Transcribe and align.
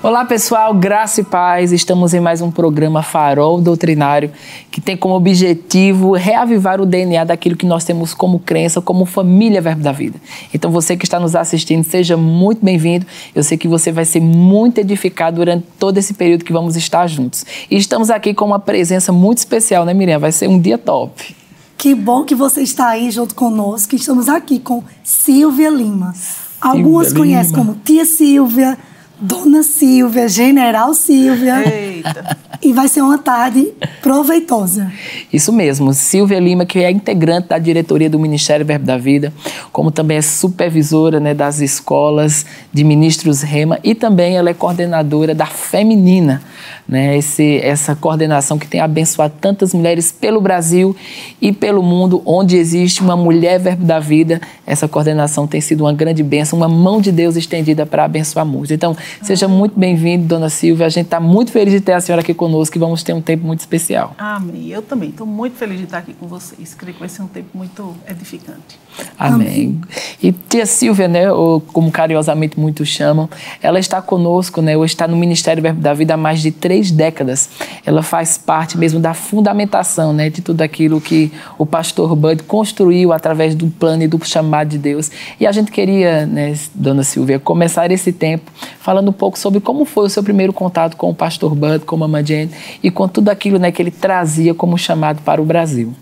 Olá 0.00 0.24
pessoal, 0.24 0.72
graça 0.74 1.22
e 1.22 1.24
paz. 1.24 1.72
Estamos 1.72 2.14
em 2.14 2.20
mais 2.20 2.40
um 2.40 2.52
programa 2.52 3.02
Farol 3.02 3.60
Doutrinário 3.60 4.30
que 4.70 4.80
tem 4.80 4.96
como 4.96 5.12
objetivo 5.14 6.12
reavivar 6.12 6.80
o 6.80 6.86
DNA 6.86 7.24
daquilo 7.24 7.56
que 7.56 7.66
nós 7.66 7.82
temos 7.82 8.14
como 8.14 8.38
crença, 8.38 8.80
como 8.80 9.04
família 9.04 9.60
Verbo 9.60 9.82
da 9.82 9.90
Vida. 9.90 10.20
Então 10.54 10.70
você 10.70 10.96
que 10.96 11.04
está 11.04 11.18
nos 11.18 11.34
assistindo, 11.34 11.82
seja 11.82 12.16
muito 12.16 12.64
bem-vindo. 12.64 13.04
Eu 13.34 13.42
sei 13.42 13.58
que 13.58 13.66
você 13.66 13.90
vai 13.90 14.04
ser 14.04 14.20
muito 14.20 14.78
edificado 14.78 15.38
durante 15.38 15.66
todo 15.80 15.98
esse 15.98 16.14
período 16.14 16.44
que 16.44 16.52
vamos 16.52 16.76
estar 16.76 17.04
juntos. 17.08 17.44
E 17.68 17.76
estamos 17.76 18.08
aqui 18.08 18.32
com 18.32 18.44
uma 18.44 18.60
presença 18.60 19.10
muito 19.10 19.38
especial, 19.38 19.84
né, 19.84 19.92
Miriam? 19.92 20.20
Vai 20.20 20.30
ser 20.30 20.48
um 20.48 20.60
dia 20.60 20.78
top. 20.78 21.34
Que 21.76 21.92
bom 21.92 22.22
que 22.22 22.36
você 22.36 22.62
está 22.62 22.90
aí 22.90 23.10
junto 23.10 23.34
conosco. 23.34 23.96
Estamos 23.96 24.28
aqui 24.28 24.60
com 24.60 24.80
Silvia 25.02 25.70
Lima. 25.70 26.14
Algumas 26.60 27.08
Lima. 27.08 27.18
conhecem 27.18 27.52
como 27.52 27.74
Tia 27.84 28.04
Silvia, 28.04 28.78
Dona 29.20 29.62
Silvia, 29.62 30.28
General 30.28 30.94
Silvia. 30.94 31.62
Eita. 31.66 32.36
E 32.60 32.72
vai 32.72 32.88
ser 32.88 33.02
uma 33.02 33.18
tarde 33.18 33.72
proveitosa. 34.02 34.92
Isso 35.32 35.52
mesmo, 35.52 35.94
Silvia 35.94 36.40
Lima, 36.40 36.66
que 36.66 36.80
é 36.80 36.90
integrante 36.90 37.48
da 37.48 37.58
diretoria 37.58 38.10
do 38.10 38.18
Ministério 38.18 38.66
Verbo 38.66 38.84
da 38.84 38.98
Vida, 38.98 39.32
como 39.70 39.92
também 39.92 40.16
é 40.16 40.22
supervisora 40.22 41.20
né, 41.20 41.34
das 41.34 41.60
escolas 41.60 42.44
de 42.72 42.82
ministros 42.82 43.42
Rema 43.42 43.78
e 43.84 43.94
também 43.94 44.36
ela 44.36 44.50
é 44.50 44.54
coordenadora 44.54 45.34
da 45.34 45.46
Feminina, 45.46 46.42
né, 46.88 47.18
esse, 47.18 47.58
essa 47.58 47.94
coordenação 47.94 48.58
que 48.58 48.66
tem 48.66 48.80
abençoado 48.80 49.34
tantas 49.38 49.74
mulheres 49.74 50.10
pelo 50.10 50.40
Brasil 50.40 50.96
e 51.40 51.52
pelo 51.52 51.82
mundo, 51.82 52.22
onde 52.24 52.56
existe 52.56 53.02
uma 53.02 53.16
mulher 53.16 53.60
Verbo 53.60 53.84
da 53.84 53.98
Vida, 53.98 54.40
essa 54.66 54.88
coordenação 54.88 55.46
tem 55.46 55.60
sido 55.60 55.82
uma 55.82 55.92
grande 55.92 56.22
bênção, 56.22 56.56
uma 56.56 56.68
mão 56.68 57.00
de 57.00 57.12
Deus 57.12 57.36
estendida 57.36 57.84
para 57.84 58.04
abençoar 58.04 58.46
muitos. 58.46 58.70
Então, 58.70 58.96
seja 59.22 59.46
muito 59.46 59.78
bem-vindo, 59.78 60.26
dona 60.26 60.48
Silvia, 60.48 60.86
a 60.86 60.88
gente 60.88 61.06
está 61.06 61.20
muito 61.20 61.52
feliz 61.52 61.74
de 61.74 61.80
ter 61.80 61.92
a 61.92 62.00
senhora 62.00 62.22
aqui 62.22 62.32
conosco 62.32 62.76
e 62.76 62.80
vamos 62.80 63.02
ter 63.02 63.12
um 63.12 63.20
tempo 63.20 63.46
muito 63.46 63.60
especial. 63.60 64.14
Amém. 64.16 64.68
Eu 64.68 64.80
também 64.80 65.10
estou 65.10 65.26
muito 65.26 65.56
feliz 65.56 65.78
de 65.78 65.84
estar 65.84 65.98
aqui 65.98 66.14
com 66.14 66.26
vocês. 66.26 66.74
Creio 66.74 66.94
que 66.94 67.00
vai 67.00 67.08
ser 67.08 67.20
um 67.22 67.28
tempo 67.28 67.48
muito 67.52 67.94
edificante. 68.08 68.78
Amém. 69.18 69.80
E 70.22 70.32
tia 70.32 70.66
Silvia, 70.66 71.08
né, 71.08 71.32
ou 71.32 71.60
como 71.60 71.90
carinhosamente 71.90 72.58
muitos 72.58 72.88
chamam, 72.88 73.28
ela 73.62 73.78
está 73.78 74.00
conosco, 74.00 74.62
né, 74.62 74.76
ou 74.76 74.84
está 74.84 75.08
no 75.08 75.16
Ministério 75.16 75.62
Verbo 75.62 75.80
da 75.80 75.92
Vida 75.94 76.14
há 76.14 76.16
mais 76.16 76.40
de 76.40 76.50
três 76.50 76.90
décadas. 76.90 77.48
Ela 77.84 78.02
faz 78.02 78.38
parte 78.38 78.78
mesmo 78.78 79.00
da 79.00 79.14
fundamentação, 79.14 80.12
né, 80.12 80.30
de 80.30 80.40
tudo 80.40 80.62
aquilo 80.62 81.00
que 81.00 81.32
o 81.58 81.66
pastor 81.66 82.14
Bud 82.14 82.42
construiu 82.44 83.12
através 83.12 83.54
do 83.54 83.66
plano 83.68 84.02
e 84.02 84.08
do 84.08 84.24
chamado 84.24 84.68
de 84.68 84.78
Deus. 84.78 85.10
E 85.40 85.46
a 85.46 85.52
gente 85.52 85.70
queria, 85.70 86.26
né, 86.26 86.54
dona 86.74 87.02
Silvia, 87.02 87.38
começar 87.38 87.90
esse 87.90 88.12
tempo 88.12 88.50
falando 88.80 89.08
um 89.08 89.12
pouco 89.12 89.38
sobre 89.38 89.60
como 89.60 89.84
foi 89.84 90.06
o 90.06 90.08
seu 90.08 90.22
primeiro 90.22 90.52
contato 90.52 90.96
com 90.96 91.10
o 91.10 91.14
pastor 91.14 91.54
Bud, 91.54 91.84
com 91.84 91.96
a 91.96 91.98
Mama 91.98 92.24
Jane 92.24 92.50
e 92.82 92.90
com 92.90 93.08
tudo 93.08 93.28
aquilo, 93.28 93.58
né, 93.58 93.70
que 93.70 93.82
ele 93.82 93.90
trazia 93.90 94.54
como 94.54 94.78
chamado 94.78 95.22
para 95.22 95.40
o 95.42 95.44
Brasil. 95.44 95.94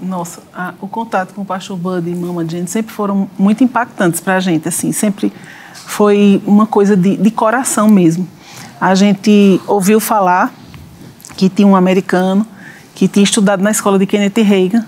Nossa, 0.00 0.40
a- 0.54 0.74
o 0.80 0.86
contato 0.86 1.34
com 1.34 1.42
o 1.42 1.44
pastor 1.44 1.76
Bud 1.76 2.08
e 2.08 2.14
Mama 2.14 2.46
Jane 2.48 2.68
sempre 2.68 2.92
foram 2.92 3.28
muito 3.38 3.64
impactantes 3.64 4.20
para 4.20 4.36
a 4.36 4.40
gente, 4.40 4.68
assim, 4.68 4.92
sempre 4.92 5.32
foi 5.74 6.40
uma 6.46 6.66
coisa 6.66 6.96
de, 6.96 7.16
de 7.16 7.30
coração 7.30 7.88
mesmo. 7.88 8.26
A 8.80 8.94
gente 8.94 9.60
ouviu 9.66 9.98
falar 9.98 10.52
que 11.36 11.48
tinha 11.48 11.66
um 11.66 11.74
americano 11.74 12.46
que 12.94 13.08
tinha 13.08 13.24
estudado 13.24 13.60
na 13.62 13.70
escola 13.70 13.98
de 13.98 14.06
Kenneth 14.06 14.40
Reagan, 14.42 14.84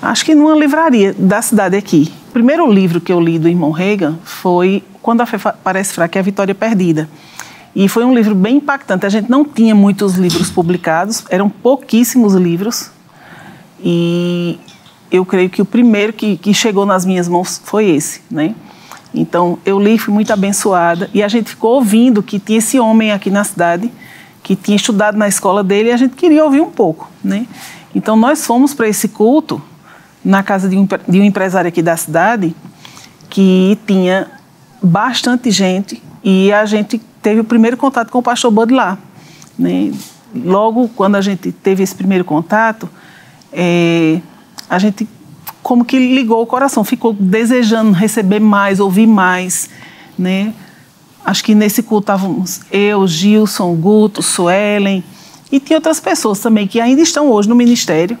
acho 0.00 0.24
que 0.24 0.34
numa 0.34 0.54
livraria 0.54 1.14
da 1.18 1.40
cidade 1.40 1.76
aqui. 1.76 2.12
O 2.28 2.32
primeiro 2.32 2.70
livro 2.70 3.00
que 3.00 3.12
eu 3.12 3.20
li 3.20 3.38
do 3.38 3.48
irmão 3.48 3.70
Reagan 3.70 4.16
foi 4.24 4.82
Quando 5.02 5.20
a 5.20 5.26
Fé 5.26 5.38
Parece 5.64 5.92
Fraca 5.94 6.18
e 6.18 6.20
a 6.20 6.22
Vitória 6.22 6.54
Perdida. 6.54 7.08
E 7.74 7.88
foi 7.88 8.04
um 8.04 8.14
livro 8.14 8.34
bem 8.34 8.56
impactante. 8.56 9.06
A 9.06 9.08
gente 9.08 9.30
não 9.30 9.44
tinha 9.44 9.74
muitos 9.74 10.14
livros 10.14 10.50
publicados, 10.50 11.24
eram 11.30 11.48
pouquíssimos 11.48 12.34
livros. 12.34 12.90
E 13.82 14.58
eu 15.10 15.24
creio 15.26 15.50
que 15.50 15.60
o 15.60 15.64
primeiro 15.64 16.12
que, 16.12 16.36
que 16.36 16.54
chegou 16.54 16.86
nas 16.86 17.04
minhas 17.04 17.28
mãos 17.28 17.60
foi 17.64 17.90
esse, 17.90 18.20
né? 18.30 18.54
Então, 19.14 19.58
eu 19.64 19.78
li, 19.78 19.98
fui 19.98 20.14
muito 20.14 20.32
abençoada. 20.32 21.10
E 21.12 21.22
a 21.22 21.28
gente 21.28 21.50
ficou 21.50 21.74
ouvindo 21.74 22.22
que 22.22 22.38
tinha 22.38 22.58
esse 22.58 22.78
homem 22.78 23.12
aqui 23.12 23.30
na 23.30 23.44
cidade, 23.44 23.92
que 24.42 24.56
tinha 24.56 24.76
estudado 24.76 25.18
na 25.18 25.28
escola 25.28 25.62
dele, 25.62 25.90
e 25.90 25.92
a 25.92 25.96
gente 25.96 26.14
queria 26.14 26.44
ouvir 26.44 26.60
um 26.60 26.70
pouco, 26.70 27.10
né? 27.22 27.46
Então, 27.94 28.16
nós 28.16 28.46
fomos 28.46 28.72
para 28.72 28.88
esse 28.88 29.08
culto, 29.08 29.60
na 30.24 30.42
casa 30.42 30.68
de 30.68 30.76
um, 30.76 30.86
de 31.08 31.20
um 31.20 31.24
empresário 31.24 31.68
aqui 31.68 31.82
da 31.82 31.96
cidade, 31.96 32.54
que 33.28 33.78
tinha 33.86 34.30
bastante 34.82 35.50
gente, 35.50 36.02
e 36.24 36.52
a 36.52 36.64
gente 36.64 37.00
teve 37.20 37.40
o 37.40 37.44
primeiro 37.44 37.76
contato 37.76 38.10
com 38.10 38.18
o 38.18 38.22
pastor 38.22 38.50
Bud 38.50 38.72
lá. 38.72 38.96
Né? 39.58 39.92
Logo, 40.34 40.88
quando 40.88 41.16
a 41.16 41.20
gente 41.20 41.52
teve 41.52 41.82
esse 41.82 41.94
primeiro 41.94 42.24
contato, 42.24 42.88
é, 43.52 44.20
a 44.68 44.78
gente 44.78 45.08
como 45.62 45.84
que 45.84 45.96
ligou 45.96 46.42
o 46.42 46.46
coração, 46.46 46.82
ficou 46.82 47.12
desejando 47.12 47.92
receber 47.92 48.40
mais, 48.40 48.80
ouvir 48.80 49.06
mais, 49.06 49.70
né? 50.18 50.52
Acho 51.24 51.44
que 51.44 51.54
nesse 51.54 51.84
culto 51.84 52.02
estávamos 52.04 52.62
eu, 52.70 53.06
Gilson, 53.06 53.72
Guto, 53.76 54.22
Suelen 54.22 55.04
e 55.52 55.60
tinha 55.60 55.76
outras 55.76 56.00
pessoas 56.00 56.40
também 56.40 56.66
que 56.66 56.80
ainda 56.80 57.00
estão 57.00 57.30
hoje 57.30 57.48
no 57.48 57.54
ministério. 57.54 58.18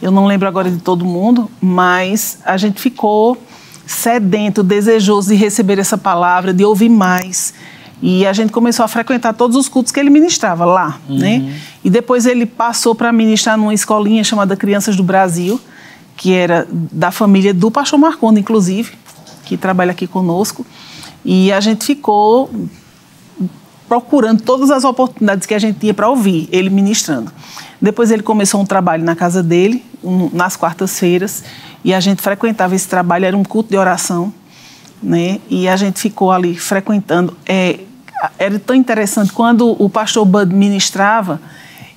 Eu 0.00 0.10
não 0.10 0.26
lembro 0.26 0.48
agora 0.48 0.70
de 0.70 0.78
todo 0.78 1.04
mundo, 1.04 1.50
mas 1.60 2.38
a 2.44 2.56
gente 2.56 2.80
ficou 2.80 3.36
sedento, 3.86 4.62
desejoso 4.62 5.30
de 5.30 5.34
receber 5.34 5.78
essa 5.78 5.98
palavra, 5.98 6.54
de 6.54 6.64
ouvir 6.64 6.88
mais. 6.88 7.52
E 8.00 8.26
a 8.26 8.32
gente 8.32 8.52
começou 8.52 8.84
a 8.84 8.88
frequentar 8.88 9.34
todos 9.34 9.56
os 9.56 9.68
cultos 9.68 9.90
que 9.90 9.98
ele 9.98 10.10
ministrava 10.10 10.64
lá, 10.64 11.00
né? 11.08 11.52
E 11.84 11.90
depois 11.90 12.26
ele 12.26 12.46
passou 12.46 12.94
para 12.94 13.12
ministrar 13.12 13.56
numa 13.56 13.74
escolinha 13.74 14.22
chamada 14.22 14.56
Crianças 14.56 14.94
do 14.94 15.02
Brasil, 15.02 15.60
que 16.16 16.32
era 16.32 16.66
da 16.70 17.10
família 17.10 17.52
do 17.52 17.70
pastor 17.70 17.98
Marconda, 17.98 18.38
inclusive, 18.38 18.92
que 19.44 19.56
trabalha 19.56 19.90
aqui 19.90 20.06
conosco. 20.06 20.64
E 21.24 21.50
a 21.52 21.60
gente 21.60 21.84
ficou 21.84 22.50
procurando 23.88 24.42
todas 24.42 24.70
as 24.70 24.84
oportunidades 24.84 25.46
que 25.46 25.54
a 25.54 25.58
gente 25.58 25.78
tinha 25.78 25.94
para 25.94 26.08
ouvir 26.08 26.48
ele 26.52 26.68
ministrando. 26.68 27.32
Depois 27.80 28.10
ele 28.10 28.22
começou 28.22 28.60
um 28.60 28.66
trabalho 28.66 29.02
na 29.02 29.16
casa 29.16 29.42
dele, 29.42 29.84
um, 30.04 30.28
nas 30.32 30.56
quartas-feiras, 30.56 31.42
e 31.84 31.94
a 31.94 32.00
gente 32.00 32.20
frequentava 32.20 32.74
esse 32.74 32.86
trabalho, 32.86 33.24
era 33.24 33.36
um 33.36 33.44
culto 33.44 33.70
de 33.70 33.76
oração, 33.76 34.32
né? 35.02 35.40
E 35.48 35.68
a 35.68 35.76
gente 35.76 36.00
ficou 36.00 36.30
ali 36.30 36.56
frequentando. 36.56 37.36
É, 37.46 37.80
era 38.38 38.58
tão 38.58 38.74
interessante, 38.74 39.32
quando 39.32 39.76
o 39.82 39.88
pastor 39.88 40.24
Bud 40.24 40.54
ministrava, 40.54 41.40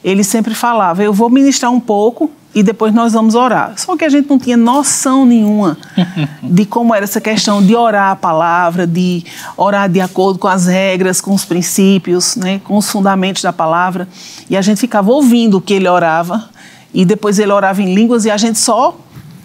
ele 0.03 0.23
sempre 0.23 0.53
falava, 0.53 1.03
eu 1.03 1.13
vou 1.13 1.29
ministrar 1.29 1.71
um 1.71 1.79
pouco 1.79 2.31
e 2.53 2.61
depois 2.61 2.93
nós 2.93 3.13
vamos 3.13 3.33
orar. 3.33 3.73
Só 3.77 3.95
que 3.95 4.03
a 4.03 4.09
gente 4.09 4.29
não 4.29 4.37
tinha 4.37 4.57
noção 4.57 5.25
nenhuma 5.25 5.77
de 6.43 6.65
como 6.65 6.93
era 6.93 7.05
essa 7.05 7.21
questão 7.21 7.63
de 7.63 7.75
orar 7.75 8.11
a 8.11 8.15
palavra, 8.15 8.85
de 8.85 9.23
orar 9.55 9.89
de 9.89 10.01
acordo 10.01 10.37
com 10.37 10.47
as 10.47 10.65
regras, 10.65 11.21
com 11.21 11.33
os 11.33 11.45
princípios, 11.45 12.35
né, 12.35 12.59
com 12.63 12.77
os 12.77 12.89
fundamentos 12.89 13.41
da 13.41 13.53
palavra. 13.53 14.07
E 14.49 14.57
a 14.57 14.61
gente 14.61 14.79
ficava 14.79 15.11
ouvindo 15.11 15.57
o 15.57 15.61
que 15.61 15.73
ele 15.73 15.87
orava 15.87 16.49
e 16.93 17.05
depois 17.05 17.39
ele 17.39 17.51
orava 17.51 17.81
em 17.81 17.93
línguas 17.93 18.25
e 18.25 18.31
a 18.31 18.37
gente 18.37 18.59
só 18.59 18.97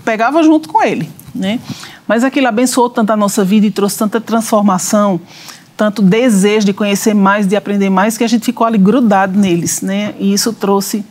pegava 0.05 0.43
junto 0.43 0.69
com 0.69 0.83
ele, 0.83 1.09
né? 1.37 1.61
Mas 2.09 2.25
aquilo 2.25 2.49
abençoou 2.49 2.89
tanto 2.89 3.11
a 3.13 3.17
nossa 3.17 3.45
vida 3.45 3.67
e 3.67 3.71
trouxe 3.71 3.99
tanta 3.99 4.21
transformação, 4.21 5.21
tanto 5.77 6.03
desejo 6.03 6.67
de 6.67 6.73
conhecer 6.73 7.15
mais, 7.15 7.47
de 7.47 7.55
aprender 7.55 7.91
mais, 7.91 8.17
que 8.17 8.25
a 8.25 8.29
gente 8.29 8.45
ficou 8.45 8.67
ali 8.67 8.79
grudado 8.79 9.39
neles, 9.39 9.83
né? 9.83 10.15
E 10.19 10.33
isso 10.33 10.53
trouxe 10.53 11.05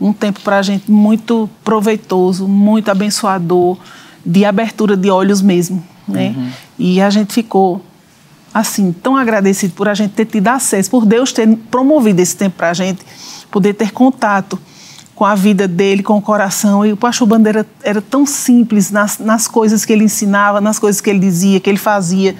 um 0.00 0.12
tempo 0.12 0.40
para 0.40 0.58
a 0.58 0.62
gente 0.62 0.90
muito 0.90 1.48
proveitoso, 1.64 2.46
muito 2.46 2.90
abençoador, 2.90 3.76
de 4.24 4.44
abertura 4.44 4.96
de 4.96 5.10
olhos 5.10 5.42
mesmo, 5.42 5.82
né? 6.06 6.34
E 6.78 7.00
a 7.00 7.10
gente 7.10 7.32
ficou 7.32 7.82
assim 8.52 8.92
tão 8.92 9.16
agradecido 9.16 9.74
por 9.74 9.88
a 9.88 9.94
gente 9.94 10.12
ter 10.12 10.26
tido 10.26 10.48
acesso, 10.48 10.88
por 10.88 11.04
Deus 11.04 11.32
ter 11.32 11.46
promovido 11.70 12.22
esse 12.22 12.36
tempo 12.36 12.56
para 12.56 12.70
a 12.70 12.74
gente 12.74 13.00
poder 13.50 13.74
ter 13.74 13.90
contato 13.90 14.58
com 15.14 15.24
a 15.24 15.34
vida 15.34 15.68
dele, 15.68 16.02
com 16.02 16.18
o 16.18 16.22
coração. 16.22 16.84
E 16.84 16.92
o 16.92 16.96
pastor 16.96 17.26
Bandeira 17.28 17.66
era 17.82 18.02
tão 18.02 18.26
simples 18.26 18.90
nas, 18.90 19.18
nas 19.18 19.46
coisas 19.46 19.84
que 19.84 19.92
ele 19.92 20.04
ensinava, 20.04 20.60
nas 20.60 20.78
coisas 20.78 21.00
que 21.00 21.08
ele 21.10 21.20
dizia, 21.20 21.60
que 21.60 21.70
ele 21.70 21.78
fazia. 21.78 22.34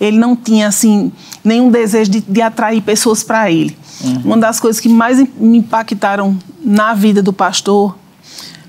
Ele 0.00 0.18
não 0.18 0.34
tinha, 0.34 0.66
assim, 0.66 1.12
nenhum 1.44 1.70
desejo 1.70 2.10
de, 2.10 2.20
de 2.20 2.42
atrair 2.42 2.80
pessoas 2.82 3.22
para 3.22 3.50
ele. 3.50 3.76
Uma 4.24 4.38
das 4.38 4.58
coisas 4.58 4.80
que 4.80 4.88
mais 4.88 5.18
me 5.36 5.58
impactaram 5.58 6.36
na 6.64 6.94
vida 6.94 7.22
do 7.22 7.32
pastor 7.32 7.96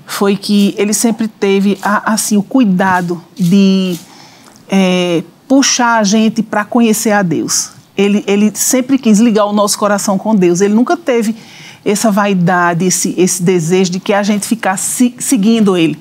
foi 0.06 0.36
que 0.36 0.74
ele 0.76 0.92
sempre 0.92 1.26
teve, 1.26 1.78
a- 1.82 2.12
assim, 2.12 2.36
o 2.36 2.42
cuidado 2.42 3.22
de 3.34 3.98
é, 4.68 5.22
puxar 5.48 5.98
a 5.98 6.04
gente 6.04 6.42
para 6.42 6.64
conhecer 6.66 7.12
a 7.12 7.22
Deus. 7.22 7.70
Ele, 7.96 8.22
ele 8.26 8.52
sempre 8.54 8.98
quis 8.98 9.18
ligar 9.18 9.46
o 9.46 9.52
nosso 9.52 9.78
coração 9.78 10.18
com 10.18 10.34
Deus. 10.34 10.60
Ele 10.60 10.74
nunca 10.74 10.96
teve 10.96 11.34
essa 11.84 12.10
vaidade, 12.10 12.84
esse, 12.84 13.14
esse 13.18 13.42
desejo 13.42 13.90
de 13.90 14.00
que 14.00 14.12
a 14.12 14.22
gente 14.22 14.46
ficasse 14.46 15.14
seguindo 15.18 15.76
ele, 15.76 15.98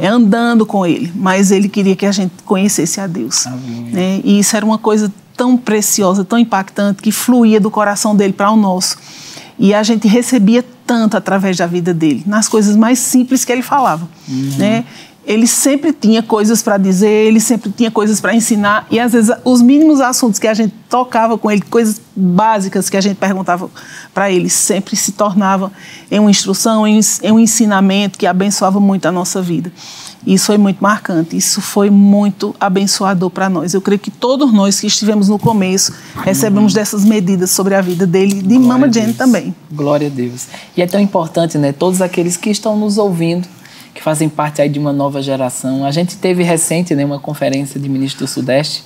é, 0.00 0.06
andando 0.06 0.64
com 0.64 0.86
ele. 0.86 1.12
Mas 1.14 1.50
ele 1.50 1.68
queria 1.68 1.94
que 1.94 2.06
a 2.06 2.12
gente 2.12 2.32
conhecesse 2.44 3.00
a 3.00 3.06
Deus. 3.06 3.46
né? 3.92 4.20
E 4.24 4.38
isso 4.38 4.56
era 4.56 4.64
uma 4.64 4.78
coisa 4.78 5.12
tão 5.36 5.56
preciosa, 5.56 6.24
tão 6.24 6.38
impactante, 6.38 7.02
que 7.02 7.12
fluía 7.12 7.60
do 7.60 7.70
coração 7.70 8.16
dele 8.16 8.32
para 8.32 8.50
o 8.50 8.56
nosso. 8.56 8.96
E 9.58 9.74
a 9.74 9.82
gente 9.82 10.08
recebia 10.08 10.64
tanto 10.86 11.16
através 11.16 11.56
da 11.56 11.66
vida 11.66 11.92
dele, 11.92 12.22
nas 12.26 12.48
coisas 12.48 12.74
mais 12.74 12.98
simples 12.98 13.44
que 13.44 13.52
ele 13.52 13.62
falava. 13.62 14.08
Uhum. 14.26 14.54
Né? 14.56 14.84
Ele 15.28 15.46
sempre 15.46 15.92
tinha 15.92 16.22
coisas 16.22 16.62
para 16.62 16.78
dizer, 16.78 17.26
ele 17.26 17.38
sempre 17.38 17.70
tinha 17.70 17.90
coisas 17.90 18.18
para 18.18 18.34
ensinar, 18.34 18.86
e 18.90 18.98
às 18.98 19.12
vezes 19.12 19.30
os 19.44 19.60
mínimos 19.60 20.00
assuntos 20.00 20.38
que 20.38 20.48
a 20.48 20.54
gente 20.54 20.72
tocava 20.88 21.36
com 21.36 21.50
ele, 21.50 21.60
coisas 21.60 22.00
básicas 22.16 22.88
que 22.88 22.96
a 22.96 23.00
gente 23.02 23.16
perguntava 23.16 23.70
para 24.14 24.32
ele, 24.32 24.48
sempre 24.48 24.96
se 24.96 25.12
tornavam 25.12 25.70
em 26.10 26.18
uma 26.18 26.30
instrução, 26.30 26.86
em, 26.86 26.98
em 27.22 27.30
um 27.30 27.38
ensinamento 27.38 28.18
que 28.18 28.26
abençoava 28.26 28.80
muito 28.80 29.04
a 29.04 29.12
nossa 29.12 29.42
vida. 29.42 29.70
Isso 30.26 30.46
foi 30.46 30.58
muito 30.58 30.78
marcante, 30.80 31.36
isso 31.36 31.60
foi 31.60 31.90
muito 31.90 32.54
abençoador 32.58 33.30
para 33.30 33.50
nós. 33.50 33.74
Eu 33.74 33.82
creio 33.82 33.98
que 33.98 34.10
todos 34.10 34.52
nós 34.52 34.80
que 34.80 34.86
estivemos 34.86 35.28
no 35.28 35.38
começo 35.38 35.92
recebemos 36.24 36.72
dessas 36.72 37.04
medidas 37.04 37.50
sobre 37.50 37.74
a 37.74 37.80
vida 37.80 38.06
dele, 38.06 38.34
de 38.34 38.42
Glória 38.42 38.60
Mama 38.60 38.92
Jane 38.92 39.12
também. 39.12 39.54
Glória 39.70 40.08
a 40.08 40.10
Deus. 40.10 40.46
E 40.76 40.82
é 40.82 40.86
tão 40.86 41.00
importante, 41.00 41.56
né? 41.56 41.72
Todos 41.72 42.02
aqueles 42.02 42.36
que 42.36 42.50
estão 42.50 42.76
nos 42.76 42.98
ouvindo, 42.98 43.46
que 43.98 44.04
fazem 44.04 44.28
parte 44.28 44.62
aí 44.62 44.68
de 44.68 44.78
uma 44.78 44.92
nova 44.92 45.20
geração. 45.20 45.84
A 45.84 45.90
gente 45.90 46.16
teve 46.16 46.44
recente, 46.44 46.94
né, 46.94 47.04
uma 47.04 47.18
conferência 47.18 47.80
de 47.80 47.88
ministro 47.88 48.24
do 48.24 48.28
Sudeste 48.28 48.84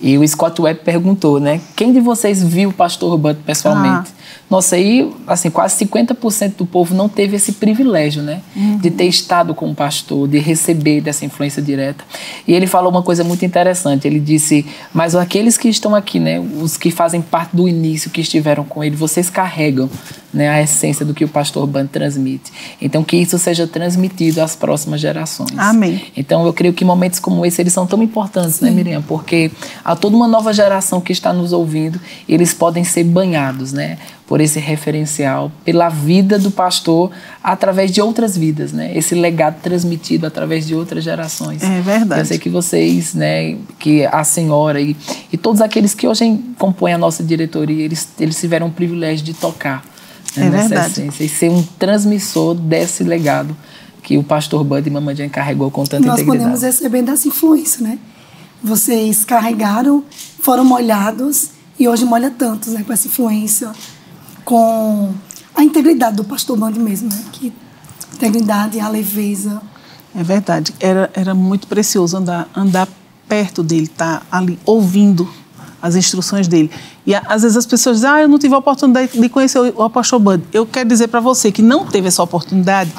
e 0.00 0.16
o 0.16 0.26
Scott 0.26 0.60
Webb 0.62 0.80
perguntou, 0.82 1.38
né? 1.38 1.60
Quem 1.76 1.92
de 1.92 2.00
vocês 2.00 2.42
viu 2.42 2.70
o 2.70 2.72
pastor 2.72 3.18
Bud 3.18 3.38
pessoalmente? 3.44 4.10
Ah. 4.16 4.20
Nossa, 4.48 4.76
aí, 4.76 5.08
assim, 5.26 5.50
quase 5.50 5.84
50% 5.84 6.56
do 6.56 6.66
povo 6.66 6.94
não 6.94 7.08
teve 7.08 7.36
esse 7.36 7.52
privilégio, 7.52 8.22
né? 8.22 8.40
Uhum. 8.56 8.78
De 8.78 8.90
ter 8.90 9.04
estado 9.04 9.54
com 9.54 9.70
o 9.70 9.74
pastor, 9.74 10.26
de 10.26 10.38
receber 10.38 11.00
dessa 11.00 11.24
influência 11.24 11.62
direta. 11.62 12.02
E 12.48 12.52
ele 12.52 12.66
falou 12.66 12.90
uma 12.90 13.02
coisa 13.02 13.22
muito 13.22 13.44
interessante. 13.44 14.08
Ele 14.08 14.18
disse: 14.18 14.66
Mas 14.92 15.14
aqueles 15.14 15.56
que 15.56 15.68
estão 15.68 15.94
aqui, 15.94 16.18
né? 16.18 16.40
Os 16.40 16.76
que 16.76 16.90
fazem 16.90 17.20
parte 17.20 17.54
do 17.54 17.68
início, 17.68 18.10
que 18.10 18.22
estiveram 18.22 18.64
com 18.64 18.82
ele, 18.82 18.96
vocês 18.96 19.28
carregam 19.28 19.88
né, 20.32 20.48
a 20.48 20.62
essência 20.62 21.04
do 21.04 21.12
que 21.12 21.24
o 21.24 21.28
pastor 21.28 21.66
Ban 21.66 21.86
transmite. 21.86 22.52
Então, 22.80 23.02
que 23.02 23.16
isso 23.16 23.38
seja 23.38 23.66
transmitido 23.66 24.40
às 24.40 24.54
próximas 24.54 25.00
gerações. 25.00 25.56
Amém. 25.56 26.02
Então, 26.16 26.46
eu 26.46 26.52
creio 26.52 26.72
que 26.72 26.84
momentos 26.84 27.18
como 27.18 27.44
esse, 27.44 27.60
eles 27.60 27.72
são 27.72 27.86
tão 27.86 28.02
importantes, 28.02 28.60
né, 28.60 28.68
Sim. 28.68 28.74
né, 28.74 28.82
Miriam? 28.82 29.02
Porque 29.02 29.50
há 29.90 29.96
toda 29.96 30.16
uma 30.16 30.28
nova 30.28 30.52
geração 30.52 31.00
que 31.00 31.12
está 31.12 31.32
nos 31.32 31.52
ouvindo, 31.52 32.00
eles 32.28 32.54
podem 32.54 32.84
ser 32.84 33.04
banhados, 33.04 33.72
né? 33.72 33.98
por 34.26 34.40
esse 34.40 34.60
referencial, 34.60 35.50
pela 35.64 35.88
vida 35.88 36.38
do 36.38 36.52
pastor 36.52 37.10
através 37.42 37.90
de 37.90 38.00
outras 38.00 38.38
vidas, 38.38 38.72
né? 38.72 38.96
Esse 38.96 39.12
legado 39.12 39.60
transmitido 39.60 40.24
através 40.24 40.64
de 40.68 40.72
outras 40.72 41.02
gerações. 41.02 41.64
É 41.64 41.80
verdade. 41.80 42.20
Eu 42.20 42.24
sei 42.26 42.38
que 42.38 42.48
vocês, 42.48 43.12
né, 43.12 43.56
que 43.76 44.06
a 44.06 44.22
senhora 44.22 44.80
e, 44.80 44.96
e 45.32 45.36
todos 45.36 45.60
aqueles 45.60 45.94
que 45.94 46.06
hoje 46.06 46.38
compõem 46.56 46.92
a 46.92 46.98
nossa 46.98 47.24
diretoria, 47.24 47.84
eles, 47.84 48.06
eles 48.20 48.38
tiveram 48.38 48.68
o 48.68 48.70
privilégio 48.70 49.24
de 49.24 49.34
tocar 49.34 49.82
né, 50.36 50.46
é 50.46 50.50
verdade. 50.50 50.92
essência 50.92 51.24
e 51.24 51.28
ser 51.28 51.50
um 51.50 51.64
transmissor 51.76 52.54
desse 52.54 53.02
legado 53.02 53.56
que 54.00 54.16
o 54.16 54.22
pastor 54.22 54.62
Bud 54.62 54.86
e 54.86 54.92
Mamãe 54.92 55.28
carregou 55.28 55.72
com 55.72 55.82
tanta 55.82 56.06
Nós 56.06 56.20
integridade. 56.20 56.50
Nós 56.50 56.60
podemos 56.60 56.62
receber 56.62 57.02
dessa 57.02 57.26
influência, 57.26 57.82
né? 57.82 57.98
Vocês 58.62 59.24
carregaram, 59.24 60.04
foram 60.40 60.64
molhados 60.64 61.50
e 61.78 61.88
hoje 61.88 62.04
molha 62.04 62.30
tantos, 62.30 62.74
né, 62.74 62.82
com 62.82 62.92
essa 62.92 63.08
influência 63.08 63.72
com 64.44 65.12
a 65.54 65.62
integridade 65.62 66.16
do 66.16 66.24
pastor 66.24 66.56
Band 66.56 66.72
mesmo, 66.72 67.08
né? 67.08 67.24
Que 67.32 67.52
integridade, 68.14 68.80
a 68.80 68.88
leveza. 68.88 69.62
É 70.12 70.24
verdade. 70.24 70.74
Era, 70.80 71.08
era 71.14 71.34
muito 71.34 71.68
precioso 71.68 72.16
andar, 72.16 72.48
andar 72.56 72.88
perto 73.28 73.62
dele, 73.62 73.84
estar 73.84 74.20
tá 74.20 74.26
ali 74.36 74.58
ouvindo 74.64 75.28
as 75.80 75.94
instruções 75.94 76.48
dele. 76.48 76.68
E 77.06 77.14
às 77.14 77.42
vezes 77.42 77.56
as 77.56 77.64
pessoas 77.64 77.98
dizem, 77.98 78.10
ah, 78.10 78.22
eu 78.22 78.28
não 78.28 78.38
tive 78.38 78.54
a 78.54 78.58
oportunidade 78.58 79.18
de 79.18 79.28
conhecer 79.28 79.58
o 79.58 79.82
apóstolo 79.82 80.22
Bud. 80.22 80.44
Eu 80.52 80.66
quero 80.66 80.88
dizer 80.88 81.06
para 81.06 81.20
você 81.20 81.52
que 81.52 81.62
não 81.62 81.86
teve 81.86 82.08
essa 82.08 82.22
oportunidade, 82.22 82.92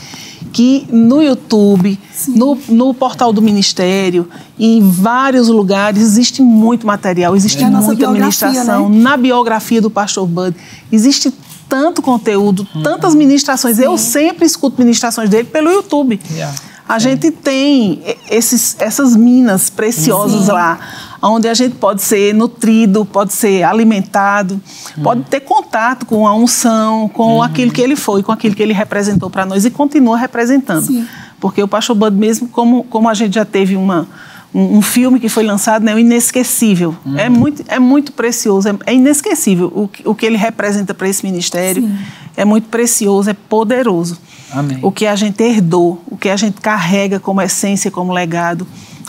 que 0.52 0.88
no 0.92 1.22
YouTube, 1.22 1.98
no, 2.28 2.58
no, 2.68 2.94
portal 2.94 3.32
do 3.32 3.42
Ministério, 3.42 4.28
em 4.60 4.82
vários 4.82 5.48
lugares, 5.48 6.02
existe 6.02 6.42
muito 6.42 6.86
material, 6.86 7.36
existe 7.36 7.64
é 7.64 7.70
muita 7.70 8.10
administração. 8.10 8.90
Né? 8.90 9.00
Na 9.02 9.18
biografia 9.18 9.82
do 9.82 9.90
pastor 9.90 10.28
Bud, 10.28 10.56
existe 10.92 11.34
tanto 11.70 12.02
conteúdo, 12.02 12.68
uhum. 12.76 12.84
tantas 12.84 13.16
ministrações. 13.16 13.78
Sim. 13.78 13.84
Eu 13.84 13.98
sempre 13.98 14.46
escuto 14.46 14.80
ministrações 14.80 15.30
dele 15.30 15.46
pelo 15.46 15.72
YouTube. 15.72 16.20
Yeah. 16.32 16.54
A 16.88 17.00
Sim. 17.00 17.10
gente 17.10 17.32
tem 17.32 18.04
esses, 18.30 18.76
essas 18.78 19.16
minas 19.16 19.70
preciosas 19.70 20.46
Sim. 20.46 20.52
lá 20.52 20.80
onde 21.22 21.48
a 21.48 21.54
gente 21.54 21.76
pode 21.76 22.02
ser 22.02 22.34
nutrido, 22.34 23.06
pode 23.06 23.34
ser 23.34 23.64
alimentado, 23.64 24.60
uhum. 24.98 25.04
pode 25.04 25.24
ter 25.24 25.42
contato 25.42 26.06
com 26.06 26.28
a 26.28 26.36
unção, 26.36 27.08
com 27.10 27.36
uhum. 27.36 27.44
aquilo 27.44 27.72
que 27.72 27.82
ele 27.82 27.96
foi, 27.96 28.24
com 28.24 28.32
aquilo 28.32 28.56
que 28.56 28.64
ele 28.64 28.74
representou 28.74 29.30
para 29.30 29.46
nós 29.46 29.64
e 29.66 29.70
continua 29.70 30.18
representando. 30.18 30.86
Sim. 30.86 31.06
Porque 31.40 31.62
o 31.62 31.68
Pastor 31.68 31.96
Bud 31.96 32.16
mesmo, 32.16 32.48
como, 32.48 32.84
como 32.86 33.10
a 33.10 33.14
gente 33.14 33.36
já 33.36 33.46
teve 33.46 33.76
uma, 33.76 34.08
um, 34.54 34.78
um 34.78 34.82
filme 34.82 35.20
que 35.20 35.30
foi 35.30 35.44
lançado, 35.44 35.84
né, 35.84 35.94
o 35.94 36.00
Inesquecível. 36.00 36.96
Uhum. 37.06 37.18
É, 37.18 37.30
muito, 37.30 37.64
é 37.68 37.80
muito 37.80 38.12
precioso, 38.12 38.70
é, 38.70 38.76
é 38.88 38.94
inesquecível 38.94 39.68
o, 39.68 39.90
o 40.10 40.16
que 40.16 40.26
ele 40.26 40.38
representa 40.38 40.94
para 40.94 41.08
esse 41.08 41.26
ministério. 41.26 41.84
Sim. 41.84 41.98
É 42.36 42.46
muito 42.46 42.70
precioso, 42.70 43.30
é 43.30 43.34
poderoso. 43.34 44.18
Amém. 44.52 44.80
O 44.82 44.92
que 44.92 45.06
a 45.06 45.16
gente 45.16 45.42
herdou, 45.44 46.02
o 46.08 46.18
que 46.18 46.30
a 46.30 46.36
gente 46.36 46.60
carrega 46.62 47.20
como 47.20 47.42
essência, 47.42 47.92
como 47.92 48.12
legado. 48.12 48.66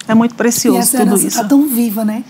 É 0.07 0.15
muito 0.15 0.35
precioso 0.35 0.79
e 0.79 0.81
essa 0.81 0.99
tudo 0.99 1.17
isso. 1.17 1.29
está 1.29 1.45
tão 1.45 1.67
viva, 1.67 2.05
né? 2.05 2.25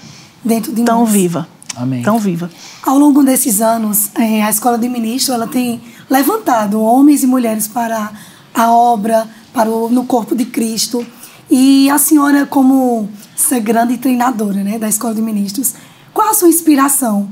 Dentro 0.44 0.72
de 0.72 0.82
tão 0.82 1.00
nós. 1.00 1.08
Tão 1.08 1.12
viva. 1.12 1.48
Amém. 1.74 2.02
Tão 2.02 2.19
viva. 2.19 2.50
Ao 2.82 2.98
longo 2.98 3.22
desses 3.22 3.60
anos, 3.60 4.10
é, 4.14 4.42
a 4.42 4.50
Escola 4.50 4.76
de 4.76 4.88
Ministro 4.88 5.34
ela 5.34 5.46
tem 5.46 5.80
levantado 6.10 6.80
homens 6.80 7.22
e 7.22 7.26
mulheres 7.26 7.66
para 7.66 8.12
a 8.54 8.70
obra, 8.70 9.26
para 9.52 9.70
o, 9.70 9.88
no 9.88 10.04
corpo 10.04 10.34
de 10.34 10.44
Cristo. 10.44 11.06
E 11.50 11.88
a 11.90 11.98
senhora, 11.98 12.46
como 12.46 13.08
ser 13.34 13.60
grande 13.60 13.96
treinadora 13.96 14.62
né, 14.62 14.78
da 14.78 14.88
Escola 14.88 15.14
de 15.14 15.22
Ministros, 15.22 15.75
qual 16.12 16.30
a 16.30 16.34
sua 16.34 16.48
inspiração 16.48 17.28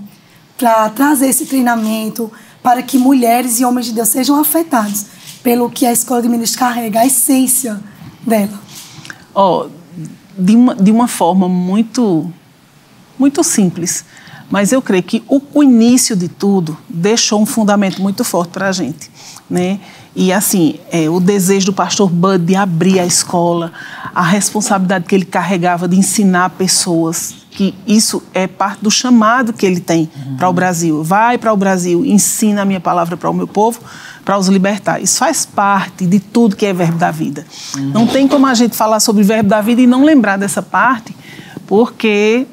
para 0.56 0.88
trazer 0.90 1.28
esse 1.28 1.46
treinamento 1.46 2.30
para 2.62 2.82
que 2.82 2.98
mulheres 2.98 3.60
e 3.60 3.64
homens 3.64 3.86
de 3.86 3.92
Deus 3.92 4.08
sejam 4.08 4.38
afetados 4.38 5.06
pelo 5.42 5.70
que 5.70 5.86
a 5.86 5.92
Escola 5.92 6.20
de 6.22 6.28
Ministros 6.28 6.58
carrega, 6.58 7.00
a 7.00 7.06
essência 7.06 7.80
dela? 8.26 8.60
Oh, 9.34 9.66
de 10.38 10.56
uma, 10.56 10.74
de 10.74 10.90
uma 10.90 11.08
forma 11.08 11.48
muito, 11.48 12.30
muito 13.18 13.42
simples. 13.44 14.04
Mas 14.50 14.72
eu 14.72 14.82
creio 14.82 15.02
que 15.02 15.22
o, 15.28 15.40
o 15.54 15.62
início 15.62 16.16
de 16.16 16.28
tudo 16.28 16.76
deixou 16.88 17.40
um 17.40 17.46
fundamento 17.46 18.02
muito 18.02 18.24
forte 18.24 18.50
para 18.50 18.68
a 18.68 18.72
gente. 18.72 19.10
Né? 19.48 19.78
E 20.14 20.32
assim, 20.32 20.80
é, 20.90 21.08
o 21.08 21.20
desejo 21.20 21.66
do 21.66 21.72
pastor 21.72 22.10
Bud 22.10 22.44
de 22.44 22.56
abrir 22.56 22.98
a 22.98 23.06
escola, 23.06 23.72
a 24.12 24.22
responsabilidade 24.22 25.04
que 25.04 25.14
ele 25.14 25.24
carregava 25.24 25.86
de 25.86 25.96
ensinar 25.96 26.50
pessoas, 26.50 27.39
que 27.60 27.74
isso 27.86 28.22
é 28.32 28.46
parte 28.46 28.82
do 28.82 28.90
chamado 28.90 29.52
que 29.52 29.66
ele 29.66 29.80
tem 29.80 30.10
uhum. 30.16 30.36
para 30.36 30.48
o 30.48 30.52
Brasil. 30.52 31.04
Vai 31.04 31.36
para 31.36 31.52
o 31.52 31.56
Brasil, 31.58 32.06
ensina 32.06 32.62
a 32.62 32.64
minha 32.64 32.80
palavra 32.80 33.18
para 33.18 33.28
o 33.28 33.34
meu 33.34 33.46
povo, 33.46 33.78
para 34.24 34.38
os 34.38 34.48
libertar. 34.48 34.98
Isso 34.98 35.18
faz 35.18 35.44
parte 35.44 36.06
de 36.06 36.20
tudo 36.20 36.56
que 36.56 36.64
é 36.64 36.72
verbo 36.72 36.96
da 36.96 37.10
vida. 37.10 37.44
Uhum. 37.76 37.90
Não 37.90 38.06
tem 38.06 38.26
como 38.26 38.46
a 38.46 38.54
gente 38.54 38.74
falar 38.74 38.98
sobre 38.98 39.22
verbo 39.22 39.50
da 39.50 39.60
vida 39.60 39.82
e 39.82 39.86
não 39.86 40.04
lembrar 40.04 40.38
dessa 40.38 40.62
parte, 40.62 41.14
porque 41.66 42.46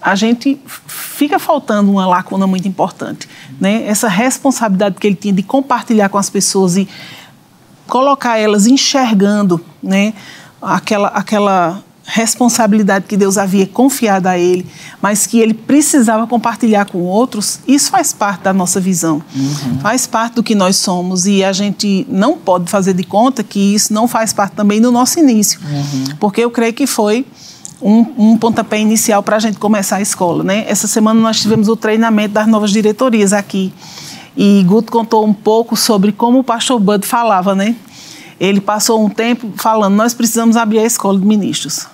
a 0.00 0.14
gente 0.14 0.56
fica 0.86 1.40
faltando 1.40 1.90
uma 1.90 2.06
lacuna 2.06 2.46
muito 2.46 2.68
importante. 2.68 3.28
Né? 3.60 3.84
Essa 3.88 4.06
responsabilidade 4.06 4.94
que 5.00 5.06
ele 5.08 5.16
tinha 5.16 5.34
de 5.34 5.42
compartilhar 5.42 6.08
com 6.08 6.18
as 6.18 6.30
pessoas 6.30 6.76
e 6.76 6.88
colocar 7.88 8.38
elas 8.38 8.68
enxergando 8.68 9.60
né? 9.82 10.14
aquela, 10.62 11.08
aquela 11.08 11.82
responsabilidade 12.06 13.06
que 13.06 13.16
Deus 13.16 13.38
havia 13.38 13.66
confiado 13.66 14.26
a 14.26 14.38
ele, 14.38 14.66
mas 15.00 15.26
que 15.26 15.40
ele 15.40 15.54
precisava 15.54 16.26
compartilhar 16.26 16.84
com 16.84 16.98
outros, 16.98 17.60
isso 17.66 17.90
faz 17.90 18.12
parte 18.12 18.42
da 18.42 18.52
nossa 18.52 18.78
visão, 18.78 19.22
uhum. 19.34 19.78
faz 19.80 20.06
parte 20.06 20.34
do 20.34 20.42
que 20.42 20.54
nós 20.54 20.76
somos 20.76 21.26
e 21.26 21.42
a 21.42 21.52
gente 21.52 22.06
não 22.08 22.36
pode 22.36 22.70
fazer 22.70 22.92
de 22.92 23.04
conta 23.04 23.42
que 23.42 23.74
isso 23.74 23.92
não 23.92 24.06
faz 24.06 24.32
parte 24.32 24.52
também 24.52 24.80
do 24.80 24.92
nosso 24.92 25.18
início, 25.18 25.58
uhum. 25.64 26.16
porque 26.20 26.42
eu 26.42 26.50
creio 26.50 26.74
que 26.74 26.86
foi 26.86 27.26
um, 27.80 28.06
um 28.18 28.36
pontapé 28.36 28.78
inicial 28.78 29.22
para 29.22 29.36
a 29.36 29.38
gente 29.38 29.58
começar 29.58 29.96
a 29.96 30.00
escola. 30.02 30.44
Né? 30.44 30.64
Essa 30.68 30.86
semana 30.86 31.18
nós 31.20 31.40
tivemos 31.40 31.68
o 31.68 31.76
treinamento 31.76 32.34
das 32.34 32.46
novas 32.46 32.70
diretorias 32.70 33.32
aqui 33.32 33.72
e 34.36 34.62
Guto 34.64 34.92
contou 34.92 35.24
um 35.24 35.32
pouco 35.32 35.76
sobre 35.76 36.12
como 36.12 36.40
o 36.40 36.44
pastor 36.44 36.80
Bud 36.80 37.06
falava, 37.06 37.54
né? 37.54 37.76
Ele 38.40 38.60
passou 38.60 39.04
um 39.04 39.08
tempo 39.08 39.52
falando, 39.56 39.94
nós 39.94 40.12
precisamos 40.12 40.56
abrir 40.56 40.80
a 40.80 40.84
escola 40.84 41.18
de 41.18 41.24
ministros. 41.24 41.86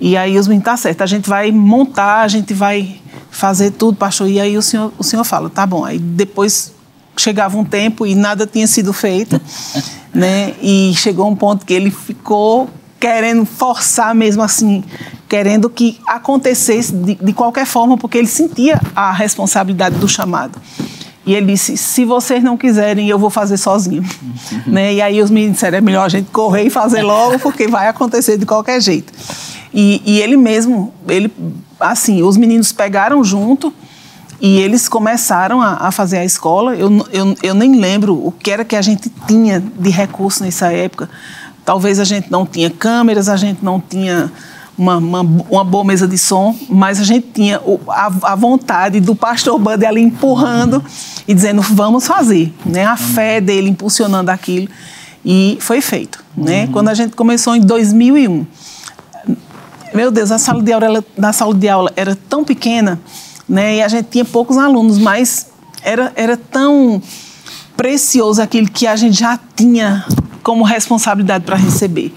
E 0.00 0.16
aí 0.16 0.38
os 0.38 0.48
meninos, 0.48 0.64
tá 0.64 0.76
certo, 0.76 1.02
a 1.02 1.06
gente 1.06 1.28
vai 1.28 1.52
montar, 1.52 2.22
a 2.22 2.28
gente 2.28 2.54
vai 2.54 3.00
fazer 3.30 3.72
tudo, 3.72 3.96
pastor. 3.96 4.28
E 4.28 4.40
aí 4.40 4.56
o 4.56 4.62
senhor, 4.62 4.92
o 4.98 5.04
senhor 5.04 5.24
fala, 5.24 5.50
tá 5.50 5.66
bom. 5.66 5.84
Aí 5.84 5.98
depois 5.98 6.72
chegava 7.16 7.58
um 7.58 7.64
tempo 7.64 8.06
e 8.06 8.14
nada 8.14 8.46
tinha 8.46 8.66
sido 8.66 8.92
feito, 8.92 9.40
né? 10.14 10.54
E 10.62 10.92
chegou 10.96 11.28
um 11.28 11.36
ponto 11.36 11.66
que 11.66 11.74
ele 11.74 11.90
ficou 11.90 12.68
querendo 12.98 13.44
forçar 13.44 14.14
mesmo 14.14 14.42
assim, 14.42 14.84
querendo 15.28 15.70
que 15.70 15.98
acontecesse 16.06 16.92
de, 16.92 17.14
de 17.14 17.32
qualquer 17.32 17.66
forma, 17.66 17.96
porque 17.96 18.18
ele 18.18 18.26
sentia 18.26 18.80
a 18.94 19.12
responsabilidade 19.12 19.96
do 19.96 20.08
chamado. 20.08 20.60
E 21.30 21.34
ele 21.36 21.52
disse: 21.52 21.76
se 21.76 22.04
vocês 22.04 22.42
não 22.42 22.56
quiserem, 22.56 23.08
eu 23.08 23.16
vou 23.16 23.30
fazer 23.30 23.56
sozinho. 23.56 24.04
Né? 24.66 24.94
E 24.94 25.00
aí 25.00 25.22
os 25.22 25.30
meninos 25.30 25.54
disseram: 25.54 25.78
é 25.78 25.80
melhor 25.80 26.04
a 26.04 26.08
gente 26.08 26.28
correr 26.32 26.64
e 26.64 26.70
fazer 26.70 27.02
logo, 27.02 27.38
porque 27.38 27.68
vai 27.68 27.86
acontecer 27.86 28.36
de 28.36 28.44
qualquer 28.44 28.80
jeito. 28.80 29.12
E, 29.72 30.02
e 30.04 30.20
ele 30.20 30.36
mesmo, 30.36 30.92
ele, 31.08 31.32
assim, 31.78 32.20
os 32.24 32.36
meninos 32.36 32.72
pegaram 32.72 33.22
junto 33.22 33.72
e 34.40 34.58
eles 34.58 34.88
começaram 34.88 35.62
a, 35.62 35.74
a 35.74 35.92
fazer 35.92 36.18
a 36.18 36.24
escola. 36.24 36.74
Eu, 36.74 37.06
eu, 37.12 37.36
eu 37.44 37.54
nem 37.54 37.76
lembro 37.76 38.14
o 38.14 38.32
que 38.32 38.50
era 38.50 38.64
que 38.64 38.74
a 38.74 38.82
gente 38.82 39.08
tinha 39.28 39.60
de 39.60 39.90
recurso 39.90 40.42
nessa 40.42 40.72
época. 40.72 41.08
Talvez 41.64 42.00
a 42.00 42.04
gente 42.04 42.28
não 42.28 42.44
tinha 42.44 42.70
câmeras, 42.70 43.28
a 43.28 43.36
gente 43.36 43.64
não 43.64 43.80
tinha 43.80 44.32
uma, 44.76 44.96
uma, 44.96 45.20
uma, 45.20 45.64
boa 45.64 45.84
mesa 45.84 46.08
de 46.08 46.16
som, 46.16 46.56
mas 46.68 47.00
a 47.00 47.04
gente 47.04 47.28
tinha 47.32 47.60
a, 47.88 48.32
a 48.32 48.34
vontade 48.34 49.00
do 49.00 49.14
pastor 49.14 49.58
Bud 49.58 49.84
ali 49.84 50.00
empurrando 50.00 50.82
e 51.26 51.34
dizendo 51.34 51.60
vamos 51.62 52.06
fazer, 52.06 52.52
né? 52.64 52.84
A 52.84 52.96
fé 52.96 53.40
dele 53.40 53.68
impulsionando 53.68 54.30
aquilo 54.30 54.68
e 55.24 55.58
foi 55.60 55.80
feito, 55.80 56.22
né? 56.36 56.64
Uhum. 56.64 56.72
Quando 56.72 56.88
a 56.88 56.94
gente 56.94 57.14
começou 57.14 57.54
em 57.54 57.60
2001, 57.60 58.46
meu 59.92 60.10
Deus, 60.10 60.30
a 60.30 60.38
sala 60.38 60.62
de 60.62 60.72
aula, 60.72 60.86
ela, 60.86 61.04
na 61.16 61.32
sala 61.32 61.54
de 61.54 61.68
aula 61.68 61.92
era 61.96 62.16
tão 62.28 62.44
pequena, 62.44 63.00
né? 63.48 63.76
E 63.76 63.82
a 63.82 63.88
gente 63.88 64.06
tinha 64.06 64.24
poucos 64.24 64.56
alunos, 64.56 64.98
mas 64.98 65.48
era, 65.82 66.12
era 66.14 66.36
tão 66.36 67.02
precioso 67.76 68.40
aquilo 68.40 68.70
que 68.70 68.86
a 68.86 68.94
gente 68.94 69.18
já 69.18 69.38
tinha 69.56 70.04
como 70.42 70.64
responsabilidade 70.64 71.44
para 71.44 71.56
receber. 71.56 72.14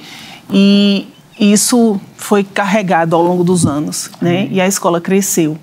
E 0.51 1.07
isso 1.51 1.99
foi 2.15 2.43
carregado 2.43 3.15
ao 3.15 3.23
longo 3.23 3.43
dos 3.43 3.65
anos, 3.65 4.09
né? 4.21 4.47
E 4.51 4.61
a 4.61 4.67
escola 4.67 5.01
cresceu. 5.01 5.57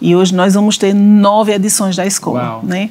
E 0.00 0.16
hoje 0.16 0.34
nós 0.34 0.54
vamos 0.54 0.76
ter 0.76 0.92
nove 0.92 1.52
edições 1.52 1.94
da 1.94 2.04
escola, 2.04 2.42
Uau. 2.42 2.60
né? 2.64 2.90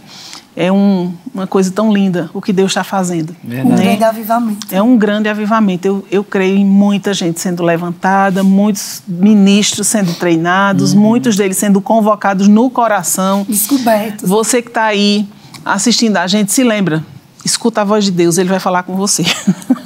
É 0.55 0.71
um, 0.71 1.13
uma 1.33 1.47
coisa 1.47 1.71
tão 1.71 1.93
linda 1.93 2.29
o 2.33 2.41
que 2.41 2.51
Deus 2.51 2.71
está 2.71 2.83
fazendo. 2.83 3.35
Verdade. 3.43 3.71
Um 3.73 3.75
grande 3.83 4.03
avivamento. 4.03 4.67
É 4.69 4.81
um 4.81 4.97
grande 4.97 5.29
avivamento. 5.29 5.87
Eu, 5.87 6.05
eu 6.11 6.23
creio 6.23 6.57
em 6.57 6.65
muita 6.65 7.13
gente 7.13 7.39
sendo 7.39 7.63
levantada, 7.63 8.43
muitos 8.43 9.01
ministros 9.07 9.87
sendo 9.87 10.13
treinados, 10.13 10.93
uhum. 10.93 10.99
muitos 10.99 11.35
deles 11.35 11.57
sendo 11.57 11.81
convocados 11.81 12.47
no 12.47 12.69
coração. 12.69 13.45
Descobertos. 13.47 14.27
Você 14.27 14.61
que 14.61 14.67
está 14.69 14.85
aí 14.85 15.27
assistindo 15.65 16.17
a 16.17 16.27
gente, 16.27 16.51
se 16.51 16.63
lembra, 16.63 17.03
escuta 17.45 17.81
a 17.81 17.83
voz 17.83 18.05
de 18.05 18.11
Deus, 18.11 18.37
ele 18.37 18.49
vai 18.49 18.59
falar 18.59 18.83
com 18.83 18.95
você. 18.95 19.23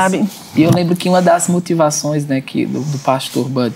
Sabe? 0.00 0.28
E 0.54 0.62
eu 0.62 0.70
lembro 0.70 0.96
que 0.96 1.08
uma 1.08 1.22
das 1.22 1.48
motivações 1.48 2.26
né, 2.26 2.40
que, 2.40 2.66
do, 2.66 2.80
do 2.80 2.98
pastor 2.98 3.48
Bud, 3.48 3.74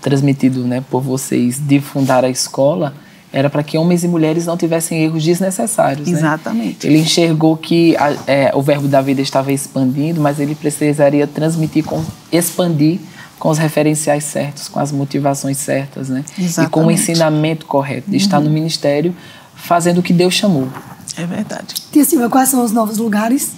transmitido 0.00 0.64
né, 0.64 0.82
por 0.90 1.02
vocês 1.02 1.58
de 1.58 1.80
fundar 1.80 2.24
a 2.24 2.28
escola, 2.28 2.94
era 3.32 3.50
para 3.50 3.62
que 3.62 3.76
homens 3.76 4.04
e 4.04 4.08
mulheres 4.08 4.46
não 4.46 4.56
tivessem 4.56 5.02
erros 5.02 5.22
desnecessários. 5.22 6.08
Né? 6.08 6.18
Exatamente. 6.18 6.86
Né? 6.86 6.92
Ele 6.92 7.02
enxergou 7.02 7.56
que 7.56 7.96
a, 7.96 8.16
é, 8.26 8.52
o 8.54 8.62
verbo 8.62 8.88
da 8.88 9.00
vida 9.00 9.20
estava 9.20 9.52
expandindo, 9.52 10.20
mas 10.20 10.40
ele 10.40 10.54
precisaria 10.54 11.26
transmitir, 11.26 11.84
com, 11.84 12.02
expandir 12.32 12.98
com 13.38 13.50
os 13.50 13.58
referenciais 13.58 14.24
certos, 14.24 14.68
com 14.68 14.80
as 14.80 14.90
motivações 14.90 15.58
certas, 15.58 16.08
né? 16.08 16.24
Exatamente. 16.38 16.68
E 16.68 16.70
com 16.70 16.86
o 16.86 16.90
ensinamento 16.90 17.66
correto, 17.66 18.10
de 18.10 18.16
uhum. 18.16 18.22
estar 18.22 18.40
no 18.40 18.50
ministério 18.50 19.14
fazendo 19.54 19.98
o 19.98 20.02
que 20.02 20.12
Deus 20.12 20.34
chamou. 20.34 20.68
É 21.16 21.26
verdade. 21.26 21.74
Tia 21.92 22.04
Silvia, 22.04 22.28
quais 22.28 22.48
são 22.48 22.64
os 22.64 22.72
novos 22.72 22.98
lugares? 22.98 23.52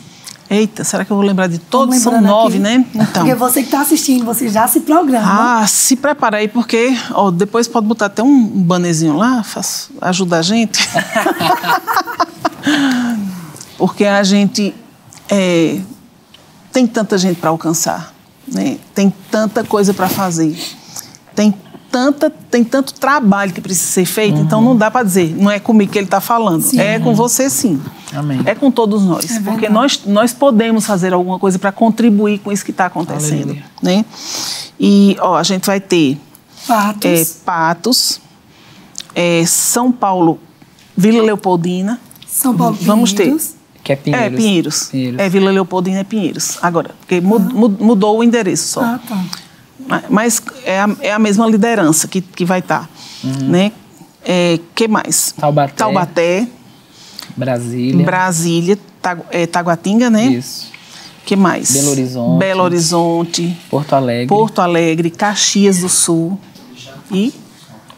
Eita, 0.51 0.83
será 0.83 1.05
que 1.05 1.13
eu 1.13 1.17
vou 1.17 1.25
lembrar 1.25 1.47
de 1.47 1.59
todos? 1.61 1.97
São 1.99 2.21
nove, 2.21 2.55
aqui. 2.55 2.59
né? 2.59 2.85
Então. 2.93 3.23
Porque 3.23 3.37
você 3.37 3.61
que 3.61 3.69
está 3.69 3.83
assistindo, 3.83 4.25
você 4.25 4.49
já 4.49 4.67
se 4.67 4.81
programa. 4.81 5.61
Ah, 5.63 5.67
se 5.69 5.95
prepara 5.95 6.39
aí, 6.39 6.49
porque 6.49 6.93
ó, 7.13 7.31
depois 7.31 7.69
pode 7.69 7.87
botar 7.87 8.07
até 8.07 8.21
um 8.21 8.47
banezinho 8.47 9.17
lá, 9.17 9.45
faz, 9.45 9.91
ajuda 10.01 10.39
a 10.39 10.43
gente. 10.43 10.89
porque 13.79 14.05
a 14.05 14.25
gente 14.25 14.75
é, 15.29 15.79
tem 16.73 16.85
tanta 16.85 17.17
gente 17.17 17.39
para 17.39 17.51
alcançar, 17.51 18.13
né? 18.47 18.79
tem 18.93 19.15
tanta 19.31 19.63
coisa 19.63 19.95
para 19.95 20.09
fazer, 20.09 20.59
tem 21.35 21.55
tanta, 21.91 22.31
tem 22.31 22.63
tanto 22.63 22.95
trabalho 22.95 23.53
que 23.53 23.61
precisa 23.61 23.91
ser 23.91 24.05
feito, 24.05 24.37
uhum. 24.37 24.43
então 24.43 24.63
não 24.63 24.77
dá 24.77 24.91
para 24.91 25.05
dizer, 25.05 25.35
não 25.37 25.51
é 25.51 25.59
comigo 25.59 25.91
que 25.93 25.99
ele 25.99 26.07
está 26.07 26.21
falando, 26.21 26.63
sim. 26.63 26.81
é 26.81 26.99
com 26.99 27.15
você 27.15 27.51
sim. 27.51 27.81
Amém. 28.13 28.41
É 28.45 28.55
com 28.55 28.71
todos 28.71 29.05
nós, 29.05 29.31
é 29.31 29.41
porque 29.41 29.69
nós, 29.69 30.03
nós 30.07 30.33
podemos 30.33 30.87
fazer 30.87 31.13
alguma 31.13 31.39
coisa 31.39 31.59
para 31.59 31.73
contribuir 31.73 32.39
com 32.39 32.53
isso 32.53 32.65
que 32.65 32.71
está 32.71 32.87
acontecendo, 32.87 33.57
né? 33.83 34.05
E 34.79 35.17
ó, 35.21 35.37
a 35.37 35.43
gente 35.43 35.67
vai 35.67 35.81
ter 35.81 36.19
Patos, 36.67 37.05
é, 37.05 37.27
Patos 37.45 38.21
é, 39.15 39.45
São 39.47 39.91
Paulo, 39.91 40.39
Vila 40.97 41.23
Leopoldina, 41.23 42.01
São 42.27 42.57
Paulo, 42.57 42.77
vamos 42.81 43.13
Pinheiros. 43.13 43.49
ter 43.49 43.61
que 43.83 43.93
é 43.93 43.97
Pinheiros. 43.97 44.27
É, 44.27 44.31
Pinheiros. 44.37 44.83
Pinheiros. 44.91 45.21
É, 45.21 45.29
Vila 45.29 45.51
Leopoldina 45.51 45.99
é 46.01 46.05
Pinheiros. 46.05 46.59
Agora, 46.63 46.91
porque 47.01 47.17
ah. 47.17 47.83
mudou 47.83 48.19
o 48.19 48.25
endereço 48.25 48.69
só. 48.69 48.83
Ah, 48.83 49.01
tá. 49.07 49.25
Mas 50.09 50.43
é 50.65 50.81
a, 50.81 50.91
é 51.01 51.13
a 51.13 51.19
mesma 51.19 51.47
liderança 51.47 52.07
que, 52.07 52.21
que 52.21 52.45
vai 52.45 52.61
estar. 52.61 52.83
Tá, 52.83 52.89
uhum. 53.25 53.49
Né? 53.49 53.73
É, 54.25 54.59
que 54.75 54.87
mais? 54.87 55.33
Taubaté. 55.33 55.75
Taubaté. 55.75 56.49
Brasília. 57.37 58.05
Brasília, 58.05 58.79
Tagu, 59.01 59.25
é, 59.31 59.47
Taguatinga, 59.47 60.11
né? 60.11 60.27
Isso. 60.27 60.71
que 61.25 61.37
mais? 61.37 61.73
Belo 61.73 61.91
Horizonte. 61.91 62.39
Belo 62.39 62.63
Horizonte. 62.63 63.59
Porto 63.71 63.95
Alegre. 63.95 64.27
Porto 64.27 64.61
Alegre, 64.61 65.11
Caxias 65.11 65.79
do 65.79 65.89
Sul 65.89 66.39
e 67.11 67.33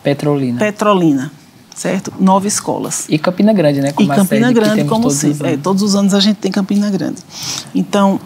Petrolina. 0.03 0.59
Petrolina, 0.59 1.33
certo? 1.75 2.13
Nove 2.19 2.49
escolas. 2.49 3.07
E 3.09 3.19
Campina 3.19 3.53
Grande, 3.53 3.81
né? 3.81 3.93
Como 3.93 4.13
e 4.13 4.17
Campina 4.17 4.53
Grande, 4.53 4.85
como 4.85 5.11
sempre. 5.11 5.55
É, 5.55 5.57
todos 5.57 5.83
os 5.83 5.95
anos 5.95 6.15
a 6.15 6.21
gente 6.21 6.37
tem 6.37 6.51
Campina 6.51 6.91
Grande. 6.91 7.23
Então, 7.75 8.21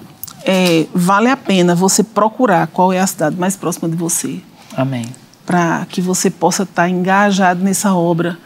é, 0.46 0.86
vale 0.94 1.28
a 1.28 1.36
pena 1.36 1.74
você 1.74 2.04
procurar 2.04 2.68
qual 2.68 2.92
é 2.92 3.00
a 3.00 3.06
cidade 3.06 3.36
mais 3.36 3.56
próxima 3.56 3.88
de 3.88 3.96
você. 3.96 4.40
Amém. 4.76 5.06
Para 5.44 5.84
que 5.86 6.00
você 6.00 6.30
possa 6.30 6.62
estar 6.62 6.88
engajado 6.88 7.62
nessa 7.64 7.92
obra, 7.92 8.38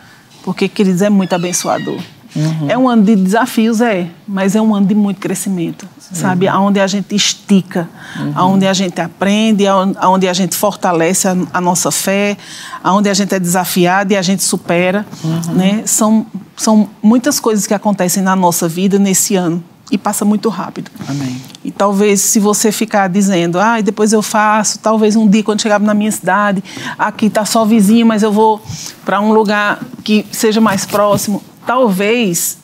porque, 0.42 0.66
queridos, 0.66 1.02
é 1.02 1.11
muito 1.11 1.35
abençoador. 1.35 2.00
Uhum. 2.35 2.71
É 2.71 2.78
um 2.78 2.88
ano 2.88 3.02
de 3.02 3.16
desafios, 3.16 3.80
é, 3.80 4.09
mas 4.26 4.54
é 4.54 4.62
um 4.62 4.75
ano 4.75 4.87
de 4.87 4.95
muito 4.95 5.19
crescimento, 5.19 5.87
Sim. 5.99 6.14
sabe? 6.14 6.49
Onde 6.49 6.78
a 6.78 6.87
gente 6.87 7.14
estica, 7.14 7.88
uhum. 8.16 8.54
onde 8.54 8.66
a 8.66 8.73
gente 8.73 9.00
aprende, 9.00 9.64
onde 10.02 10.28
a 10.28 10.33
gente 10.33 10.57
fortalece 10.57 11.26
a, 11.26 11.37
a, 11.52 11.61
nossa 11.61 11.90
fé, 11.90 12.37
onde 12.85 13.11
a 13.11 13.14
gente 13.14 13.35
é 13.35 13.40
desafiado 13.40 14.12
e 14.12 14.16
a 14.16 14.23
gente 14.23 14.45
supera, 14.45 15.04
uhum. 15.25 15.54
né? 15.54 15.83
São, 15.87 16.25
são 16.57 16.88
muitas 17.02 17.40
coisas 17.40 17.66
que 17.66 17.75
acontecem 17.75 18.23
na 18.23 18.37
nossa 18.37 18.69
vida 18.69 18.99
nesse 18.99 19.35
ano 19.35 19.62
e 19.90 19.99
passa 19.99 20.25
muito 20.25 20.49
rápido. 20.49 20.90
Amém. 21.09 21.40
E 21.64 21.70
talvez 21.70 22.20
se 22.20 22.38
você 22.38 22.70
ficar 22.70 23.09
dizendo, 23.09 23.59
ah, 23.59 23.80
depois 23.80 24.12
eu 24.12 24.23
faço, 24.23 24.78
talvez 24.78 25.16
um 25.16 25.28
dia 25.28 25.42
quando 25.42 25.61
chegar 25.61 25.80
na 25.80 25.94
minha 25.94 26.12
cidade, 26.12 26.62
aqui 26.99 27.26
está 27.26 27.44
só 27.44 27.64
vizinho, 27.64 28.06
mas 28.06 28.23
eu 28.23 28.32
vou 28.32 28.61
para 29.04 29.20
um 29.20 29.32
lugar 29.32 29.80
que 30.04 30.25
seja 30.30 30.61
mais 30.61 30.87
próximo, 30.87 31.42
talvez 31.66 32.59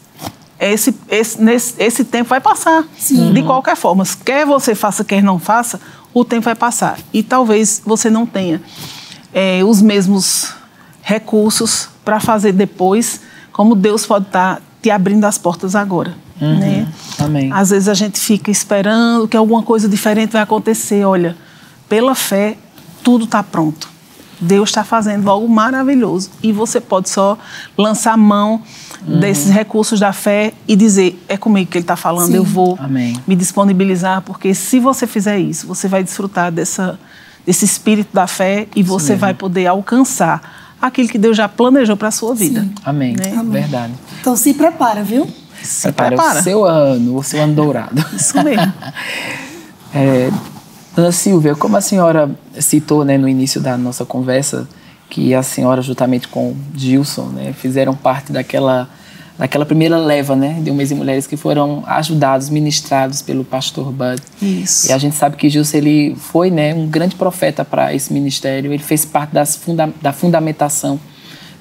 esse, 0.58 0.94
esse, 1.08 1.40
nesse, 1.40 1.74
esse 1.78 2.04
tempo 2.04 2.30
vai 2.30 2.40
passar. 2.40 2.84
Sim. 2.96 3.32
De 3.32 3.42
qualquer 3.42 3.76
forma, 3.76 4.04
quer 4.24 4.46
você 4.46 4.74
faça, 4.74 5.04
quer 5.04 5.22
não 5.22 5.38
faça, 5.38 5.80
o 6.14 6.24
tempo 6.24 6.44
vai 6.44 6.54
passar. 6.54 6.98
E 7.12 7.22
talvez 7.22 7.82
você 7.84 8.08
não 8.08 8.24
tenha 8.24 8.62
é, 9.34 9.62
os 9.62 9.82
mesmos 9.82 10.54
recursos 11.02 11.88
para 12.04 12.20
fazer 12.20 12.52
depois, 12.52 13.20
como 13.52 13.74
Deus 13.74 14.06
pode 14.06 14.26
estar 14.26 14.56
tá 14.56 14.62
te 14.80 14.90
abrindo 14.90 15.24
as 15.24 15.36
portas 15.36 15.74
agora. 15.74 16.25
Uhum. 16.40 16.58
Né? 16.58 16.88
Amém. 17.18 17.52
Às 17.52 17.70
vezes 17.70 17.88
a 17.88 17.94
gente 17.94 18.18
fica 18.20 18.50
esperando 18.50 19.26
que 19.26 19.36
alguma 19.36 19.62
coisa 19.62 19.88
diferente 19.88 20.32
vai 20.32 20.42
acontecer. 20.42 21.04
Olha, 21.04 21.36
pela 21.88 22.14
fé, 22.14 22.56
tudo 23.02 23.24
está 23.24 23.42
pronto. 23.42 23.96
Deus 24.40 24.68
está 24.68 24.84
fazendo 24.84 25.30
algo 25.30 25.48
maravilhoso 25.48 26.30
e 26.42 26.52
você 26.52 26.80
pode 26.80 27.08
só 27.08 27.38
lançar 27.76 28.16
mão 28.18 28.60
uhum. 29.06 29.18
desses 29.18 29.50
recursos 29.50 29.98
da 29.98 30.12
fé 30.12 30.52
e 30.68 30.76
dizer: 30.76 31.18
é 31.28 31.36
comigo 31.36 31.70
que 31.70 31.78
Ele 31.78 31.84
está 31.84 31.96
falando, 31.96 32.32
Sim. 32.32 32.36
eu 32.36 32.44
vou 32.44 32.76
Amém. 32.78 33.18
me 33.26 33.34
disponibilizar, 33.34 34.20
porque 34.22 34.54
se 34.54 34.78
você 34.78 35.06
fizer 35.06 35.38
isso, 35.38 35.66
você 35.66 35.88
vai 35.88 36.04
desfrutar 36.04 36.52
dessa, 36.52 36.98
desse 37.46 37.64
espírito 37.64 38.10
da 38.12 38.26
fé 38.26 38.68
e 38.76 38.82
você 38.82 39.14
vai 39.16 39.32
poder 39.32 39.66
alcançar 39.66 40.76
aquilo 40.80 41.08
que 41.08 41.18
Deus 41.18 41.36
já 41.36 41.48
planejou 41.48 41.96
para 41.96 42.08
a 42.08 42.12
sua 42.12 42.34
vida. 42.34 42.60
Sim. 42.60 42.74
Amém. 42.84 43.16
Né? 43.16 43.32
Amém. 43.32 43.62
Verdade. 43.62 43.94
Então 44.20 44.36
se 44.36 44.52
prepara, 44.52 45.02
viu? 45.02 45.26
Se 45.62 45.82
prepara, 45.92 46.16
prepara. 46.16 46.40
o 46.40 46.42
seu 46.42 46.64
ano, 46.64 47.16
o 47.16 47.22
seu 47.22 47.42
ano 47.42 47.54
dourado. 47.54 48.04
Isso 48.14 48.42
mesmo. 48.42 48.72
é, 49.94 50.30
Dona 50.94 51.12
Silvia, 51.12 51.54
como 51.54 51.76
a 51.76 51.80
senhora 51.80 52.30
citou 52.58 53.04
né, 53.04 53.18
no 53.18 53.28
início 53.28 53.60
da 53.60 53.76
nossa 53.76 54.04
conversa, 54.04 54.68
que 55.10 55.34
a 55.34 55.42
senhora, 55.42 55.82
juntamente 55.82 56.28
com 56.28 56.56
Gilson, 56.74 57.26
né, 57.26 57.52
fizeram 57.52 57.94
parte 57.94 58.32
daquela 58.32 58.88
daquela 59.38 59.66
primeira 59.66 59.98
leva, 59.98 60.34
né, 60.34 60.60
de 60.62 60.70
homens 60.70 60.90
e 60.90 60.94
mulheres 60.94 61.26
que 61.26 61.36
foram 61.36 61.84
ajudados, 61.86 62.48
ministrados 62.48 63.20
pelo 63.20 63.44
pastor 63.44 63.92
Bud. 63.92 64.22
Isso. 64.40 64.88
E 64.88 64.92
a 64.92 64.98
gente 64.98 65.14
sabe 65.14 65.36
que 65.36 65.50
Gilson 65.50 65.76
ele 65.76 66.16
foi, 66.16 66.50
né, 66.50 66.74
um 66.74 66.86
grande 66.86 67.14
profeta 67.16 67.64
para 67.64 67.92
esse 67.92 68.12
ministério. 68.12 68.72
Ele 68.72 68.82
fez 68.82 69.04
parte 69.04 69.34
das 69.34 69.54
funda 69.56 69.92
da 70.00 70.12
fundamentação, 70.12 70.98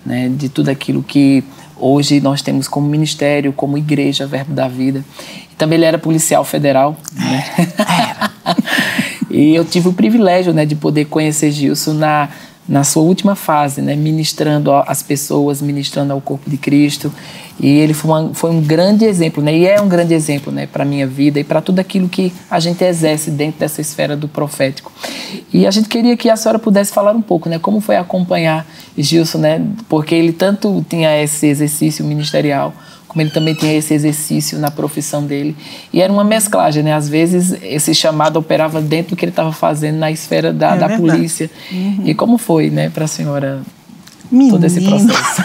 né, 0.05 0.29
de 0.29 0.47
tudo 0.47 0.69
aquilo 0.69 1.03
que 1.03 1.43
hoje 1.77 2.19
nós 2.19 2.41
temos 2.41 2.67
como 2.67 2.87
ministério, 2.87 3.53
como 3.53 3.77
igreja, 3.77 4.25
Verbo 4.25 4.53
da 4.53 4.67
Vida. 4.67 5.03
E 5.51 5.55
também 5.55 5.77
ele 5.77 5.85
era 5.85 5.97
policial 5.97 6.43
federal, 6.43 6.97
né? 7.13 7.45
Era. 7.87 8.31
e 9.29 9.55
eu 9.55 9.65
tive 9.65 9.89
o 9.89 9.93
privilégio, 9.93 10.53
né, 10.53 10.65
de 10.65 10.75
poder 10.75 11.05
conhecer 11.05 11.51
Gilson 11.51 11.93
na 11.93 12.29
na 12.67 12.83
sua 12.83 13.03
última 13.03 13.35
fase, 13.35 13.81
né, 13.81 13.95
ministrando 13.95 14.71
às 14.71 15.03
pessoas, 15.03 15.61
ministrando 15.61 16.13
ao 16.13 16.19
corpo 16.19 16.49
de 16.49 16.57
Cristo. 16.57 17.13
E 17.59 17.67
ele 17.67 17.93
foi, 17.93 18.11
uma, 18.11 18.33
foi 18.33 18.51
um 18.51 18.61
grande 18.61 19.05
exemplo, 19.05 19.41
né, 19.41 19.55
e 19.55 19.65
é 19.65 19.79
um 19.79 19.87
grande 19.87 20.13
exemplo 20.13 20.51
né, 20.51 20.67
para 20.67 20.83
a 20.83 20.85
minha 20.85 21.07
vida 21.07 21.39
e 21.39 21.43
para 21.43 21.61
tudo 21.61 21.79
aquilo 21.79 22.09
que 22.09 22.33
a 22.49 22.59
gente 22.59 22.83
exerce 22.83 23.31
dentro 23.31 23.59
dessa 23.59 23.79
esfera 23.79 24.17
do 24.17 24.27
profético. 24.27 24.91
E 25.53 25.65
a 25.65 25.71
gente 25.71 25.87
queria 25.87 26.17
que 26.17 26.29
a 26.29 26.35
senhora 26.35 26.59
pudesse 26.59 26.91
falar 26.91 27.11
um 27.11 27.21
pouco, 27.21 27.47
né, 27.47 27.59
como 27.59 27.79
foi 27.79 27.95
acompanhar 27.95 28.65
Gilson, 28.97 29.37
né, 29.37 29.65
porque 29.87 30.15
ele 30.15 30.33
tanto 30.33 30.83
tinha 30.89 31.21
esse 31.21 31.47
exercício 31.47 32.03
ministerial, 32.03 32.73
como 33.15 33.21
ele 33.21 33.31
também 33.31 33.53
tinha 33.53 33.73
esse 33.73 33.93
exercício 33.93 34.59
na 34.59 34.69
profissão 34.69 35.25
dele. 35.25 35.55
E 35.93 36.01
era 36.01 36.11
uma 36.11 36.25
mesclagem, 36.25 36.83
né? 36.83 36.93
Às 36.93 37.07
vezes 37.07 37.55
esse 37.63 37.95
chamado 37.95 38.35
operava 38.35 38.81
dentro 38.81 39.11
do 39.11 39.17
que 39.17 39.23
ele 39.23 39.31
estava 39.31 39.53
fazendo 39.53 39.95
na 39.99 40.11
esfera 40.11 40.51
da, 40.51 40.75
é 40.75 40.77
da 40.77 40.97
polícia. 40.97 41.49
Uhum. 41.71 42.01
E 42.03 42.13
como 42.13 42.37
foi, 42.37 42.69
né, 42.69 42.89
para 42.89 43.05
a 43.05 43.07
senhora 43.07 43.61
Menino. 44.29 44.55
todo 44.55 44.65
esse 44.65 44.81
processo? 44.81 45.41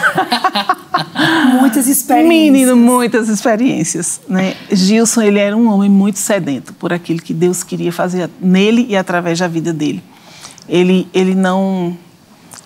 muitas 1.61 1.87
experiências. 1.87 2.27
Menino, 2.27 2.75
muitas 2.75 3.29
experiências. 3.29 4.19
Né? 4.27 4.53
Gilson, 4.69 5.21
ele 5.21 5.39
era 5.39 5.55
um 5.55 5.71
homem 5.73 5.89
muito 5.89 6.19
sedento 6.19 6.73
por 6.73 6.91
aquilo 6.91 7.21
que 7.21 7.33
Deus 7.33 7.63
queria 7.63 7.93
fazer 7.93 8.29
nele 8.41 8.85
e 8.89 8.97
através 8.97 9.39
da 9.39 9.47
vida 9.47 9.71
dele. 9.71 10.03
Ele, 10.67 11.07
ele 11.13 11.33
não 11.33 11.97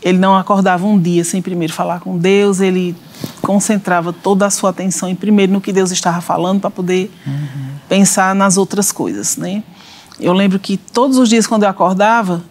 ele 0.02 0.18
não 0.18 0.36
acordava 0.36 0.86
um 0.86 1.00
dia 1.00 1.24
sem 1.24 1.42
primeiro 1.42 1.74
falar 1.74 2.00
com 2.00 2.18
Deus, 2.18 2.60
ele 2.60 2.96
concentrava 3.46 4.12
toda 4.12 4.48
a 4.48 4.50
sua 4.50 4.72
atenção 4.72 5.08
em 5.08 5.14
primeiro 5.14 5.54
no 5.54 5.62
que 5.62 5.72
Deus 5.72 5.92
estava 5.92 6.20
falando 6.20 6.60
para 6.60 6.72
poder 6.72 7.12
uhum. 7.28 7.68
pensar 7.88 8.34
nas 8.34 8.58
outras 8.58 8.92
coisas, 8.92 9.38
né? 9.38 9.64
Eu 10.20 10.34
lembro 10.34 10.58
que 10.58 10.78
todos 10.78 11.20
os 11.20 11.30
dias 11.30 11.46
quando 11.46 11.64
eu 11.64 11.70
acordava, 11.70 12.44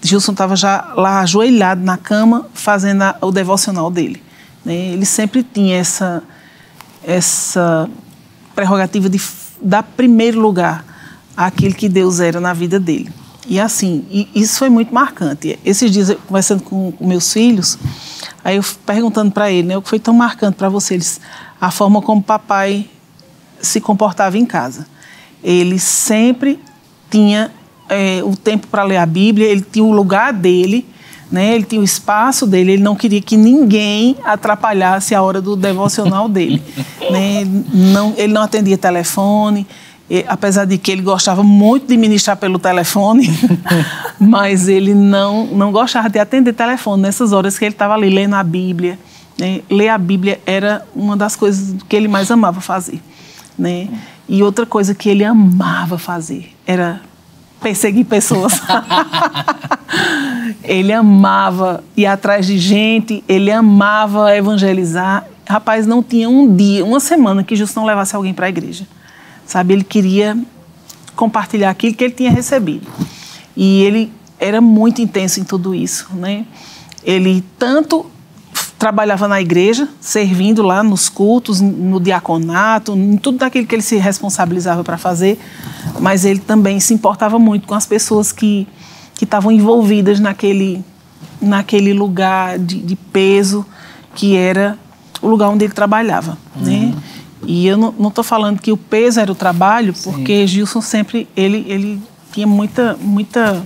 Gilson 0.00 0.32
estava 0.32 0.54
já 0.54 0.92
lá 0.94 1.20
ajoelhado 1.20 1.82
na 1.82 1.96
cama 1.96 2.46
fazendo 2.54 3.02
a, 3.02 3.16
o 3.22 3.32
devocional 3.32 3.90
dele. 3.90 4.22
Né? 4.64 4.74
Ele 4.92 5.04
sempre 5.04 5.42
tinha 5.42 5.76
essa 5.76 6.22
essa 7.02 7.88
prerrogativa 8.54 9.08
de 9.08 9.20
dar 9.60 9.82
primeiro 9.82 10.40
lugar 10.40 10.84
àquilo 11.36 11.74
que 11.74 11.88
Deus 11.88 12.20
era 12.20 12.40
na 12.40 12.52
vida 12.52 12.78
dele. 12.78 13.12
E 13.48 13.60
assim, 13.60 14.04
e 14.10 14.28
isso 14.34 14.58
foi 14.58 14.68
muito 14.68 14.92
marcante. 14.92 15.58
Esses 15.64 15.90
dias, 15.90 16.10
eu, 16.10 16.16
conversando 16.26 16.62
com, 16.62 16.90
com 16.92 17.06
meus 17.06 17.32
filhos, 17.32 17.78
aí 18.44 18.56
eu 18.56 18.64
perguntando 18.84 19.30
para 19.30 19.50
ele, 19.50 19.68
né, 19.68 19.76
o 19.76 19.82
que 19.82 19.88
foi 19.88 20.00
tão 20.00 20.14
marcante 20.14 20.56
para 20.56 20.68
vocês? 20.68 21.20
A 21.60 21.70
forma 21.70 22.02
como 22.02 22.22
papai 22.22 22.88
se 23.60 23.80
comportava 23.80 24.36
em 24.36 24.44
casa. 24.44 24.86
Ele 25.44 25.78
sempre 25.78 26.58
tinha 27.08 27.52
é, 27.88 28.20
o 28.24 28.36
tempo 28.36 28.66
para 28.66 28.82
ler 28.82 28.96
a 28.96 29.06
Bíblia, 29.06 29.46
ele 29.46 29.60
tinha 29.60 29.84
o 29.84 29.92
lugar 29.92 30.32
dele, 30.32 30.84
né, 31.30 31.54
ele 31.54 31.64
tinha 31.64 31.80
o 31.80 31.84
espaço 31.84 32.46
dele, 32.46 32.72
ele 32.72 32.82
não 32.82 32.96
queria 32.96 33.20
que 33.20 33.36
ninguém 33.36 34.16
atrapalhasse 34.24 35.14
a 35.14 35.22
hora 35.22 35.40
do 35.40 35.54
devocional 35.54 36.28
dele. 36.28 36.60
né, 37.10 37.44
não, 37.72 38.12
ele 38.16 38.32
não 38.32 38.42
atendia 38.42 38.76
telefone, 38.76 39.66
e, 40.08 40.24
apesar 40.28 40.64
de 40.64 40.78
que 40.78 40.92
ele 40.92 41.02
gostava 41.02 41.42
muito 41.42 41.88
de 41.88 41.96
ministrar 41.96 42.36
pelo 42.36 42.58
telefone, 42.58 43.28
mas 44.20 44.68
ele 44.68 44.94
não, 44.94 45.46
não 45.46 45.72
gostava 45.72 46.08
de 46.08 46.18
atender 46.18 46.52
telefone 46.52 47.02
nessas 47.02 47.32
horas 47.32 47.58
que 47.58 47.64
ele 47.64 47.74
estava 47.74 47.94
ali 47.94 48.08
lendo 48.08 48.34
a 48.34 48.42
Bíblia. 48.42 48.98
Né? 49.38 49.62
Ler 49.68 49.88
a 49.88 49.98
Bíblia 49.98 50.40
era 50.46 50.86
uma 50.94 51.16
das 51.16 51.34
coisas 51.34 51.74
que 51.88 51.96
ele 51.96 52.06
mais 52.06 52.30
amava 52.30 52.60
fazer. 52.60 53.02
Né? 53.58 53.88
E 54.28 54.42
outra 54.42 54.64
coisa 54.64 54.94
que 54.94 55.08
ele 55.08 55.24
amava 55.24 55.98
fazer 55.98 56.54
era 56.64 57.00
perseguir 57.60 58.04
pessoas. 58.04 58.62
ele 60.62 60.92
amava 60.92 61.82
ir 61.96 62.06
atrás 62.06 62.46
de 62.46 62.58
gente, 62.58 63.24
ele 63.28 63.50
amava 63.50 64.36
evangelizar. 64.36 65.26
Rapaz, 65.48 65.84
não 65.84 66.00
tinha 66.00 66.28
um 66.28 66.54
dia, 66.54 66.84
uma 66.84 67.00
semana 67.00 67.42
que 67.42 67.56
Justo 67.56 67.78
não 67.78 67.86
levasse 67.86 68.14
alguém 68.14 68.32
para 68.32 68.46
a 68.46 68.48
igreja 68.48 68.86
sabe? 69.46 69.74
Ele 69.74 69.84
queria 69.84 70.36
compartilhar 71.14 71.70
aquilo 71.70 71.94
que 71.94 72.04
ele 72.04 72.14
tinha 72.14 72.30
recebido. 72.30 72.86
E 73.56 73.82
ele 73.82 74.12
era 74.38 74.60
muito 74.60 75.00
intenso 75.00 75.40
em 75.40 75.44
tudo 75.44 75.74
isso, 75.74 76.08
né? 76.14 76.44
Ele 77.02 77.42
tanto 77.58 78.06
trabalhava 78.78 79.26
na 79.26 79.40
igreja, 79.40 79.88
servindo 80.00 80.62
lá 80.62 80.82
nos 80.82 81.08
cultos, 81.08 81.60
no 81.60 81.98
diaconato, 81.98 82.94
em 82.94 83.16
tudo 83.16 83.38
daquilo 83.38 83.66
que 83.66 83.74
ele 83.74 83.82
se 83.82 83.96
responsabilizava 83.96 84.84
para 84.84 84.98
fazer, 84.98 85.38
mas 85.98 86.26
ele 86.26 86.40
também 86.40 86.78
se 86.78 86.92
importava 86.92 87.38
muito 87.38 87.66
com 87.66 87.74
as 87.74 87.86
pessoas 87.86 88.32
que 88.32 88.66
que 89.16 89.24
estavam 89.24 89.50
envolvidas 89.50 90.20
naquele 90.20 90.84
naquele 91.40 91.92
lugar 91.92 92.58
de, 92.58 92.80
de, 92.80 92.96
peso 92.96 93.64
que 94.14 94.36
era 94.36 94.78
o 95.20 95.28
lugar 95.28 95.48
onde 95.48 95.64
ele 95.64 95.72
trabalhava, 95.72 96.36
uhum. 96.54 96.62
né? 96.62 96.85
E 97.46 97.64
eu 97.64 97.78
não 97.78 98.08
estou 98.08 98.24
falando 98.24 98.60
que 98.60 98.72
o 98.72 98.76
peso 98.76 99.20
era 99.20 99.30
o 99.30 99.34
trabalho, 99.34 99.94
porque 100.02 100.40
Sim. 100.40 100.46
Gilson 100.48 100.80
sempre 100.80 101.28
ele, 101.36 101.64
ele 101.68 102.02
tinha 102.32 102.46
muita, 102.46 102.98
muita, 103.00 103.64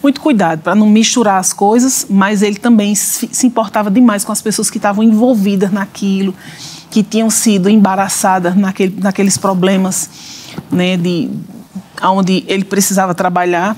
muito 0.00 0.20
cuidado 0.20 0.60
para 0.62 0.76
não 0.76 0.88
misturar 0.88 1.40
as 1.40 1.52
coisas, 1.52 2.06
mas 2.08 2.40
ele 2.40 2.56
também 2.56 2.94
se, 2.94 3.28
se 3.32 3.46
importava 3.48 3.90
demais 3.90 4.24
com 4.24 4.30
as 4.30 4.40
pessoas 4.40 4.70
que 4.70 4.78
estavam 4.78 5.02
envolvidas 5.02 5.72
naquilo, 5.72 6.32
que 6.88 7.02
tinham 7.02 7.28
sido 7.30 7.68
embaraçadas 7.68 8.54
naquele, 8.54 8.96
naqueles 9.00 9.36
problemas, 9.36 10.08
né, 10.70 10.96
de 10.96 11.28
onde 12.00 12.44
ele 12.46 12.64
precisava 12.64 13.12
trabalhar. 13.12 13.76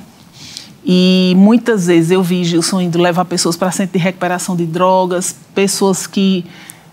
E 0.85 1.33
muitas 1.39 1.87
vezes 1.87 2.11
eu 2.11 2.23
vi 2.23 2.45
Gilson 2.45 2.83
indo 2.83 3.01
levar 3.01 3.25
pessoas 3.25 3.57
para 3.57 3.71
centro 3.71 3.95
de 3.95 4.05
recuperação 4.05 4.55
de 4.55 4.67
drogas, 4.67 5.35
pessoas 5.55 6.07
que 6.07 6.45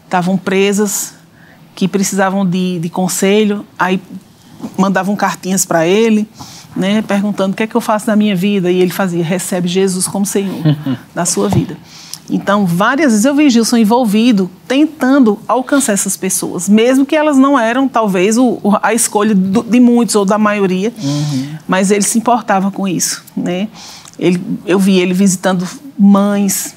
estavam 0.06 0.38
presas 0.38 1.19
que 1.80 1.88
precisavam 1.88 2.46
de, 2.46 2.78
de 2.78 2.90
conselho, 2.90 3.66
aí 3.80 4.02
mandavam 4.78 5.16
cartinhas 5.16 5.66
para 5.66 5.88
ele, 5.88 6.28
né, 6.76 7.02
perguntando 7.02 7.54
o 7.54 7.56
que 7.56 7.64
é 7.64 7.68
que 7.68 7.76
eu 7.76 7.80
faço 7.80 8.06
na 8.08 8.18
minha 8.18 8.36
vida, 8.36 8.70
e 8.70 8.82
ele 8.82 8.92
fazia, 8.92 9.24
recebe 9.24 9.66
Jesus 9.70 10.06
como 10.06 10.26
Senhor 10.26 10.62
da 11.16 11.24
sua 11.24 11.48
vida. 11.48 11.78
Então, 12.30 12.66
várias 12.66 13.14
vezes 13.14 13.24
eu 13.24 13.34
vi 13.34 13.50
Gilson 13.50 13.78
envolvido, 13.78 14.52
tentando 14.68 15.40
alcançar 15.48 15.94
essas 15.94 16.18
pessoas, 16.18 16.68
mesmo 16.68 17.06
que 17.06 17.16
elas 17.16 17.38
não 17.38 17.58
eram, 17.58 17.88
talvez, 17.88 18.38
o, 18.38 18.60
a 18.84 18.94
escolha 18.94 19.34
do, 19.34 19.64
de 19.64 19.80
muitos 19.80 20.16
ou 20.16 20.26
da 20.26 20.38
maioria, 20.38 20.92
uhum. 21.02 21.48
mas 21.66 21.92
ele 21.92 22.02
se 22.02 22.18
importava 22.18 22.70
com 22.72 22.86
isso. 22.86 23.24
Né? 23.38 23.70
Ele, 24.20 24.44
eu 24.66 24.78
vi 24.78 25.00
ele 25.00 25.14
visitando 25.14 25.66
mães, 25.98 26.76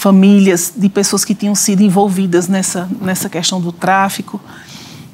famílias 0.00 0.72
de 0.74 0.88
pessoas 0.88 1.26
que 1.26 1.34
tinham 1.34 1.54
sido 1.54 1.82
envolvidas 1.82 2.48
nessa, 2.48 2.88
nessa 3.02 3.28
questão 3.28 3.60
do 3.60 3.70
tráfico, 3.70 4.40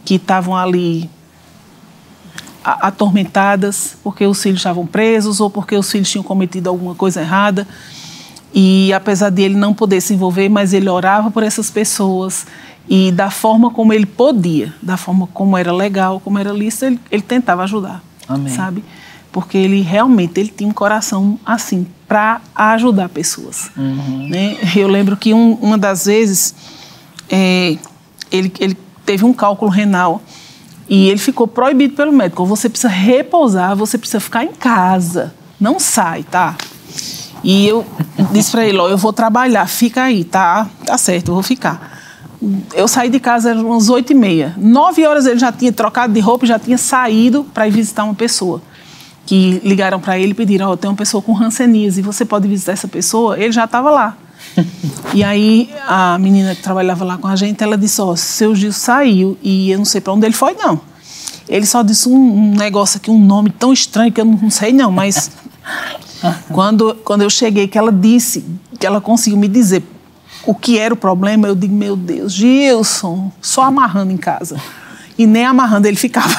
que 0.04 0.14
estavam 0.14 0.54
ali 0.54 1.10
atormentadas 2.62 3.96
porque 4.04 4.24
os 4.24 4.40
filhos 4.40 4.60
estavam 4.60 4.86
presos 4.86 5.40
ou 5.40 5.50
porque 5.50 5.76
os 5.76 5.90
filhos 5.90 6.08
tinham 6.08 6.22
cometido 6.22 6.68
alguma 6.68 6.94
coisa 6.94 7.20
errada. 7.20 7.66
E 8.54 8.92
apesar 8.92 9.30
de 9.30 9.42
ele 9.42 9.56
não 9.56 9.74
poder 9.74 10.00
se 10.00 10.14
envolver, 10.14 10.48
mas 10.48 10.72
ele 10.72 10.88
orava 10.88 11.32
por 11.32 11.42
essas 11.42 11.68
pessoas 11.68 12.46
e 12.88 13.10
da 13.10 13.28
forma 13.28 13.70
como 13.70 13.92
ele 13.92 14.06
podia, 14.06 14.72
da 14.80 14.96
forma 14.96 15.26
como 15.34 15.58
era 15.58 15.72
legal, 15.72 16.20
como 16.20 16.38
era 16.38 16.52
lícito, 16.52 16.84
ele, 16.84 17.00
ele 17.10 17.22
tentava 17.22 17.64
ajudar, 17.64 18.04
Amém. 18.28 18.54
sabe? 18.54 18.84
Porque 19.36 19.58
ele 19.58 19.82
realmente 19.82 20.40
ele 20.40 20.48
tinha 20.48 20.66
um 20.66 20.72
coração 20.72 21.38
assim, 21.44 21.86
para 22.08 22.40
ajudar 22.54 23.10
pessoas. 23.10 23.70
Uhum. 23.76 24.28
Né? 24.30 24.56
Eu 24.74 24.88
lembro 24.88 25.14
que 25.14 25.34
um, 25.34 25.52
uma 25.60 25.76
das 25.76 26.06
vezes 26.06 26.54
é, 27.28 27.76
ele, 28.32 28.50
ele 28.58 28.74
teve 29.04 29.26
um 29.26 29.34
cálculo 29.34 29.70
renal 29.70 30.22
e 30.88 31.10
ele 31.10 31.18
ficou 31.18 31.46
proibido 31.46 31.94
pelo 31.94 32.14
médico. 32.14 32.46
Você 32.46 32.70
precisa 32.70 32.88
repousar, 32.88 33.76
você 33.76 33.98
precisa 33.98 34.20
ficar 34.20 34.42
em 34.42 34.52
casa, 34.52 35.34
não 35.60 35.78
sai, 35.78 36.22
tá? 36.22 36.56
E 37.44 37.68
eu 37.68 37.84
disse 38.32 38.50
para 38.50 38.64
ele, 38.64 38.78
ó, 38.78 38.88
eu 38.88 38.96
vou 38.96 39.12
trabalhar, 39.12 39.66
fica 39.66 40.04
aí, 40.04 40.24
tá? 40.24 40.66
Tá 40.86 40.96
certo, 40.96 41.28
eu 41.28 41.34
vou 41.34 41.42
ficar. 41.42 42.00
Eu 42.72 42.88
saí 42.88 43.10
de 43.10 43.20
casa 43.20 43.50
eram 43.50 43.66
umas 43.66 43.90
oito 43.90 44.14
e 44.14 44.14
meia. 44.14 44.54
Nove 44.56 45.06
horas 45.06 45.26
ele 45.26 45.38
já 45.38 45.52
tinha 45.52 45.72
trocado 45.72 46.14
de 46.14 46.20
roupa, 46.20 46.46
já 46.46 46.58
tinha 46.58 46.78
saído 46.78 47.44
para 47.52 47.68
ir 47.68 47.70
visitar 47.70 48.02
uma 48.04 48.14
pessoa 48.14 48.62
que 49.26 49.60
ligaram 49.64 50.00
para 50.00 50.18
ele 50.18 50.30
e 50.30 50.34
pediram: 50.34 50.70
oh, 50.70 50.76
tem 50.76 50.88
uma 50.88 50.96
pessoa 50.96 51.22
com 51.22 51.36
hanseníase, 51.36 52.00
você 52.00 52.24
pode 52.24 52.48
visitar 52.48 52.72
essa 52.72 52.88
pessoa? 52.88 53.38
Ele 53.38 53.52
já 53.52 53.64
estava 53.64 53.90
lá. 53.90 54.16
e 55.12 55.24
aí 55.24 55.70
a 55.86 56.16
menina 56.18 56.54
que 56.54 56.62
trabalhava 56.62 57.04
lá 57.04 57.18
com 57.18 57.26
a 57.26 57.36
gente, 57.36 57.62
ela 57.62 57.76
disse, 57.76 58.00
ó, 58.00 58.12
oh, 58.12 58.16
seu 58.16 58.54
Gil 58.54 58.72
saiu 58.72 59.36
e 59.42 59.70
eu 59.70 59.78
não 59.78 59.84
sei 59.84 60.00
para 60.00 60.12
onde 60.12 60.24
ele 60.24 60.34
foi, 60.34 60.54
não. 60.54 60.80
Ele 61.48 61.66
só 61.66 61.82
disse 61.82 62.08
um, 62.08 62.14
um, 62.14 62.54
negócio 62.54 62.98
aqui, 62.98 63.10
um 63.10 63.18
nome 63.18 63.50
tão 63.50 63.72
estranho 63.72 64.10
que 64.10 64.20
eu 64.20 64.24
não 64.24 64.50
sei 64.50 64.72
não, 64.72 64.90
mas 64.90 65.30
quando, 66.52 66.94
quando 67.04 67.22
eu 67.22 67.30
cheguei, 67.30 67.68
que 67.68 67.78
ela 67.78 67.92
disse, 67.92 68.44
que 68.78 68.86
ela 68.86 69.00
conseguiu 69.00 69.38
me 69.38 69.48
dizer 69.48 69.82
o 70.44 70.54
que 70.54 70.78
era 70.78 70.94
o 70.94 70.96
problema, 70.96 71.48
eu 71.48 71.54
digo, 71.54 71.74
meu 71.74 71.96
Deus, 71.96 72.32
Gilson, 72.32 73.32
só 73.42 73.62
amarrando 73.62 74.12
em 74.12 74.16
casa. 74.16 74.56
E 75.18 75.26
nem 75.26 75.44
amarrando 75.44 75.88
ele 75.88 75.96
ficava. 75.96 76.34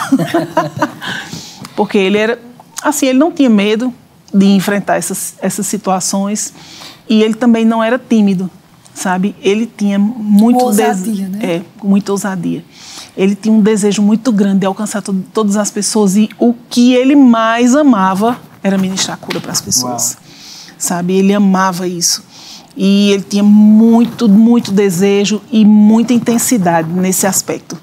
Porque 1.76 1.98
ele 1.98 2.18
era, 2.18 2.40
assim, 2.82 3.08
ele 3.08 3.20
não 3.20 3.32
tinha 3.32 3.50
medo 3.50 3.94
de 4.34 4.46
enfrentar 4.46 4.98
essas, 4.98 5.36
essas 5.42 5.66
situações 5.68 6.54
e 7.10 7.22
ele 7.24 7.34
também 7.34 7.66
não 7.66 7.84
era 7.84 7.98
tímido, 7.98 8.50
sabe? 8.94 9.36
Ele 9.42 9.66
tinha 9.66 9.98
muito 9.98 10.64
ousadia, 10.64 11.28
né? 11.30 11.40
É, 11.42 11.62
muita 11.84 12.12
ousadia. 12.12 12.64
Ele 13.16 13.36
tinha 13.36 13.54
um 13.54 13.62
desejo 13.62 14.02
muito 14.02 14.32
grande 14.32 14.60
de 14.60 14.66
alcançar 14.66 15.02
to 15.02 15.14
todas 15.34 15.56
as 15.56 15.72
pessoas 15.72 16.16
e 16.16 16.30
o 16.38 16.54
que 16.70 16.94
ele 16.94 17.16
mais 17.16 17.76
amava 17.76 18.40
era 18.62 18.78
ministrar 18.78 19.18
cura 19.18 19.40
para 19.40 19.52
as 19.52 19.62
pessoas. 19.62 20.14
Uau. 20.14 20.24
Sabe? 20.78 21.14
Ele 21.14 21.34
amava 21.34 21.88
isso. 21.88 22.24
E 22.76 23.10
ele 23.10 23.24
tinha 23.24 23.44
muito, 23.44 24.30
muito 24.30 24.72
desejo 24.72 25.42
e 25.52 25.66
muita 25.66 26.14
intensidade 26.14 26.88
nesse 26.88 27.26
aspecto, 27.26 27.76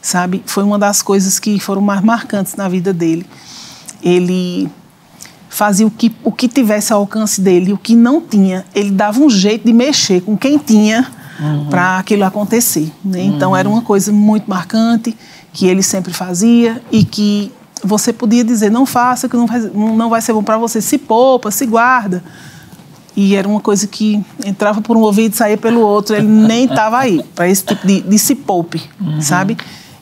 sabe? 0.00 0.40
Foi 0.46 0.62
uma 0.62 0.78
das 0.78 1.02
coisas 1.02 1.40
que 1.40 1.58
foram 1.58 1.82
mais 1.82 2.00
marcantes 2.00 2.54
na 2.54 2.68
vida 2.68 2.92
dele. 2.92 3.26
Ele 4.02 4.70
fazia 5.56 5.86
o 5.86 5.90
que, 5.90 6.14
o 6.22 6.30
que 6.30 6.48
tivesse 6.48 6.92
ao 6.92 7.00
alcance 7.00 7.40
dele, 7.40 7.72
o 7.72 7.78
que 7.78 7.96
não 7.96 8.20
tinha, 8.20 8.64
ele 8.74 8.90
dava 8.90 9.20
um 9.20 9.30
jeito 9.30 9.64
de 9.64 9.72
mexer 9.72 10.20
com 10.20 10.36
quem 10.36 10.58
tinha 10.58 11.10
uhum. 11.40 11.66
para 11.70 11.98
aquilo 11.98 12.24
acontecer. 12.24 12.92
Né? 13.02 13.22
Então 13.22 13.50
uhum. 13.50 13.56
era 13.56 13.66
uma 13.66 13.80
coisa 13.80 14.12
muito 14.12 14.50
marcante 14.50 15.16
que 15.54 15.66
ele 15.66 15.82
sempre 15.82 16.12
fazia 16.12 16.82
e 16.92 17.02
que 17.04 17.50
você 17.82 18.12
podia 18.12 18.44
dizer 18.44 18.70
não 18.70 18.84
faça 18.84 19.28
que 19.28 19.36
não 19.36 19.46
vai, 19.46 19.60
não 19.60 20.10
vai 20.10 20.20
ser 20.20 20.34
bom 20.34 20.42
para 20.42 20.58
você, 20.58 20.82
se 20.82 20.98
poupa, 20.98 21.50
se 21.50 21.64
guarda. 21.64 22.22
E 23.16 23.34
era 23.34 23.48
uma 23.48 23.60
coisa 23.60 23.86
que 23.86 24.22
entrava 24.44 24.82
por 24.82 24.94
um 24.94 25.00
ouvido 25.00 25.32
e 25.32 25.36
saía 25.36 25.56
pelo 25.56 25.80
outro. 25.80 26.14
Ele 26.14 26.26
nem 26.26 26.66
estava 26.66 26.98
aí 26.98 27.24
para 27.34 27.48
esse 27.48 27.64
tipo 27.64 27.86
de, 27.86 28.02
de 28.02 28.18
se 28.18 28.34
poupe, 28.34 28.82
uhum. 29.00 29.22
sabe? 29.22 29.56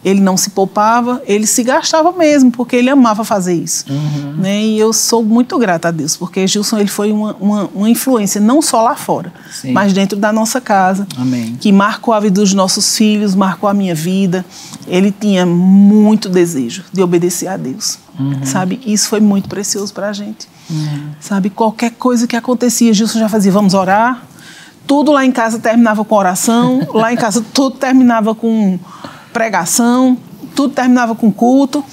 Ele 0.04 0.20
não 0.20 0.36
se 0.36 0.50
poupava, 0.50 1.22
ele 1.26 1.46
se 1.46 1.62
gastava 1.62 2.12
mesmo, 2.12 2.50
porque 2.50 2.76
ele 2.76 2.90
amava 2.90 3.24
fazer 3.24 3.54
isso. 3.54 3.86
Uhum. 3.88 4.34
Né? 4.36 4.62
E 4.62 4.78
eu 4.78 4.92
sou 4.92 5.24
muito 5.24 5.58
grata 5.58 5.88
a 5.88 5.90
Deus, 5.90 6.14
porque 6.16 6.46
Gilson 6.46 6.78
ele 6.78 6.90
foi 6.90 7.10
uma, 7.10 7.34
uma, 7.40 7.70
uma 7.74 7.88
influência 7.88 8.40
não 8.40 8.60
só 8.60 8.82
lá 8.82 8.94
fora, 8.94 9.32
Sim. 9.50 9.72
mas 9.72 9.94
dentro 9.94 10.18
da 10.18 10.30
nossa 10.30 10.60
casa, 10.60 11.06
Amém. 11.16 11.56
que 11.58 11.72
marcou 11.72 12.12
a 12.12 12.20
vida 12.20 12.40
dos 12.40 12.52
nossos 12.52 12.96
filhos, 12.96 13.34
marcou 13.34 13.68
a 13.68 13.72
minha 13.72 13.94
vida. 13.94 14.44
Ele 14.86 15.10
tinha 15.10 15.46
muito 15.46 16.28
desejo 16.28 16.84
de 16.92 17.02
obedecer 17.02 17.48
a 17.48 17.56
Deus, 17.56 17.98
uhum. 18.18 18.44
sabe? 18.44 18.80
Isso 18.84 19.08
foi 19.08 19.20
muito 19.20 19.48
precioso 19.48 19.94
para 19.94 20.10
a 20.10 20.12
gente. 20.12 20.46
Uhum. 20.68 21.10
Sabe, 21.18 21.48
qualquer 21.48 21.92
coisa 21.92 22.26
que 22.26 22.36
acontecia, 22.36 22.92
Gilson 22.92 23.18
já 23.18 23.28
fazia, 23.28 23.50
vamos 23.50 23.72
orar. 23.72 24.22
Tudo 24.86 25.12
lá 25.12 25.24
em 25.24 25.32
casa 25.32 25.58
terminava 25.58 26.04
com 26.04 26.14
oração, 26.14 26.86
lá 26.92 27.10
em 27.10 27.16
casa 27.16 27.42
tudo 27.54 27.76
terminava 27.76 28.34
com 28.34 28.78
pregação, 29.34 30.16
tudo 30.54 30.72
terminava 30.72 31.14
com 31.14 31.30
culto. 31.30 31.84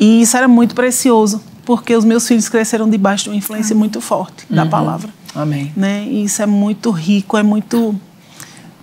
E 0.00 0.22
isso 0.22 0.36
era 0.36 0.48
muito 0.48 0.74
precioso, 0.74 1.42
porque 1.66 1.94
os 1.94 2.04
meus 2.04 2.26
filhos 2.26 2.48
cresceram 2.48 2.88
debaixo 2.88 3.24
de 3.24 3.30
uma 3.30 3.36
influência 3.36 3.76
muito 3.76 4.00
forte 4.00 4.46
da 4.48 4.62
uhum. 4.62 4.70
palavra. 4.70 5.10
Amém. 5.34 5.72
Né? 5.76 6.06
E 6.08 6.24
isso 6.24 6.40
é 6.40 6.46
muito 6.46 6.90
rico, 6.90 7.36
é 7.36 7.42
muito. 7.42 7.94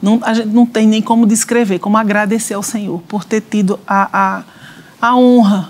Não, 0.01 0.19
a 0.23 0.33
gente 0.33 0.49
não 0.49 0.65
tem 0.65 0.87
nem 0.87 1.01
como 1.01 1.25
descrever, 1.25 1.79
como 1.79 1.97
agradecer 1.97 2.53
ao 2.53 2.63
Senhor 2.63 3.01
por 3.07 3.23
ter 3.23 3.41
tido 3.41 3.79
a, 3.87 4.09
a, 4.99 5.09
a 5.09 5.15
honra 5.15 5.69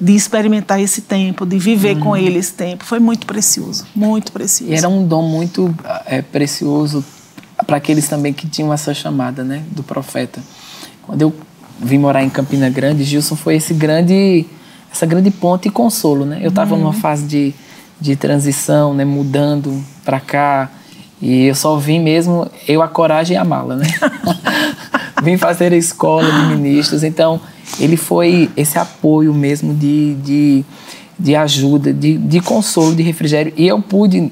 de 0.00 0.14
experimentar 0.14 0.80
esse 0.80 1.02
tempo, 1.02 1.44
de 1.44 1.58
viver 1.58 1.96
uhum. 1.96 2.02
com 2.02 2.16
ele 2.16 2.38
esse 2.38 2.54
tempo. 2.54 2.84
Foi 2.84 2.98
muito 2.98 3.26
precioso, 3.26 3.86
muito 3.94 4.32
precioso. 4.32 4.72
E 4.72 4.76
era 4.76 4.88
um 4.88 5.06
dom 5.06 5.22
muito 5.22 5.74
é, 6.06 6.22
precioso 6.22 7.04
para 7.66 7.76
aqueles 7.76 8.08
também 8.08 8.32
que 8.32 8.48
tinham 8.48 8.72
essa 8.72 8.94
chamada, 8.94 9.44
né, 9.44 9.62
do 9.70 9.82
profeta. 9.82 10.40
Quando 11.02 11.20
eu 11.20 11.34
vim 11.80 11.98
morar 11.98 12.22
em 12.22 12.28
Campina 12.28 12.68
Grande, 12.68 13.04
Gilson 13.04 13.36
foi 13.36 13.56
esse 13.56 13.72
grande, 13.72 14.44
essa 14.92 15.06
grande 15.06 15.30
ponte 15.30 15.68
e 15.68 15.70
consolo, 15.70 16.24
né? 16.24 16.38
Eu 16.42 16.50
estava 16.50 16.74
uhum. 16.74 16.82
numa 16.82 16.92
fase 16.92 17.26
de, 17.26 17.54
de 18.00 18.16
transição, 18.16 18.92
né, 18.92 19.04
mudando 19.04 19.82
para 20.04 20.20
cá, 20.20 20.70
e 21.22 21.46
eu 21.46 21.54
só 21.54 21.76
vim 21.76 21.98
mesmo 21.98 22.50
eu 22.66 22.82
a 22.82 22.88
coragem 22.88 23.34
e 23.34 23.38
a 23.38 23.44
mala, 23.44 23.76
né? 23.76 23.86
vim 25.22 25.36
fazer 25.36 25.72
a 25.72 25.76
escola 25.76 26.30
de 26.30 26.56
ministros, 26.56 27.02
então 27.02 27.40
ele 27.78 27.96
foi 27.96 28.50
esse 28.56 28.78
apoio 28.78 29.32
mesmo 29.34 29.74
de, 29.74 30.14
de, 30.14 30.64
de 31.18 31.36
ajuda, 31.36 31.92
de, 31.92 32.16
de 32.16 32.40
consolo, 32.40 32.94
de 32.94 33.02
refrigério. 33.02 33.52
E 33.56 33.66
eu 33.66 33.80
pude 33.80 34.30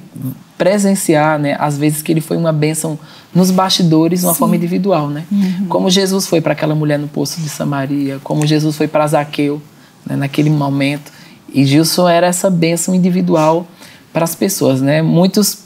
presenciar, 0.56 1.38
né, 1.38 1.56
às 1.58 1.78
vezes 1.78 2.02
que 2.02 2.10
ele 2.10 2.20
foi 2.20 2.36
uma 2.36 2.52
bênção 2.52 2.98
nos 3.34 3.50
bastidores, 3.50 4.20
de 4.20 4.26
uma 4.26 4.32
Sim. 4.32 4.38
forma 4.38 4.56
individual, 4.56 5.08
né? 5.08 5.24
Uhum. 5.30 5.66
Como 5.68 5.90
Jesus 5.90 6.26
foi 6.26 6.40
para 6.40 6.52
aquela 6.52 6.74
mulher 6.74 6.98
no 6.98 7.08
poço 7.08 7.40
de 7.40 7.48
Samaria, 7.48 8.18
como 8.24 8.46
Jesus 8.46 8.76
foi 8.76 8.88
para 8.88 9.06
Zaqueu, 9.06 9.60
né, 10.06 10.16
naquele 10.16 10.50
momento. 10.50 11.12
E 11.52 11.64
Gilson 11.64 12.08
era 12.08 12.26
essa 12.26 12.50
bênção 12.50 12.94
individual 12.94 13.66
para 14.12 14.24
as 14.24 14.34
pessoas, 14.34 14.80
né? 14.80 15.02
Muitos 15.02 15.58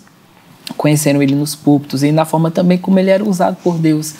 conheceram 0.76 1.22
ele 1.22 1.34
nos 1.34 1.54
púlpitos 1.54 2.02
e 2.02 2.12
na 2.12 2.24
forma 2.24 2.50
também 2.50 2.78
como 2.78 2.98
ele 2.98 3.10
era 3.10 3.24
usado 3.24 3.56
por 3.62 3.78
Deus 3.78 4.14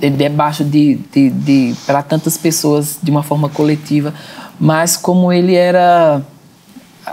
é, 0.00 0.10
debaixo 0.10 0.64
de, 0.64 1.00
de, 1.12 1.30
de 1.30 1.74
para 1.86 2.02
tantas 2.02 2.36
pessoas 2.36 2.98
de 3.02 3.10
uma 3.10 3.22
forma 3.22 3.48
coletiva, 3.48 4.14
mas 4.58 4.96
como 4.96 5.32
ele 5.32 5.54
era 5.54 6.22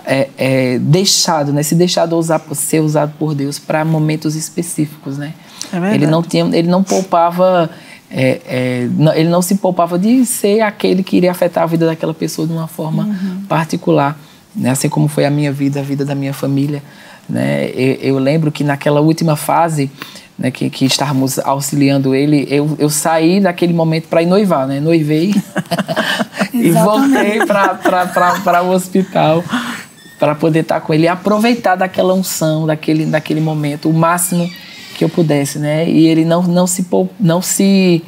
é, 0.05 0.26
é, 0.37 0.77
deixado, 0.77 1.51
né, 1.51 1.63
se 1.63 1.73
deixado 1.73 2.15
usar, 2.15 2.39
ser 2.53 2.79
usado 2.79 3.13
por 3.17 3.33
Deus 3.33 3.57
para 3.57 3.83
momentos 3.83 4.35
específicos, 4.35 5.17
né? 5.17 5.33
É 5.73 5.95
ele 5.95 6.05
não 6.05 6.21
tinha, 6.21 6.45
ele 6.55 6.67
não 6.67 6.83
poupava, 6.83 7.69
é, 8.09 8.41
é, 8.45 8.89
não, 8.95 9.13
ele 9.13 9.29
não 9.29 9.41
se 9.41 9.55
poupava 9.55 9.97
de 9.97 10.25
ser 10.25 10.61
aquele 10.61 11.01
que 11.01 11.17
iria 11.17 11.31
afetar 11.31 11.63
a 11.63 11.67
vida 11.67 11.87
daquela 11.87 12.13
pessoa 12.13 12.47
de 12.47 12.53
uma 12.53 12.67
forma 12.67 13.03
uhum. 13.03 13.43
particular, 13.49 14.17
né? 14.55 14.69
Assim 14.69 14.87
como 14.87 15.07
foi 15.07 15.25
a 15.25 15.31
minha 15.31 15.51
vida, 15.51 15.79
a 15.79 15.83
vida 15.83 16.05
da 16.05 16.13
minha 16.13 16.33
família, 16.33 16.83
né? 17.27 17.69
eu, 17.71 17.95
eu 17.95 18.19
lembro 18.19 18.51
que 18.51 18.63
naquela 18.63 19.01
última 19.01 19.35
fase 19.35 19.91
né, 20.39 20.51
que, 20.51 20.69
que 20.69 20.85
estávamos 20.85 21.39
auxiliando 21.39 22.13
ele, 22.13 22.47
eu, 22.49 22.75
eu 22.77 22.89
saí 22.89 23.41
daquele 23.41 23.73
momento 23.73 24.07
para 24.07 24.21
ir 24.21 24.27
noivar, 24.27 24.67
né? 24.67 24.79
Noivei 24.79 25.33
e 26.53 26.69
voltei 26.71 27.45
para 27.45 28.61
o 28.61 28.69
hospital 28.69 29.43
para 30.19 30.35
poder 30.35 30.59
estar 30.59 30.81
com 30.81 30.93
ele 30.93 31.03
e 31.03 31.07
aproveitar 31.07 31.75
daquela 31.75 32.13
unção, 32.13 32.65
daquele, 32.65 33.05
daquele 33.05 33.39
momento, 33.39 33.89
o 33.89 33.93
máximo 33.93 34.49
que 34.97 35.03
eu 35.03 35.09
pudesse, 35.09 35.59
né? 35.59 35.87
E 35.87 36.07
ele 36.07 36.25
não, 36.25 36.41
não 36.43 36.65
se 36.65 36.85
não 37.19 37.41
se 37.41 38.03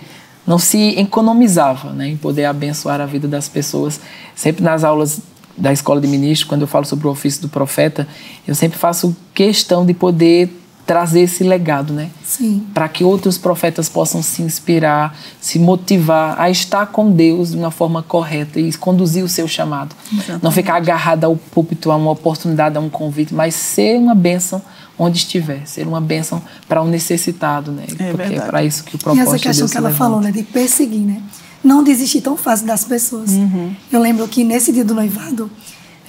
não 0.48 0.58
se 0.58 0.98
economizava, 0.98 1.92
né, 1.92 2.08
em 2.08 2.18
poder 2.18 2.46
abençoar 2.46 3.00
a 3.00 3.06
vida 3.06 3.28
das 3.28 3.48
pessoas. 3.48 4.02
Sempre 4.34 4.64
nas 4.64 4.84
aulas 4.84 5.22
da 5.56 5.72
escola 5.72 6.02
de 6.02 6.08
ministro, 6.08 6.48
quando 6.48 6.62
eu 6.62 6.68
falo 6.68 6.86
sobre 6.86 7.08
o 7.08 7.12
ofício 7.12 7.44
do 7.44 7.50
profeta, 7.50 8.08
eu 8.48 8.56
sempre 8.56 8.80
faço 8.80 9.16
questão 9.32 9.86
de 9.86 9.94
poder 9.94 10.50
trazer 10.90 11.20
esse 11.20 11.44
legado, 11.44 11.94
né? 11.94 12.10
Sim. 12.26 12.66
Para 12.74 12.90
que 12.90 13.04
outros 13.04 13.38
profetas 13.38 13.88
possam 13.88 14.24
se 14.24 14.42
inspirar, 14.42 15.16
se 15.40 15.60
motivar 15.60 16.42
a 16.42 16.50
estar 16.50 16.88
com 16.88 17.12
Deus 17.12 17.52
de 17.52 17.58
uma 17.58 17.70
forma 17.70 18.02
correta 18.02 18.60
e 18.60 18.74
conduzir 18.74 19.24
o 19.24 19.30
seu 19.30 19.48
chamado. 19.48 19.96
Exatamente. 20.12 20.44
Não 20.44 20.50
ficar 20.50 20.78
agarrado 20.78 21.26
ao 21.26 21.36
púlpito, 21.36 21.92
a 21.92 21.96
uma 21.96 22.10
oportunidade, 22.10 22.76
a 22.76 22.80
um 22.80 22.90
convite, 22.90 23.36
mas 23.36 23.54
ser 23.54 24.00
uma 24.00 24.16
bênção 24.16 24.64
onde 24.98 25.20
estiver, 25.20 25.62
ser 25.68 25.88
uma 25.88 26.02
bênção 26.02 26.42
para 26.68 26.82
o 26.82 26.86
um 26.86 26.88
necessitado, 26.88 27.72
né? 27.72 27.84
É 28.00 28.12
Porque 28.12 28.34
é 28.34 28.42
para 28.42 28.64
isso 28.64 28.84
que 28.84 28.96
o 28.96 28.98
propósito 28.98 29.26
E 29.26 29.36
essa 29.36 29.44
questão 29.44 29.68
de 29.68 29.72
que 29.72 29.78
ela 29.78 29.90
levanta. 29.90 30.04
falou, 30.04 30.22
né, 30.22 30.32
de 30.32 30.42
perseguir, 30.42 31.02
né? 31.02 31.22
Não 31.64 31.84
desistir 31.84 32.22
tão 32.22 32.36
fácil 32.36 32.66
das 32.66 32.84
pessoas. 32.84 33.30
Uhum. 33.30 33.76
Eu 33.92 34.02
lembro 34.02 34.28
que 34.28 34.44
nesse 34.44 34.72
dia 34.72 34.84
do 34.84 34.96
noivado, 34.96 35.52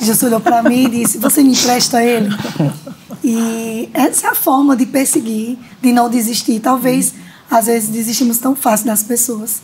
Jesus 0.01 0.23
olhou 0.23 0.41
para 0.41 0.63
mim 0.63 0.85
e 0.85 0.89
disse: 0.89 1.19
Você 1.19 1.43
me 1.43 1.53
empresta 1.53 2.03
ele? 2.03 2.31
E 3.23 3.89
essa 3.93 4.29
é 4.29 4.31
a 4.31 4.35
forma 4.35 4.77
de 4.77 4.87
perseguir, 4.87 5.59
de 5.83 5.93
não 5.93 6.09
desistir. 6.09 6.59
Talvez, 6.61 7.15
às 7.51 7.67
vezes, 7.67 7.89
desistimos 7.89 8.39
tão 8.39 8.55
fácil 8.57 8.87
das 8.87 9.03
pessoas. 9.03 9.63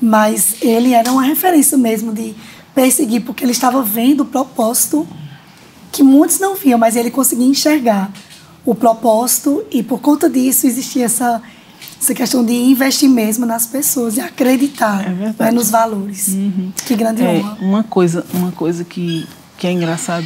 Mas 0.00 0.56
ele 0.62 0.94
era 0.94 1.10
uma 1.10 1.22
referência 1.22 1.76
mesmo 1.76 2.12
de 2.12 2.34
perseguir, 2.74 3.22
porque 3.22 3.44
ele 3.44 3.52
estava 3.52 3.82
vendo 3.82 4.22
o 4.22 4.24
propósito 4.24 5.06
que 5.90 6.02
muitos 6.02 6.38
não 6.38 6.54
viam, 6.54 6.78
mas 6.78 6.96
ele 6.96 7.10
conseguia 7.10 7.46
enxergar 7.46 8.10
o 8.64 8.74
propósito 8.74 9.64
e 9.70 9.82
por 9.82 10.00
conta 10.00 10.28
disso 10.28 10.66
existia 10.66 11.06
essa 11.06 11.42
essa 12.00 12.14
questão 12.14 12.44
de 12.44 12.52
investir 12.52 13.08
mesmo 13.08 13.44
nas 13.44 13.66
pessoas 13.66 14.16
e 14.16 14.20
acreditar 14.20 15.04
É 15.04 15.10
né, 15.10 15.50
nos 15.50 15.68
valores. 15.68 16.28
Que 16.86 16.94
grande 16.94 17.24
É, 17.24 17.28
honra. 17.28 17.58
uma 17.60 17.82
coisa, 17.82 18.24
uma 18.32 18.52
coisa 18.52 18.84
que, 18.84 19.26
que 19.56 19.66
é 19.66 19.72
engraçado, 19.72 20.24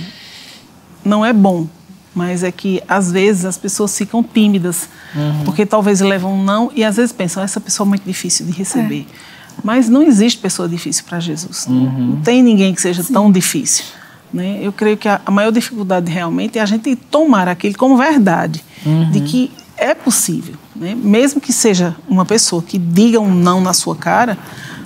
não 1.03 1.25
é 1.25 1.33
bom 1.33 1.67
mas 2.15 2.43
é 2.43 2.53
que 2.53 2.83
às 2.87 3.11
vezes 3.11 3.45
as 3.45 3.57
pessoas 3.57 3.97
ficam 3.97 4.23
tímidas, 4.23 4.89
uhum. 5.15 5.45
porque 5.45 5.65
talvez 5.65 6.01
levam 6.01 6.35
um 6.35 6.43
não 6.43 6.71
e 6.75 6.85
às 6.85 6.97
vezes 6.97 7.13
pensam, 7.13 7.43
essa 7.43 7.61
pessoa 7.61 7.87
é 7.87 7.89
muito 7.89 8.05
difícil 8.05 8.47
de 8.47 8.53
receber. 8.53 9.07
É. 9.11 9.33
Mas 9.63 9.89
não 9.89 10.03
existe 10.03 10.41
pessoa 10.41 10.69
difícil 10.69 11.05
para 11.05 11.21
Jesus. 11.21 11.67
Uhum. 11.67 12.15
Não 12.15 12.17
tem 12.23 12.43
ninguém 12.43 12.75
que 12.75 12.81
seja 12.81 13.03
Sim. 13.03 13.13
tão 13.13 13.31
difícil. 13.31 13.85
Né? 14.33 14.59
Eu 14.63 14.73
creio 14.73 14.97
que 14.97 15.09
a, 15.09 15.21
a, 15.25 15.31
maior 15.31 15.51
dificuldade 15.51 16.11
realmente 16.11 16.59
é 16.59 16.63
a 16.63 16.67
gente 16.67 16.97
tomar 16.97 17.49
aquilo 17.49 17.77
como 17.77 17.97
verdade, 17.97 18.65
uhum. 18.85 19.11
de 19.11 19.21
que 19.21 19.51
é 19.77 19.95
possível. 19.95 20.55
Né? 20.75 20.95
Mesmo 20.95 21.41
que 21.41 21.53
seja 21.53 21.95
uma 22.09 22.25
pessoa 22.25 22.63
que 22.63 22.79
diga 22.79 23.21
um 23.21 23.35
não 23.35 23.61
na 23.61 23.75
sua 23.75 23.95
cara, 23.95 24.39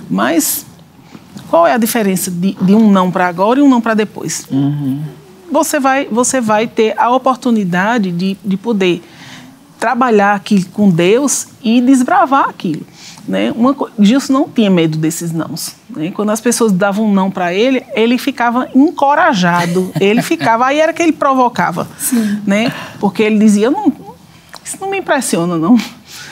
mas 0.09 0.65
qual 1.49 1.65
é 1.65 1.73
a 1.73 1.77
diferença 1.77 2.29
de, 2.29 2.57
de 2.61 2.75
um 2.75 2.91
não 2.91 3.09
para 3.09 3.27
agora 3.27 3.59
e 3.59 3.61
um 3.61 3.69
não 3.69 3.79
para 3.79 3.93
depois? 3.93 4.45
Uhum. 4.51 5.01
Você, 5.51 5.79
vai, 5.79 6.05
você 6.05 6.41
vai 6.41 6.67
ter 6.67 6.97
a 6.97 7.09
oportunidade 7.09 8.11
de, 8.11 8.37
de 8.43 8.57
poder 8.57 9.01
trabalhar 9.79 10.35
aqui 10.35 10.63
com 10.65 10.89
Deus 10.89 11.47
e 11.63 11.81
desbravar 11.81 12.49
aquilo. 12.49 12.85
Né? 13.27 13.51
Uma, 13.55 13.75
Gilson 13.99 14.33
não 14.33 14.49
tinha 14.49 14.69
medo 14.69 14.97
desses 14.97 15.31
nãos. 15.31 15.75
Né? 15.89 16.11
Quando 16.11 16.31
as 16.31 16.39
pessoas 16.39 16.71
davam 16.71 17.05
um 17.05 17.13
não 17.13 17.29
para 17.29 17.53
ele, 17.53 17.83
ele 17.93 18.17
ficava 18.17 18.69
encorajado. 18.73 19.91
Ele 19.99 20.21
ficava, 20.21 20.65
aí 20.65 20.79
era 20.79 20.93
que 20.93 21.03
ele 21.03 21.11
provocava. 21.11 21.87
Sim. 21.97 22.41
Né? 22.45 22.71
Porque 22.99 23.21
ele 23.21 23.37
dizia, 23.37 23.69
não, 23.69 23.91
isso 24.63 24.77
não 24.79 24.89
me 24.89 24.97
impressiona, 24.97 25.57
não. 25.57 25.77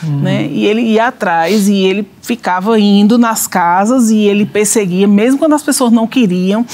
Uhum. 0.03 0.21
Né? 0.21 0.47
E 0.47 0.65
ele 0.65 0.81
ia 0.81 1.07
atrás 1.07 1.67
e 1.67 1.75
ele 1.75 2.07
ficava 2.21 2.79
indo 2.79 3.17
nas 3.17 3.45
casas 3.45 4.09
e 4.09 4.17
ele 4.19 4.45
perseguia, 4.45 5.07
mesmo 5.07 5.37
quando 5.37 5.53
as 5.53 5.63
pessoas 5.63 5.91
não 5.91 6.07
queriam 6.07 6.65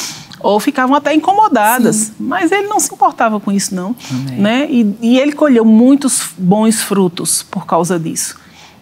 ou 0.44 0.60
ficavam 0.60 0.96
até 0.96 1.14
incomodadas. 1.14 1.96
Sim. 1.96 2.14
Mas 2.20 2.52
ele 2.52 2.68
não 2.68 2.80
se 2.80 2.94
importava 2.94 3.40
com 3.40 3.52
isso, 3.52 3.74
não. 3.74 3.96
Né? 4.38 4.68
E, 4.70 4.96
e, 5.02 5.20
ele 5.20 5.34
colheu 5.34 5.66
muitos 5.66 6.30
bons 6.38 6.82
frutos 6.82 7.44
por 7.44 7.66
causa 7.66 8.00
disso. 8.00 8.38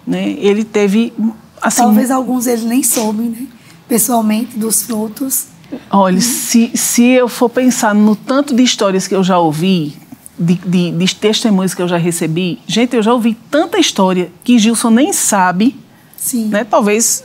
Né? 0.06 0.36
Ele 0.40 0.64
teve. 0.64 1.14
Assim, 1.62 1.82
Talvez 1.82 2.10
alguns 2.10 2.48
ele 2.48 2.66
nem 2.66 2.84
soube, 2.84 3.24
né? 3.24 3.48
pessoalmente, 3.88 4.58
dos 4.58 4.84
frutos. 4.84 5.48
Olha, 5.90 6.22
se, 6.22 6.72
se 6.74 7.04
eu 7.04 7.28
for 7.28 7.50
pensar 7.50 7.94
no 7.94 8.16
tanto 8.16 8.56
de 8.56 8.64
histórias 8.64 9.08
que 9.08 9.16
eu 9.16 9.24
já 9.24 9.38
ouvi, 9.38 9.98
de, 10.38 10.56
de, 10.56 10.92
de, 10.92 11.16
testemunhos 11.16 11.74
que 11.74 11.82
eu 11.82 11.88
já 11.88 11.98
recebi, 11.98 12.60
gente, 12.66 12.96
eu 12.96 13.04
já 13.04 13.14
ouvi 13.14 13.38
tanta 13.52 13.78
história 13.78 14.32
que 14.44 14.58
Gilson 14.58 14.90
nem 14.90 15.12
sabe. 15.12 15.76
Sim. 16.16 16.46
Né? 16.48 16.64
Talvez. 16.64 17.24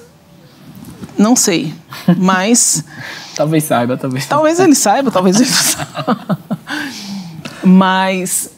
Não 1.17 1.37
sei. 1.37 1.73
Mas. 2.19 2.85
talvez 3.37 3.65
saiba, 3.65 3.97
talvez. 3.97 4.27
Talvez 4.27 4.61
ele 4.61 4.75
saiba, 4.75 5.11
talvez 5.11 5.41
ele 5.41 5.51
não 5.51 5.57
saiba. 5.57 6.39
mas 7.65 8.51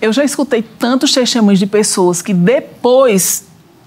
eu 0.00 0.12
já 0.12 0.24
escutei 0.24 0.62
tantos 0.62 1.12
testemunhos 1.12 1.58
de 1.58 1.66
pessoas 1.66 2.22
que 2.22 2.32
depois 2.32 3.44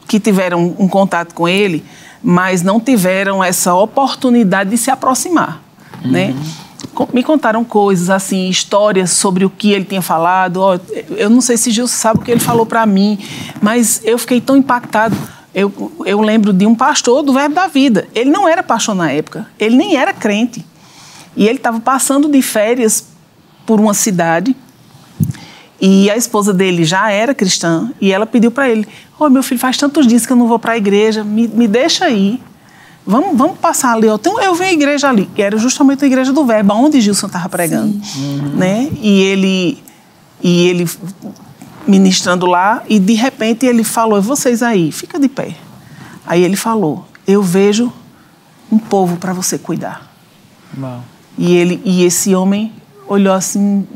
que 0.07 0.19
tiveram 0.19 0.75
um 0.77 0.87
contato 0.87 1.33
com 1.33 1.47
ele, 1.47 1.85
mas 2.21 2.61
não 2.61 2.79
tiveram 2.79 3.43
essa 3.43 3.73
oportunidade 3.73 4.69
de 4.69 4.77
se 4.77 4.91
aproximar, 4.91 5.61
né? 6.03 6.31
uhum. 6.31 6.35
né? 6.35 6.61
Me 7.13 7.23
contaram 7.23 7.63
coisas 7.63 8.09
assim, 8.09 8.49
histórias 8.49 9.11
sobre 9.11 9.45
o 9.45 9.49
que 9.49 9.71
ele 9.71 9.85
tinha 9.85 10.01
falado. 10.01 10.57
Oh, 10.57 10.79
eu 11.15 11.29
não 11.29 11.39
sei 11.39 11.55
se 11.55 11.71
Gil 11.71 11.87
sabe 11.87 12.19
o 12.19 12.21
que 12.21 12.31
ele 12.31 12.39
falou 12.39 12.65
para 12.65 12.85
mim, 12.85 13.17
mas 13.61 14.01
eu 14.03 14.17
fiquei 14.17 14.41
tão 14.41 14.57
impactado. 14.57 15.15
Eu, 15.53 15.91
eu 16.05 16.21
lembro 16.21 16.53
de 16.53 16.65
um 16.65 16.73
pastor 16.73 17.23
do 17.23 17.33
Verbo 17.33 17.55
da 17.55 17.67
Vida. 17.67 18.07
Ele 18.15 18.29
não 18.29 18.47
era 18.47 18.63
pastor 18.63 18.95
na 18.95 19.11
época, 19.11 19.47
ele 19.59 19.75
nem 19.75 19.95
era 19.95 20.13
crente. 20.13 20.65
E 21.35 21.47
ele 21.47 21.57
estava 21.57 21.79
passando 21.79 22.29
de 22.29 22.41
férias 22.41 23.05
por 23.65 23.79
uma 23.79 23.93
cidade 23.93 24.55
e 25.79 26.11
a 26.11 26.15
esposa 26.15 26.53
dele 26.53 26.83
já 26.83 27.09
era 27.09 27.33
cristã 27.33 27.91
e 27.99 28.11
ela 28.11 28.27
pediu 28.27 28.51
para 28.51 28.69
ele: 28.69 28.87
Ô 29.19 29.25
oh, 29.25 29.29
meu 29.29 29.41
filho, 29.41 29.59
faz 29.59 29.77
tantos 29.77 30.05
dias 30.05 30.27
que 30.27 30.31
eu 30.31 30.37
não 30.37 30.47
vou 30.47 30.59
para 30.59 30.73
a 30.73 30.77
igreja, 30.77 31.23
me, 31.23 31.47
me 31.47 31.67
deixa 31.67 32.05
aí. 32.05 32.39
Vamos, 33.03 33.35
vamos 33.35 33.57
passar 33.57 33.93
ali. 33.93 34.05
Eu, 34.05 34.19
tenho, 34.19 34.39
eu 34.39 34.53
vi 34.53 34.65
a 34.65 34.71
igreja 34.71 35.09
ali, 35.09 35.25
que 35.33 35.41
era 35.41 35.57
justamente 35.57 36.03
a 36.05 36.07
igreja 36.07 36.31
do 36.31 36.45
Verbo, 36.45 36.73
onde 36.75 37.01
Gilson 37.01 37.25
estava 37.25 37.49
pregando. 37.49 37.99
Né? 38.55 38.89
E, 39.01 39.21
ele, 39.23 39.83
e 40.43 40.67
ele 40.67 40.87
ministrando 41.87 42.45
lá, 42.45 42.83
e 42.87 42.99
de 42.99 43.13
repente 43.13 43.65
ele 43.65 43.83
falou: 43.83 44.21
Vocês 44.21 44.61
aí, 44.61 44.91
fica 44.91 45.19
de 45.19 45.27
pé. 45.27 45.55
Aí 46.25 46.43
ele 46.43 46.55
falou: 46.55 47.05
Eu 47.27 47.41
vejo 47.41 47.91
um 48.71 48.77
povo 48.77 49.17
para 49.17 49.33
você 49.33 49.57
cuidar. 49.57 50.11
Uau. 50.79 51.03
E, 51.37 51.55
ele, 51.55 51.81
e 51.83 52.03
esse 52.03 52.35
homem 52.35 52.73
olhou 53.07 53.33
assim, 53.33 53.87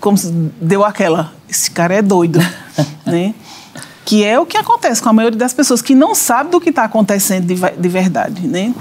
como 0.00 0.16
se 0.16 0.30
deu 0.60 0.84
aquela, 0.84 1.32
esse 1.48 1.70
cara 1.70 1.94
é 1.94 2.02
doido, 2.02 2.38
né? 3.04 3.34
Que 4.04 4.22
é 4.22 4.38
o 4.38 4.44
que 4.44 4.56
acontece 4.56 5.02
com 5.02 5.08
a 5.08 5.12
maioria 5.12 5.38
das 5.38 5.52
pessoas 5.52 5.80
que 5.80 5.94
não 5.94 6.14
sabe 6.14 6.50
do 6.50 6.60
que 6.60 6.70
está 6.70 6.84
acontecendo 6.84 7.46
de, 7.46 7.54
de 7.54 7.88
verdade, 7.88 8.46
né? 8.46 8.74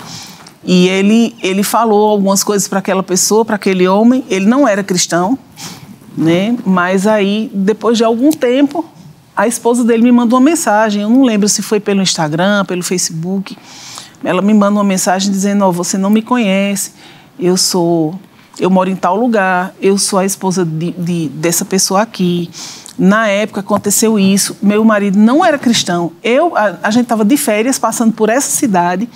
E 0.65 0.87
ele, 0.87 1.35
ele 1.41 1.63
falou 1.63 2.09
algumas 2.09 2.43
coisas 2.43 2.67
para 2.67 2.79
aquela 2.79 3.03
pessoa, 3.03 3.43
para 3.43 3.55
aquele 3.55 3.87
homem. 3.87 4.23
Ele 4.29 4.45
não 4.45 4.67
era 4.67 4.81
cristão, 4.83 5.37
né? 6.17 6.57
Mas 6.65 7.07
aí, 7.07 7.51
depois 7.53 7.97
de 7.97 8.03
algum 8.03 8.31
tempo, 8.31 8.85
a 9.35 9.47
esposa 9.47 9.83
dele 9.83 10.03
me 10.03 10.11
mandou 10.11 10.39
uma 10.39 10.45
mensagem. 10.45 11.01
Eu 11.01 11.09
não 11.09 11.23
lembro 11.23 11.49
se 11.49 11.61
foi 11.61 11.79
pelo 11.79 12.01
Instagram, 12.01 12.65
pelo 12.65 12.83
Facebook. 12.83 13.57
Ela 14.23 14.41
me 14.41 14.53
manda 14.53 14.77
uma 14.77 14.83
mensagem 14.83 15.31
dizendo: 15.31 15.65
oh, 15.65 15.71
você 15.71 15.97
não 15.97 16.09
me 16.09 16.21
conhece, 16.21 16.91
eu 17.39 17.57
sou 17.57 18.17
eu 18.59 18.69
moro 18.69 18.89
em 18.89 18.95
tal 18.95 19.15
lugar, 19.15 19.73
eu 19.81 19.97
sou 19.97 20.19
a 20.19 20.25
esposa 20.25 20.63
de, 20.63 20.91
de, 20.91 21.29
dessa 21.29 21.65
pessoa 21.65 22.01
aqui. 22.01 22.49
Na 22.97 23.27
época 23.27 23.61
aconteceu 23.61 24.19
isso, 24.19 24.55
meu 24.61 24.83
marido 24.83 25.17
não 25.17 25.43
era 25.43 25.57
cristão. 25.57 26.11
Eu, 26.23 26.55
a, 26.55 26.77
a 26.83 26.91
gente 26.91 27.03
estava 27.03 27.25
de 27.25 27.35
férias 27.35 27.79
passando 27.79 28.13
por 28.13 28.29
essa 28.29 28.51
cidade 28.51 29.09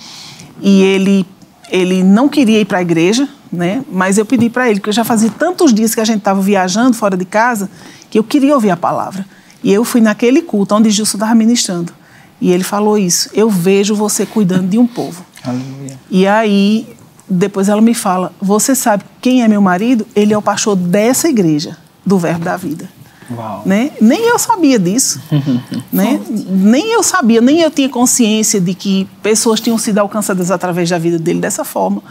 e 0.60 0.82
ele, 0.82 1.24
ele 1.70 2.02
não 2.02 2.28
queria 2.28 2.60
ir 2.60 2.64
para 2.64 2.78
a 2.78 2.82
igreja, 2.82 3.28
né? 3.52 3.84
Mas 3.90 4.18
eu 4.18 4.24
pedi 4.24 4.50
para 4.50 4.70
ele, 4.70 4.80
porque 4.80 4.92
já 4.92 5.04
fazia 5.04 5.30
tantos 5.30 5.72
dias 5.72 5.94
que 5.94 6.00
a 6.00 6.04
gente 6.04 6.18
estava 6.18 6.40
viajando 6.40 6.94
fora 6.94 7.16
de 7.16 7.24
casa 7.24 7.70
que 8.10 8.18
eu 8.18 8.24
queria 8.24 8.54
ouvir 8.54 8.70
a 8.70 8.76
palavra. 8.76 9.24
E 9.62 9.72
eu 9.72 9.84
fui 9.84 10.00
naquele 10.00 10.42
culto 10.42 10.74
onde 10.74 10.90
Gilson 10.90 11.16
estava 11.16 11.34
ministrando. 11.34 11.92
E 12.40 12.50
ele 12.52 12.64
falou 12.64 12.96
isso: 12.96 13.28
Eu 13.34 13.50
vejo 13.50 13.94
você 13.94 14.24
cuidando 14.24 14.68
de 14.68 14.78
um 14.78 14.86
povo. 14.86 15.24
Aleluia. 15.44 15.98
E 16.10 16.26
aí 16.26 16.88
depois 17.28 17.68
ela 17.68 17.80
me 17.80 17.94
fala: 17.94 18.32
Você 18.40 18.74
sabe 18.74 19.04
quem 19.20 19.42
é 19.42 19.48
meu 19.48 19.60
marido? 19.60 20.06
Ele 20.14 20.32
é 20.32 20.38
o 20.38 20.42
pastor 20.42 20.76
dessa 20.76 21.28
igreja, 21.28 21.76
do 22.06 22.18
Verbo 22.18 22.44
da 22.44 22.56
Vida. 22.56 22.88
Uau. 23.30 23.62
Né? 23.66 23.90
Nem 24.00 24.26
eu 24.26 24.38
sabia 24.38 24.78
disso. 24.78 25.20
né? 25.92 26.20
Nem 26.48 26.92
eu 26.92 27.02
sabia, 27.02 27.40
nem 27.40 27.60
eu 27.60 27.70
tinha 27.70 27.88
consciência 27.88 28.60
de 28.60 28.72
que 28.72 29.06
pessoas 29.22 29.60
tinham 29.60 29.76
sido 29.76 29.98
alcançadas 29.98 30.50
através 30.50 30.88
da 30.88 30.98
vida 30.98 31.18
dele 31.18 31.40
dessa 31.40 31.64
forma. 31.64 32.02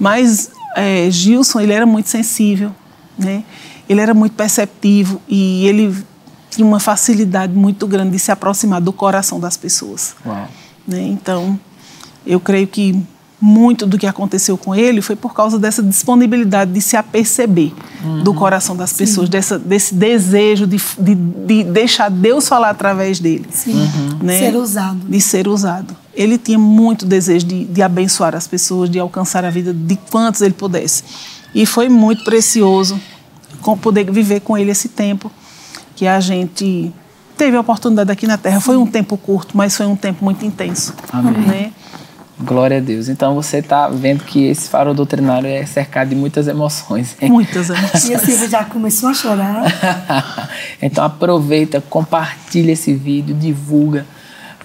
Mas 0.00 0.50
é, 0.76 1.10
Gilson, 1.10 1.60
ele 1.60 1.72
era 1.72 1.86
muito 1.86 2.08
sensível, 2.08 2.70
né? 3.18 3.42
ele 3.88 4.00
era 4.00 4.12
muito 4.12 4.34
perceptivo 4.34 5.20
e 5.28 5.66
ele 5.66 5.96
tinha 6.50 6.66
uma 6.66 6.80
facilidade 6.80 7.54
muito 7.54 7.86
grande 7.86 8.12
de 8.12 8.18
se 8.18 8.30
aproximar 8.30 8.80
do 8.80 8.92
coração 8.92 9.40
das 9.40 9.56
pessoas. 9.56 10.14
Né? 10.86 11.02
Então, 11.02 11.58
eu 12.26 12.38
creio 12.38 12.66
que 12.66 13.02
muito 13.40 13.86
do 13.86 13.98
que 13.98 14.06
aconteceu 14.06 14.56
com 14.56 14.74
ele 14.74 15.02
foi 15.02 15.14
por 15.14 15.34
causa 15.34 15.58
dessa 15.58 15.82
disponibilidade 15.82 16.72
de 16.72 16.80
se 16.80 16.96
aperceber 16.96 17.70
uhum. 18.02 18.22
do 18.22 18.32
coração 18.32 18.74
das 18.74 18.92
pessoas, 18.92 19.28
dessa, 19.28 19.58
desse 19.58 19.94
desejo 19.94 20.66
de, 20.66 20.80
de, 20.98 21.14
de, 21.14 21.64
deixar 21.64 22.10
Deus 22.10 22.48
falar 22.48 22.70
através 22.70 23.20
dele. 23.20 23.46
Sim. 23.50 23.74
Uhum. 23.74 24.18
Né? 24.22 24.38
Ser 24.38 24.56
usado. 24.56 25.00
De 25.06 25.20
ser 25.20 25.48
usado. 25.48 25.94
Ele 26.16 26.38
tinha 26.38 26.58
muito 26.58 27.04
desejo 27.04 27.46
de, 27.46 27.64
de 27.66 27.82
abençoar 27.82 28.34
as 28.34 28.46
pessoas, 28.46 28.88
de 28.88 28.98
alcançar 28.98 29.44
a 29.44 29.50
vida 29.50 29.72
de 29.72 29.96
quantos 30.10 30.40
ele 30.40 30.54
pudesse. 30.54 31.04
E 31.54 31.66
foi 31.66 31.88
muito 31.88 32.24
precioso 32.24 33.00
poder 33.80 34.10
viver 34.10 34.40
com 34.40 34.56
ele 34.56 34.70
esse 34.70 34.88
tempo 34.88 35.30
que 35.96 36.06
a 36.06 36.20
gente 36.20 36.92
teve 37.36 37.56
a 37.56 37.60
oportunidade 37.60 38.10
aqui 38.12 38.26
na 38.26 38.38
Terra. 38.38 38.60
Foi 38.60 38.76
um 38.76 38.86
tempo 38.86 39.16
curto, 39.16 39.56
mas 39.56 39.76
foi 39.76 39.86
um 39.86 39.96
tempo 39.96 40.24
muito 40.24 40.44
intenso. 40.44 40.94
Amém. 41.12 41.32
Né? 41.32 41.72
Glória 42.38 42.76
a 42.76 42.80
Deus. 42.80 43.08
Então 43.08 43.34
você 43.34 43.58
está 43.58 43.88
vendo 43.88 44.22
que 44.22 44.44
esse 44.44 44.68
farol 44.68 44.92
doutrinário 44.92 45.48
é 45.48 45.64
cercado 45.64 46.10
de 46.10 46.14
muitas 46.14 46.46
emoções. 46.46 47.16
Hein? 47.20 47.30
Muitas 47.30 47.70
emoções. 47.70 48.08
E 48.08 48.14
a 48.14 48.18
Silvia 48.18 48.48
já 48.48 48.64
começou 48.64 49.08
a 49.08 49.14
chorar. 49.14 49.64
então 50.80 51.02
aproveita, 51.02 51.80
compartilha 51.80 52.72
esse 52.72 52.92
vídeo, 52.92 53.34
divulga. 53.34 54.06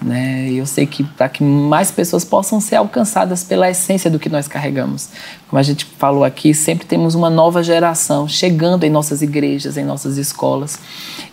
Né? 0.02 0.50
Eu 0.52 0.66
sei 0.66 0.88
que 0.88 1.04
para 1.04 1.30
que 1.30 1.44
mais 1.44 1.92
pessoas 1.92 2.26
possam 2.26 2.60
ser 2.60 2.78
alcançadas 2.78 3.44
pela 3.44 3.70
essência 3.70 4.10
do 4.10 4.18
que 4.18 4.30
nós 4.30 4.48
carregamos. 4.48 5.10
Como 5.48 5.60
a 5.60 5.64
gente 5.64 5.86
falou 5.86 6.24
aqui, 6.24 6.54
sempre 6.54 6.88
temos 6.88 7.14
uma 7.14 7.30
nova 7.30 7.62
geração 7.62 8.28
chegando 8.28 8.84
em 8.84 8.90
nossas 8.90 9.22
igrejas, 9.22 9.78
em 9.78 9.84
nossas 9.84 10.18
escolas. 10.18 10.80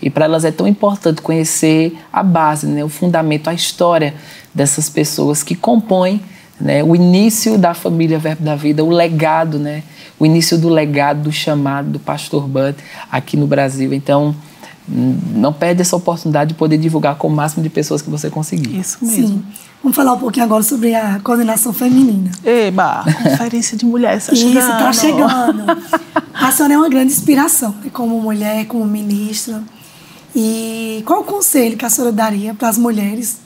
E 0.03 0.11
para 0.11 0.27
elas 0.27 0.45
é 0.45 0.51
tão 0.51 0.69
importante 0.69 1.23
conhecer 1.23 1.97
a 2.13 2.23
base, 2.23 2.67
né? 2.67 2.85
o 2.85 2.89
fundamento, 2.91 3.49
a 3.49 3.55
história 3.55 4.15
dessas 4.55 4.91
pessoas 4.91 5.43
que 5.43 5.55
compõem 5.55 6.21
né, 6.61 6.83
o 6.83 6.95
início 6.95 7.57
da 7.57 7.73
família 7.73 8.19
Verbo 8.19 8.43
da 8.43 8.57
Vida, 8.57 8.83
o 8.83 8.91
legado, 8.91 9.59
né, 9.59 9.83
o 10.19 10.27
início 10.27 10.59
do 10.59 10.69
legado, 10.69 11.23
do 11.23 11.33
chamado 11.33 11.91
do 11.91 11.99
pastor 12.01 12.49
Bud 12.49 12.77
aqui 13.11 13.37
no 13.37 13.47
Brasil. 13.47 13.95
Então, 13.95 14.35
não 14.89 15.53
perde 15.53 15.83
essa 15.83 15.95
oportunidade 15.95 16.51
de 16.51 16.55
poder 16.55 16.79
divulgar 16.79 17.17
com 17.17 17.29
o 17.29 17.31
máximo 17.31 17.63
de 17.63 17.69
pessoas 17.69 18.01
que 18.01 18.09
você 18.09 18.31
conseguir. 18.31 18.79
Isso 18.79 18.99
mesmo. 19.03 19.29
Sim. 19.29 19.45
Vamos 19.83 19.95
falar 19.95 20.15
um 20.15 20.19
pouquinho 20.19 20.45
agora 20.45 20.63
sobre 20.63 20.95
a 20.95 21.21
coordenação 21.21 21.73
feminina. 21.73 22.31
Eba, 22.45 23.05
conferência 23.23 23.77
de 23.77 23.85
mulheres 23.85 24.25
está 24.25 24.35
chegando. 24.35 24.59
Isso, 24.59 24.73
está 24.73 24.93
chegando. 24.93 25.65
A 26.35 26.51
senhora 26.51 26.75
é 26.75 26.79
uma 26.79 26.89
grande 26.89 27.13
inspiração, 27.13 27.75
né, 27.85 27.91
como 27.93 28.21
mulher, 28.21 28.67
como 28.67 28.85
ministra. 28.85 29.63
E 30.35 31.03
qual 31.07 31.21
o 31.21 31.25
conselho 31.25 31.77
que 31.77 31.85
a 31.85 31.91
senhora 31.91 32.13
daria 32.13 32.55
para 32.55 32.69
as 32.69 32.77
mulheres 32.77 33.39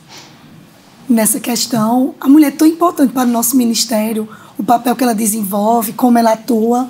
nessa 1.09 1.39
questão? 1.39 2.15
A 2.21 2.29
mulher 2.29 2.49
é 2.49 2.51
tão 2.53 2.67
importante 2.67 3.13
para 3.13 3.29
o 3.29 3.31
nosso 3.31 3.57
ministério, 3.57 4.29
o 4.57 4.63
papel 4.63 4.97
que 4.97 5.05
ela 5.05 5.15
desenvolve, 5.15 5.93
como 5.93 6.19
ela 6.19 6.33
atua. 6.33 6.89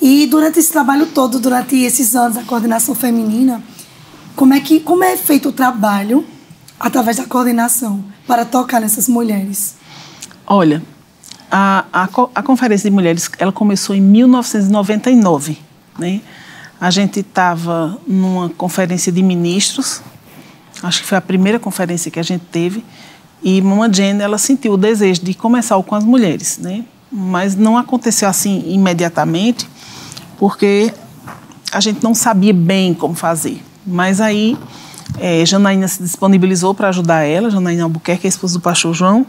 E 0.00 0.26
durante 0.26 0.58
esse 0.58 0.72
trabalho 0.72 1.06
todo, 1.06 1.38
durante 1.38 1.76
esses 1.76 2.16
anos 2.16 2.34
da 2.34 2.42
coordenação 2.42 2.94
feminina, 2.94 3.62
como 4.34 4.54
é 4.54 4.60
que 4.60 4.80
como 4.80 5.04
é 5.04 5.16
feito 5.16 5.50
o 5.50 5.52
trabalho 5.52 6.24
através 6.78 7.16
da 7.16 7.24
coordenação 7.24 8.04
para 8.26 8.44
tocar 8.44 8.80
nessas 8.80 9.08
mulheres? 9.08 9.76
Olha, 10.46 10.82
a, 11.50 11.84
a, 11.92 12.08
a 12.34 12.42
Conferência 12.42 12.90
de 12.90 12.94
Mulheres 12.94 13.30
ela 13.38 13.52
começou 13.52 13.94
em 13.94 14.00
1999. 14.00 15.58
Né? 15.98 16.20
A 16.80 16.90
gente 16.90 17.20
estava 17.20 17.98
numa 18.06 18.48
conferência 18.48 19.12
de 19.12 19.22
ministros, 19.22 20.00
acho 20.82 21.02
que 21.02 21.06
foi 21.06 21.18
a 21.18 21.20
primeira 21.20 21.58
conferência 21.58 22.10
que 22.10 22.18
a 22.18 22.22
gente 22.22 22.44
teve, 22.50 22.84
e 23.42 23.60
Mama 23.60 23.92
Jane 23.92 24.20
ela 24.20 24.38
sentiu 24.38 24.72
o 24.72 24.76
desejo 24.76 25.22
de 25.22 25.34
começar 25.34 25.80
com 25.82 25.94
as 25.94 26.04
mulheres, 26.04 26.58
né? 26.58 26.84
mas 27.12 27.54
não 27.54 27.76
aconteceu 27.76 28.28
assim 28.28 28.64
imediatamente, 28.66 29.68
porque 30.38 30.92
a 31.70 31.78
gente 31.78 32.02
não 32.02 32.14
sabia 32.14 32.54
bem 32.54 32.94
como 32.94 33.14
fazer. 33.14 33.62
Mas 33.86 34.20
aí 34.20 34.56
é, 35.18 35.44
Janaína 35.44 35.88
se 35.88 36.02
disponibilizou 36.02 36.74
para 36.74 36.88
ajudar 36.88 37.22
ela, 37.22 37.50
Janaína 37.50 37.84
Albuquerque, 37.84 38.26
a 38.26 38.28
esposa 38.28 38.54
do 38.54 38.60
pastor 38.60 38.94
João. 38.94 39.26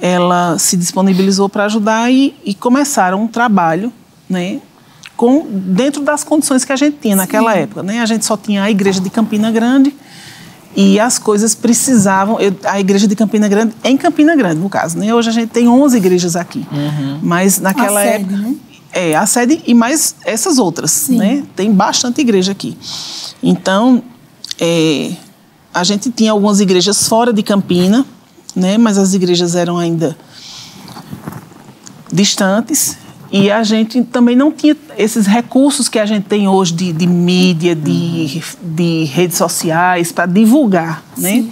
Ela 0.00 0.58
se 0.58 0.76
disponibilizou 0.76 1.48
para 1.48 1.64
ajudar 1.64 2.12
e, 2.12 2.34
e, 2.44 2.54
começaram 2.54 3.22
um 3.22 3.26
trabalho, 3.26 3.90
né, 4.28 4.60
com, 5.16 5.46
dentro 5.48 6.02
das 6.02 6.22
condições 6.22 6.64
que 6.64 6.72
a 6.72 6.76
gente 6.76 6.98
tinha 7.00 7.16
naquela 7.16 7.54
Sim. 7.54 7.60
época. 7.60 7.82
Né? 7.82 8.00
A 8.00 8.06
gente 8.06 8.24
só 8.26 8.36
tinha 8.36 8.62
a 8.62 8.70
igreja 8.70 9.00
de 9.00 9.08
Campina 9.08 9.50
Grande 9.50 9.94
e 10.76 11.00
as 11.00 11.18
coisas 11.18 11.54
precisavam. 11.54 12.38
Eu, 12.38 12.54
a 12.64 12.78
igreja 12.78 13.08
de 13.08 13.16
Campina 13.16 13.48
Grande, 13.48 13.74
em 13.82 13.96
Campina 13.96 14.36
Grande, 14.36 14.60
no 14.60 14.68
caso. 14.68 14.98
Né? 14.98 15.14
Hoje 15.14 15.30
a 15.30 15.32
gente 15.32 15.48
tem 15.48 15.66
11 15.66 15.96
igrejas 15.96 16.36
aqui. 16.36 16.66
Uhum. 16.70 17.20
Mas 17.22 17.58
naquela 17.58 18.00
a 18.00 18.04
época. 18.04 18.36
Sede, 18.36 18.42
né? 18.42 18.54
É, 18.96 19.14
a 19.14 19.26
sede 19.26 19.60
e 19.66 19.74
mais 19.74 20.16
essas 20.24 20.56
outras. 20.58 21.08
Né? 21.08 21.44
Tem 21.54 21.70
bastante 21.70 22.20
igreja 22.20 22.52
aqui. 22.52 22.76
Então, 23.42 24.02
é, 24.58 25.12
a 25.74 25.84
gente 25.84 26.10
tinha 26.10 26.32
algumas 26.32 26.60
igrejas 26.60 27.06
fora 27.06 27.32
de 27.32 27.42
Campina, 27.42 28.06
né, 28.54 28.78
mas 28.78 28.96
as 28.96 29.12
igrejas 29.12 29.54
eram 29.54 29.76
ainda 29.76 30.16
distantes 32.10 32.96
e 33.30 33.50
a 33.50 33.62
gente 33.62 34.02
também 34.04 34.34
não 34.34 34.50
tinha 34.50 34.74
esses 34.96 35.26
recursos 35.26 35.88
que 35.88 35.98
a 35.98 36.06
gente 36.06 36.24
tem 36.24 36.48
hoje 36.48 36.72
de, 36.72 36.92
de 36.92 37.06
mídia, 37.06 37.74
de, 37.74 38.42
de 38.62 39.04
redes 39.04 39.36
sociais 39.36 40.12
para 40.12 40.26
divulgar, 40.26 41.04
né? 41.18 41.44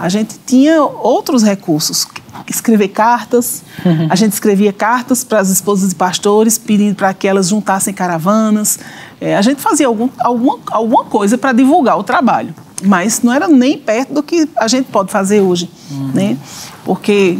A 0.00 0.08
gente 0.08 0.38
tinha 0.46 0.82
outros 0.82 1.42
recursos, 1.42 2.06
escrever 2.48 2.88
cartas. 2.88 3.62
Uhum. 3.84 4.08
A 4.10 4.14
gente 4.14 4.32
escrevia 4.32 4.72
cartas 4.72 5.22
para 5.24 5.40
as 5.40 5.48
esposas 5.48 5.90
de 5.90 5.94
pastores, 5.94 6.58
pedindo 6.58 6.94
para 6.94 7.12
que 7.14 7.28
elas 7.28 7.48
juntassem 7.48 7.92
caravanas. 7.92 8.78
É, 9.20 9.36
a 9.36 9.42
gente 9.42 9.60
fazia 9.60 9.86
algum, 9.86 10.08
alguma, 10.18 10.58
alguma 10.70 11.04
coisa 11.04 11.36
para 11.36 11.52
divulgar 11.52 11.98
o 11.98 12.02
trabalho 12.02 12.54
mas 12.82 13.20
não 13.22 13.32
era 13.32 13.46
nem 13.46 13.76
perto 13.76 14.14
do 14.14 14.22
que 14.22 14.48
a 14.56 14.66
gente 14.66 14.86
pode 14.86 15.12
fazer 15.12 15.40
hoje, 15.40 15.70
uhum. 15.90 16.12
né? 16.14 16.38
Porque 16.84 17.38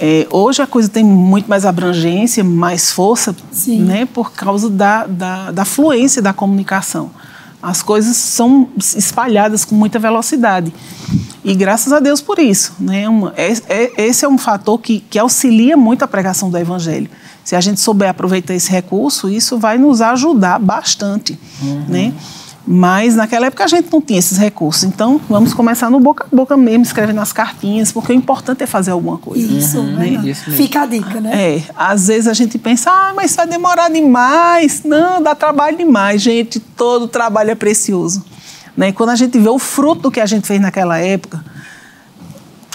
é, 0.00 0.26
hoje 0.30 0.62
a 0.62 0.66
coisa 0.66 0.88
tem 0.88 1.04
muito 1.04 1.48
mais 1.48 1.64
abrangência, 1.64 2.44
mais 2.44 2.90
força, 2.90 3.34
Sim. 3.50 3.82
né? 3.82 4.06
Por 4.06 4.32
causa 4.32 4.70
da, 4.70 5.06
da, 5.06 5.50
da 5.50 5.64
fluência 5.64 6.22
da 6.22 6.32
comunicação. 6.32 7.10
As 7.62 7.82
coisas 7.82 8.16
são 8.16 8.68
espalhadas 8.78 9.64
com 9.64 9.74
muita 9.74 9.98
velocidade. 9.98 10.72
E 11.44 11.54
graças 11.54 11.92
a 11.92 11.98
Deus 11.98 12.20
por 12.20 12.38
isso. 12.38 12.74
Né? 12.78 13.08
Uma, 13.08 13.32
é, 13.36 13.52
é, 13.68 14.06
esse 14.06 14.24
é 14.24 14.28
um 14.28 14.38
fator 14.38 14.78
que, 14.78 15.00
que 15.00 15.18
auxilia 15.18 15.76
muito 15.76 16.04
a 16.04 16.08
pregação 16.08 16.50
do 16.50 16.58
Evangelho. 16.58 17.10
Se 17.44 17.56
a 17.56 17.60
gente 17.60 17.80
souber 17.80 18.10
aproveitar 18.10 18.54
esse 18.54 18.70
recurso, 18.70 19.28
isso 19.28 19.58
vai 19.58 19.78
nos 19.78 20.00
ajudar 20.00 20.58
bastante. 20.58 21.38
Uhum. 21.62 21.84
Né? 21.88 22.14
Mas 22.70 23.16
naquela 23.16 23.46
época 23.46 23.64
a 23.64 23.66
gente 23.66 23.90
não 23.90 23.98
tinha 23.98 24.18
esses 24.18 24.36
recursos. 24.36 24.84
Então 24.84 25.18
vamos 25.26 25.54
começar 25.54 25.88
no 25.88 25.98
boca 25.98 26.26
a 26.30 26.36
boca 26.36 26.54
mesmo, 26.54 26.82
escrevendo 26.82 27.18
as 27.18 27.32
cartinhas, 27.32 27.90
porque 27.90 28.12
o 28.12 28.14
importante 28.14 28.62
é 28.62 28.66
fazer 28.66 28.90
alguma 28.90 29.16
coisa. 29.16 29.50
Isso, 29.50 29.78
uhum, 29.78 29.96
né? 29.96 30.08
Isso 30.22 30.50
Fica 30.50 30.82
a 30.82 30.86
dica, 30.86 31.18
né? 31.18 31.54
É, 31.54 31.62
às 31.74 32.08
vezes 32.08 32.28
a 32.28 32.34
gente 32.34 32.58
pensa, 32.58 32.90
ah, 32.90 33.14
mas 33.16 33.34
vai 33.34 33.46
demorar 33.46 33.88
demais. 33.88 34.82
Não, 34.84 35.22
dá 35.22 35.34
trabalho 35.34 35.78
demais. 35.78 36.20
Gente, 36.20 36.60
todo 36.60 37.08
trabalho 37.08 37.50
é 37.50 37.54
precioso. 37.54 38.22
Né? 38.76 38.92
Quando 38.92 39.10
a 39.10 39.16
gente 39.16 39.38
vê 39.38 39.48
o 39.48 39.58
fruto 39.58 40.10
que 40.10 40.20
a 40.20 40.26
gente 40.26 40.46
fez 40.46 40.60
naquela 40.60 40.98
época, 40.98 41.42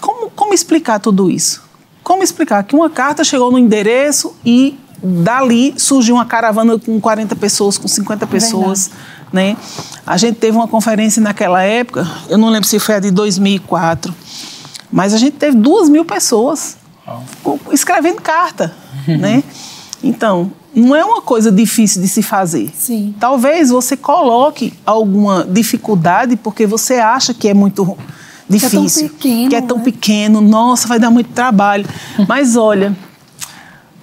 como, 0.02 0.32
como 0.32 0.56
explicar 0.56 1.00
tudo 1.00 1.30
isso? 1.30 1.62
Como 2.02 2.24
explicar 2.24 2.64
que 2.64 2.76
uma 2.76 2.90
carta 2.90 3.24
chegou 3.24 3.52
no 3.52 3.60
endereço 3.60 4.36
e 4.44 4.76
dali 5.04 5.76
surgiu 5.78 6.16
uma 6.16 6.26
caravana 6.26 6.80
com 6.80 7.00
40 7.00 7.36
pessoas, 7.36 7.78
com 7.78 7.88
50 7.88 8.26
pessoas. 8.26 8.88
Verdade 8.88 9.13
né? 9.34 9.58
A 10.06 10.16
gente 10.16 10.36
teve 10.36 10.56
uma 10.56 10.68
conferência 10.68 11.20
naquela 11.20 11.64
época, 11.64 12.08
eu 12.30 12.38
não 12.38 12.50
lembro 12.50 12.70
se 12.70 12.78
foi 12.78 12.96
a 12.96 13.00
de 13.00 13.10
2004, 13.10 14.14
mas 14.92 15.12
a 15.14 15.18
gente 15.18 15.36
teve 15.38 15.58
duas 15.58 15.90
mil 15.90 16.06
pessoas 16.06 16.78
escrevendo 17.72 18.22
carta, 18.22 18.74
né? 19.08 19.44
Então, 20.04 20.52
não 20.76 20.96
é 20.96 21.04
uma 21.04 21.22
coisa 21.22 21.52
difícil 21.52 22.02
de 22.02 22.08
se 22.08 22.22
fazer. 22.22 22.72
Sim. 22.76 23.16
Talvez 23.20 23.70
você 23.70 23.98
coloque 23.98 24.74
alguma 24.86 25.44
dificuldade 25.50 26.36
porque 26.36 26.68
você 26.68 26.96
acha 26.96 27.34
que 27.34 27.48
é 27.48 27.54
muito 27.54 27.98
difícil, 28.50 29.10
que 29.10 29.26
é 29.26 29.32
tão 29.32 29.40
pequeno, 29.40 29.50
que 29.50 29.56
é 29.56 29.62
tão 29.62 29.78
né? 29.78 29.84
pequeno 29.84 30.42
nossa, 30.42 30.88
vai 30.88 31.00
dar 31.00 31.10
muito 31.10 31.32
trabalho. 31.32 31.86
Mas 32.28 32.56
olha, 32.56 32.96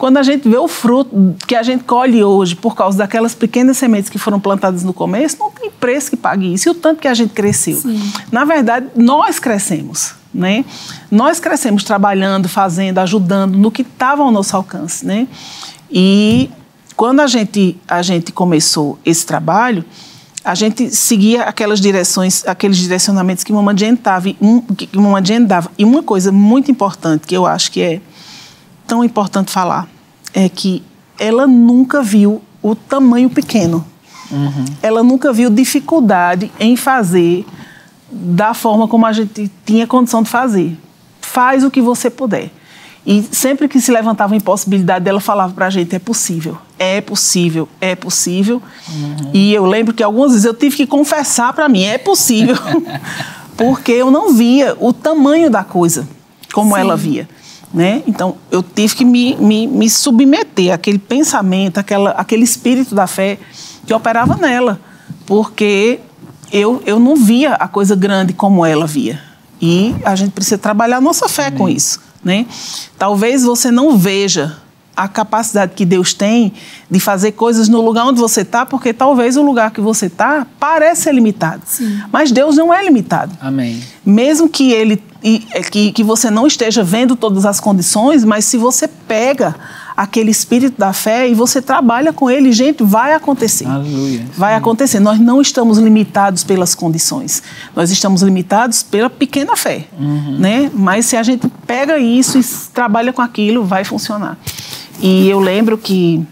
quando 0.01 0.17
a 0.17 0.23
gente 0.23 0.49
vê 0.49 0.57
o 0.57 0.67
fruto 0.67 1.37
que 1.47 1.55
a 1.55 1.63
gente 1.63 1.85
colhe 1.85 2.25
hoje 2.25 2.57
por 2.57 2.75
causa 2.75 2.97
daquelas 2.97 3.35
pequenas 3.35 3.77
sementes 3.77 4.09
que 4.09 4.17
foram 4.17 4.41
plantadas 4.41 4.83
no 4.83 4.95
começo, 4.95 5.37
não 5.39 5.51
tem 5.51 5.71
preço 5.71 6.09
que 6.09 6.17
pague 6.17 6.55
isso. 6.55 6.71
E 6.71 6.73
o 6.73 6.75
tanto 6.75 7.03
que 7.03 7.07
a 7.07 7.13
gente 7.13 7.35
cresceu. 7.35 7.77
Sim. 7.77 8.01
Na 8.33 8.47
verdade, 8.47 8.87
nós 8.97 9.39
crescemos. 9.39 10.15
Né? 10.33 10.65
Nós 11.11 11.39
crescemos 11.39 11.85
trabalhando, 11.85 12.49
fazendo, 12.49 12.97
ajudando 12.97 13.59
no 13.59 13.71
que 13.71 13.83
estava 13.83 14.23
ao 14.23 14.31
nosso 14.31 14.57
alcance. 14.57 15.05
Né? 15.05 15.29
E 15.91 16.49
quando 16.97 17.21
a 17.21 17.27
gente, 17.27 17.77
a 17.87 18.01
gente 18.01 18.33
começou 18.33 18.99
esse 19.05 19.27
trabalho, 19.27 19.85
a 20.43 20.55
gente 20.55 20.89
seguia 20.97 21.43
aquelas 21.43 21.79
direções, 21.79 22.43
aqueles 22.47 22.79
direcionamentos 22.79 23.45
que 23.45 23.53
Mamãe 23.53 23.77
Jane 23.77 23.99
um, 24.41 24.63
que 24.63 24.89
Mamãe 24.97 25.23
Jane 25.23 25.45
dava. 25.45 25.71
E 25.77 25.85
uma 25.85 26.03
coisa 26.03 26.33
muito 26.33 26.71
importante 26.71 27.27
que 27.27 27.37
eu 27.37 27.45
acho 27.45 27.71
que 27.71 27.83
é 27.83 28.01
tão 28.91 29.05
importante 29.05 29.53
falar 29.53 29.89
é 30.35 30.49
que 30.49 30.83
ela 31.17 31.47
nunca 31.47 32.03
viu 32.03 32.43
o 32.61 32.75
tamanho 32.75 33.31
pequeno. 33.31 33.87
Uhum. 34.29 34.65
Ela 34.83 35.01
nunca 35.05 35.33
viu 35.33 35.49
dificuldade 35.49 36.51
em 36.59 36.75
fazer 36.75 37.47
da 38.11 38.53
forma 38.53 38.89
como 38.89 39.07
a 39.07 39.13
gente 39.13 39.49
tinha 39.65 39.87
condição 39.87 40.25
de 40.25 40.29
fazer. 40.29 40.77
Faz 41.21 41.63
o 41.63 41.71
que 41.71 41.81
você 41.81 42.11
puder. 42.11 42.51
E 43.07 43.23
sempre 43.31 43.69
que 43.69 43.81
se 43.81 43.93
levantava 43.93 44.35
a 44.35 44.37
impossibilidade 44.37 45.05
dela, 45.05 45.21
falava 45.21 45.53
para 45.53 45.67
a 45.67 45.71
gente: 45.71 45.95
é 45.95 45.99
possível, 46.01 46.59
é 46.77 47.01
possível, 47.01 47.69
é 47.81 47.95
possível. 47.95 48.61
Uhum. 48.89 49.31
E 49.33 49.55
eu 49.55 49.67
lembro 49.67 49.95
que 49.95 50.03
algumas 50.03 50.33
vezes 50.33 50.45
eu 50.45 50.55
tive 50.55 50.77
que 50.77 50.87
confessar 50.87 51.53
para 51.53 51.69
mim: 51.69 51.85
é 51.85 51.97
possível, 51.97 52.57
porque 53.57 53.93
eu 53.93 54.11
não 54.11 54.35
via 54.35 54.77
o 54.81 54.93
tamanho 54.93 55.49
da 55.49 55.63
coisa 55.63 56.09
como 56.53 56.75
Sim. 56.75 56.81
ela 56.81 56.97
via. 56.97 57.29
Né? 57.73 58.03
Então, 58.07 58.37
eu 58.51 58.63
tive 58.63 58.97
que 58.97 59.05
me, 59.05 59.37
me, 59.37 59.67
me 59.67 59.89
submeter 59.89 60.73
àquele 60.73 60.99
pensamento, 60.99 61.79
àquela, 61.79 62.11
àquele 62.11 62.43
espírito 62.43 62.95
da 62.95 63.07
fé 63.07 63.39
que 63.87 63.95
operava 63.95 64.37
nela, 64.37 64.81
porque 65.25 66.01
eu, 66.53 66.83
eu 66.85 66.99
não 66.99 67.15
via 67.15 67.55
a 67.55 67.69
coisa 67.69 67.95
grande 67.95 68.33
como 68.33 68.67
ela 68.67 68.87
via. 68.87 69.21
E 69.63 69.95
a 70.05 70.17
gente 70.17 70.33
precisa 70.33 70.59
trabalhar 70.59 70.97
a 70.97 71.01
nossa 71.01 71.29
fé 71.29 71.47
Amém. 71.47 71.59
com 71.59 71.69
isso. 71.69 72.01
Né? 72.25 72.47
Talvez 72.99 73.45
você 73.45 73.71
não 73.71 73.97
veja 73.97 74.57
a 74.97 75.09
capacidade 75.09 75.73
que 75.75 75.85
Deus 75.85 76.13
tem 76.13 76.53
de 76.91 77.01
fazer 77.01 77.33
coisas 77.33 77.69
no 77.69 77.81
lugar 77.81 78.07
onde 78.07 78.21
você 78.21 78.43
está, 78.43 78.67
porque 78.67 78.93
talvez 78.93 79.37
o 79.37 79.43
lugar 79.43 79.71
que 79.71 79.81
você 79.81 80.07
está 80.07 80.47
parece 80.59 81.03
ser 81.03 81.15
limitado. 81.15 81.63
Sim. 81.65 82.03
Mas 82.13 82.33
Deus 82.33 82.57
não 82.57 82.75
é 82.75 82.83
limitado. 82.85 83.33
Amém. 83.41 83.83
Mesmo 84.05 84.49
que 84.49 84.73
ele 84.73 85.03
é, 85.23 85.63
que, 85.63 85.93
que 85.93 86.03
você 86.03 86.31
não 86.31 86.47
esteja 86.47 86.83
vendo 86.83 87.15
todas 87.15 87.45
as 87.45 87.61
condições, 87.61 88.25
mas 88.25 88.45
se 88.47 88.57
você 88.57 88.89
pega 88.89 89.55
aquele 89.97 90.31
espírito 90.31 90.79
da 90.79 90.95
fé 90.95 91.29
e 91.29 91.35
você 91.35 91.61
trabalha 91.61 92.11
com 92.11 92.31
ele, 92.31 92.51
gente, 92.53 92.83
vai 92.83 93.13
acontecer. 93.13 93.67
Aleluia. 93.67 94.25
Vai 94.35 94.55
acontecer. 94.55 94.99
Nós 94.99 95.21
não 95.21 95.43
estamos 95.43 95.77
limitados 95.77 96.43
pelas 96.43 96.75
condições. 96.75 97.43
Nós 97.77 97.91
estamos 97.91 98.23
limitados 98.23 98.83
pela 98.83 99.11
pequena 99.11 99.57
fé, 99.57 99.89
né? 100.39 100.71
Mas 100.73 101.05
se 101.05 101.17
a 101.17 101.23
gente 101.23 101.47
pega 101.67 101.99
isso 101.99 102.39
e 102.39 102.45
trabalha 102.73 103.13
com 103.13 103.21
aquilo, 103.21 103.63
vai 103.63 103.85
funcionar. 103.85 104.39
E 105.03 105.29
eu 105.29 105.39
lembro 105.39 105.77
que 105.77 106.25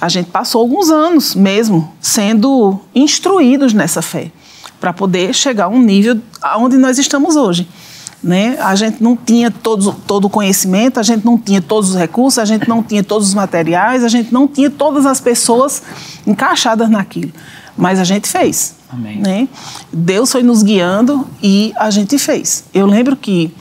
a 0.00 0.08
gente 0.08 0.30
passou 0.30 0.60
alguns 0.60 0.90
anos 0.90 1.34
mesmo 1.34 1.92
sendo 2.00 2.78
instruídos 2.94 3.72
nessa 3.72 4.02
fé 4.02 4.30
para 4.84 4.92
poder 4.92 5.32
chegar 5.32 5.64
a 5.64 5.68
um 5.68 5.80
nível 5.80 6.20
aonde 6.42 6.76
nós 6.76 6.98
estamos 6.98 7.36
hoje. 7.36 7.66
Né? 8.22 8.58
A 8.60 8.74
gente 8.74 9.02
não 9.02 9.16
tinha 9.16 9.50
todo, 9.50 9.94
todo 10.06 10.26
o 10.26 10.30
conhecimento, 10.30 11.00
a 11.00 11.02
gente 11.02 11.24
não 11.24 11.38
tinha 11.38 11.62
todos 11.62 11.88
os 11.88 11.96
recursos, 11.96 12.38
a 12.38 12.44
gente 12.44 12.68
não 12.68 12.82
tinha 12.82 13.02
todos 13.02 13.28
os 13.28 13.32
materiais, 13.32 14.04
a 14.04 14.08
gente 14.08 14.30
não 14.30 14.46
tinha 14.46 14.68
todas 14.68 15.06
as 15.06 15.22
pessoas 15.22 15.82
encaixadas 16.26 16.90
naquilo. 16.90 17.32
Mas 17.74 17.98
a 17.98 18.04
gente 18.04 18.28
fez. 18.28 18.74
Né? 19.22 19.48
Deus 19.90 20.30
foi 20.30 20.42
nos 20.42 20.62
guiando 20.62 21.26
e 21.42 21.72
a 21.76 21.88
gente 21.88 22.18
fez. 22.18 22.64
Eu 22.74 22.84
lembro 22.84 23.16
que 23.16 23.54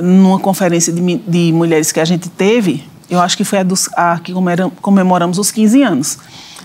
numa 0.00 0.38
conferência 0.38 0.90
de, 0.90 1.18
de 1.18 1.52
mulheres 1.52 1.92
que 1.92 2.00
a 2.00 2.04
gente 2.06 2.30
teve, 2.30 2.82
eu 3.10 3.20
acho 3.20 3.36
que 3.36 3.44
foi 3.44 3.58
a, 3.58 3.62
dos, 3.62 3.90
a 3.94 4.18
que 4.20 4.32
comemora- 4.32 4.72
comemoramos 4.80 5.36
os 5.36 5.50
15 5.50 5.82
anos. 5.82 6.18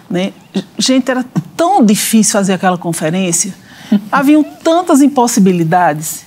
Né? 0.09 0.31
Gente, 0.77 1.11
era 1.11 1.25
tão 1.57 1.85
difícil 1.85 2.33
fazer 2.33 2.53
aquela 2.53 2.77
conferência, 2.77 3.53
haviam 4.11 4.43
tantas 4.43 5.01
impossibilidades, 5.01 6.23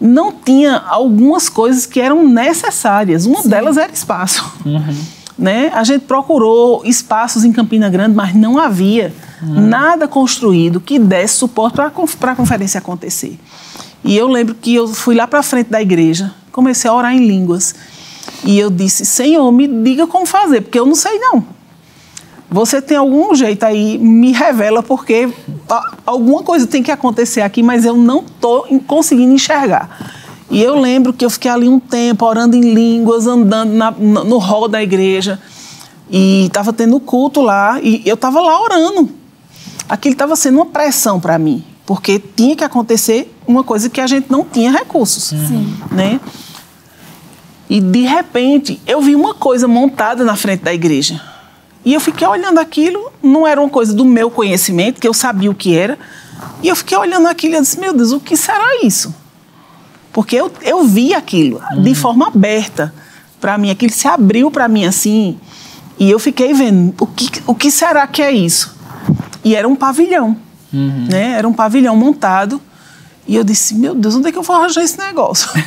não 0.00 0.32
tinha 0.32 0.76
algumas 0.76 1.48
coisas 1.48 1.86
que 1.86 2.00
eram 2.00 2.28
necessárias. 2.28 3.26
Uma 3.26 3.42
delas 3.42 3.76
era 3.76 3.92
espaço. 3.92 4.44
Né? 5.36 5.70
A 5.74 5.82
gente 5.82 6.02
procurou 6.02 6.82
espaços 6.84 7.44
em 7.44 7.52
Campina 7.52 7.88
Grande, 7.88 8.14
mas 8.14 8.34
não 8.34 8.58
havia 8.58 9.12
nada 9.42 10.06
construído 10.06 10.80
que 10.80 10.98
desse 10.98 11.34
suporte 11.34 11.74
para 11.74 12.32
a 12.32 12.36
conferência 12.36 12.78
acontecer. 12.78 13.38
E 14.04 14.16
eu 14.16 14.28
lembro 14.28 14.54
que 14.54 14.74
eu 14.74 14.86
fui 14.88 15.14
lá 15.14 15.26
para 15.26 15.42
frente 15.42 15.70
da 15.70 15.80
igreja, 15.80 16.32
comecei 16.52 16.88
a 16.88 16.94
orar 16.94 17.14
em 17.14 17.26
línguas. 17.26 17.74
E 18.44 18.58
eu 18.58 18.70
disse: 18.70 19.04
Senhor, 19.04 19.50
me 19.50 19.66
diga 19.66 20.06
como 20.06 20.26
fazer, 20.26 20.60
porque 20.60 20.78
eu 20.78 20.86
não 20.86 20.94
sei 20.94 21.18
não. 21.18 21.44
Você 22.54 22.80
tem 22.80 22.96
algum 22.96 23.34
jeito 23.34 23.64
aí, 23.64 23.98
me 23.98 24.30
revela, 24.30 24.80
porque 24.80 25.28
alguma 26.06 26.40
coisa 26.44 26.68
tem 26.68 26.84
que 26.84 26.92
acontecer 26.92 27.40
aqui, 27.40 27.64
mas 27.64 27.84
eu 27.84 27.96
não 27.96 28.20
estou 28.20 28.64
conseguindo 28.86 29.32
enxergar. 29.32 30.12
E 30.48 30.62
eu 30.62 30.78
lembro 30.78 31.12
que 31.12 31.24
eu 31.24 31.30
fiquei 31.30 31.50
ali 31.50 31.68
um 31.68 31.80
tempo 31.80 32.24
orando 32.24 32.54
em 32.54 32.60
línguas, 32.60 33.26
andando 33.26 33.72
na- 33.72 33.90
no 33.90 34.38
hall 34.38 34.68
da 34.68 34.80
igreja. 34.80 35.40
E 36.08 36.44
estava 36.46 36.72
tendo 36.72 37.00
culto 37.00 37.40
lá, 37.40 37.80
e 37.82 38.00
eu 38.06 38.14
estava 38.14 38.40
lá 38.40 38.62
orando. 38.62 39.10
Aquilo 39.88 40.12
estava 40.12 40.36
sendo 40.36 40.58
uma 40.58 40.66
pressão 40.66 41.18
para 41.18 41.36
mim, 41.40 41.64
porque 41.84 42.20
tinha 42.20 42.54
que 42.54 42.62
acontecer 42.62 43.34
uma 43.48 43.64
coisa 43.64 43.90
que 43.90 44.00
a 44.00 44.06
gente 44.06 44.26
não 44.30 44.44
tinha 44.44 44.70
recursos. 44.70 45.32
Né? 45.90 46.20
E 47.68 47.80
de 47.80 48.02
repente 48.02 48.80
eu 48.86 49.00
vi 49.00 49.16
uma 49.16 49.34
coisa 49.34 49.66
montada 49.66 50.22
na 50.22 50.36
frente 50.36 50.62
da 50.62 50.72
igreja. 50.72 51.20
E 51.84 51.92
eu 51.92 52.00
fiquei 52.00 52.26
olhando 52.26 52.58
aquilo, 52.58 53.12
não 53.22 53.46
era 53.46 53.60
uma 53.60 53.68
coisa 53.68 53.92
do 53.92 54.04
meu 54.04 54.30
conhecimento, 54.30 55.00
que 55.00 55.06
eu 55.06 55.12
sabia 55.12 55.50
o 55.50 55.54
que 55.54 55.76
era. 55.76 55.98
E 56.62 56.68
eu 56.68 56.76
fiquei 56.76 56.96
olhando 56.96 57.26
aquilo 57.28 57.56
e 57.56 57.60
disse: 57.60 57.78
Meu 57.78 57.92
Deus, 57.92 58.12
o 58.12 58.20
que 58.20 58.36
será 58.36 58.82
isso? 58.82 59.14
Porque 60.12 60.36
eu, 60.36 60.50
eu 60.62 60.84
vi 60.84 61.12
aquilo 61.12 61.60
de 61.82 61.94
forma 61.94 62.28
aberta 62.28 62.94
para 63.40 63.58
mim, 63.58 63.70
aquilo 63.70 63.92
se 63.92 64.08
abriu 64.08 64.50
para 64.50 64.66
mim 64.68 64.86
assim. 64.86 65.38
E 65.98 66.10
eu 66.10 66.18
fiquei 66.18 66.54
vendo: 66.54 66.94
o 66.98 67.06
que, 67.06 67.42
o 67.46 67.54
que 67.54 67.70
será 67.70 68.06
que 68.06 68.22
é 68.22 68.32
isso? 68.32 68.74
E 69.44 69.54
era 69.54 69.68
um 69.68 69.76
pavilhão, 69.76 70.36
né? 71.10 71.32
Era 71.32 71.46
um 71.46 71.52
pavilhão 71.52 71.94
montado. 71.96 72.60
E 73.26 73.36
eu 73.36 73.44
disse: 73.44 73.74
Meu 73.74 73.94
Deus, 73.94 74.14
onde 74.14 74.28
é 74.28 74.32
que 74.32 74.38
eu 74.38 74.42
vou 74.42 74.56
arranjar 74.56 74.82
esse 74.82 74.98
negócio? 74.98 75.50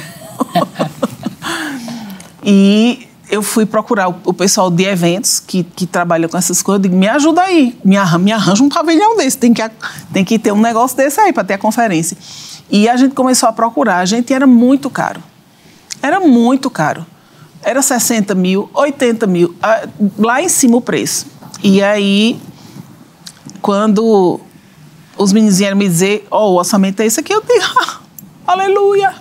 E 2.50 3.07
eu 3.30 3.42
fui 3.42 3.66
procurar 3.66 4.08
o, 4.08 4.34
pessoal 4.34 4.72
de 4.72 4.84
eventos 4.84 5.40
que, 5.40 5.64
que 5.64 5.86
trabalha 5.86 6.30
com 6.30 6.38
essas 6.38 6.62
coisas. 6.62 6.80
Eu 6.84 6.90
digo, 6.90 6.98
me 6.98 7.08
ajuda 7.08 7.42
aí, 7.42 7.78
me 7.84 7.98
arranja, 7.98 8.18
me 8.20 8.32
arranja 8.32 8.64
um 8.64 8.70
pavilhão 8.70 9.18
desse. 9.18 9.38
Tem 9.38 9.54
que, 9.54 9.62
tem 10.14 10.24
que 10.24 10.40
ter 10.40 10.52
um 10.52 10.62
negócio 10.62 10.96
desse 10.96 11.20
aí 11.20 11.34
para 11.34 11.44
ter 11.44 11.56
a 11.56 11.58
conferência. 11.58 12.18
E 12.70 12.88
a 12.88 12.96
gente 12.96 13.14
começou 13.14 13.50
a 13.50 13.54
procurar. 13.54 13.98
A 13.98 14.06
gente 14.06 14.34
era 14.34 14.48
muito 14.48 14.90
caro. 14.90 15.22
Era 16.02 16.20
muito 16.20 16.70
caro. 16.70 17.06
Era 17.62 17.82
60 17.82 18.34
mil, 18.34 18.70
80 18.74 19.28
mil. 19.28 19.56
Lá 20.18 20.42
em 20.42 20.48
cima 20.48 20.78
o 20.78 20.82
preço. 20.82 21.26
E 21.62 21.84
aí, 21.84 22.40
quando 23.62 24.40
os 25.18 25.34
meninos 25.34 25.58
vieram 25.58 25.76
me 25.76 25.88
dizer, 25.88 26.26
ó, 26.32 26.52
o 26.52 26.56
orçamento 26.56 27.02
é 27.02 27.06
esse 27.06 27.20
aqui, 27.20 27.34
eu 27.34 27.42
digo, 27.42 27.66
"Ah, 27.80 28.00
aleluia. 28.54 29.14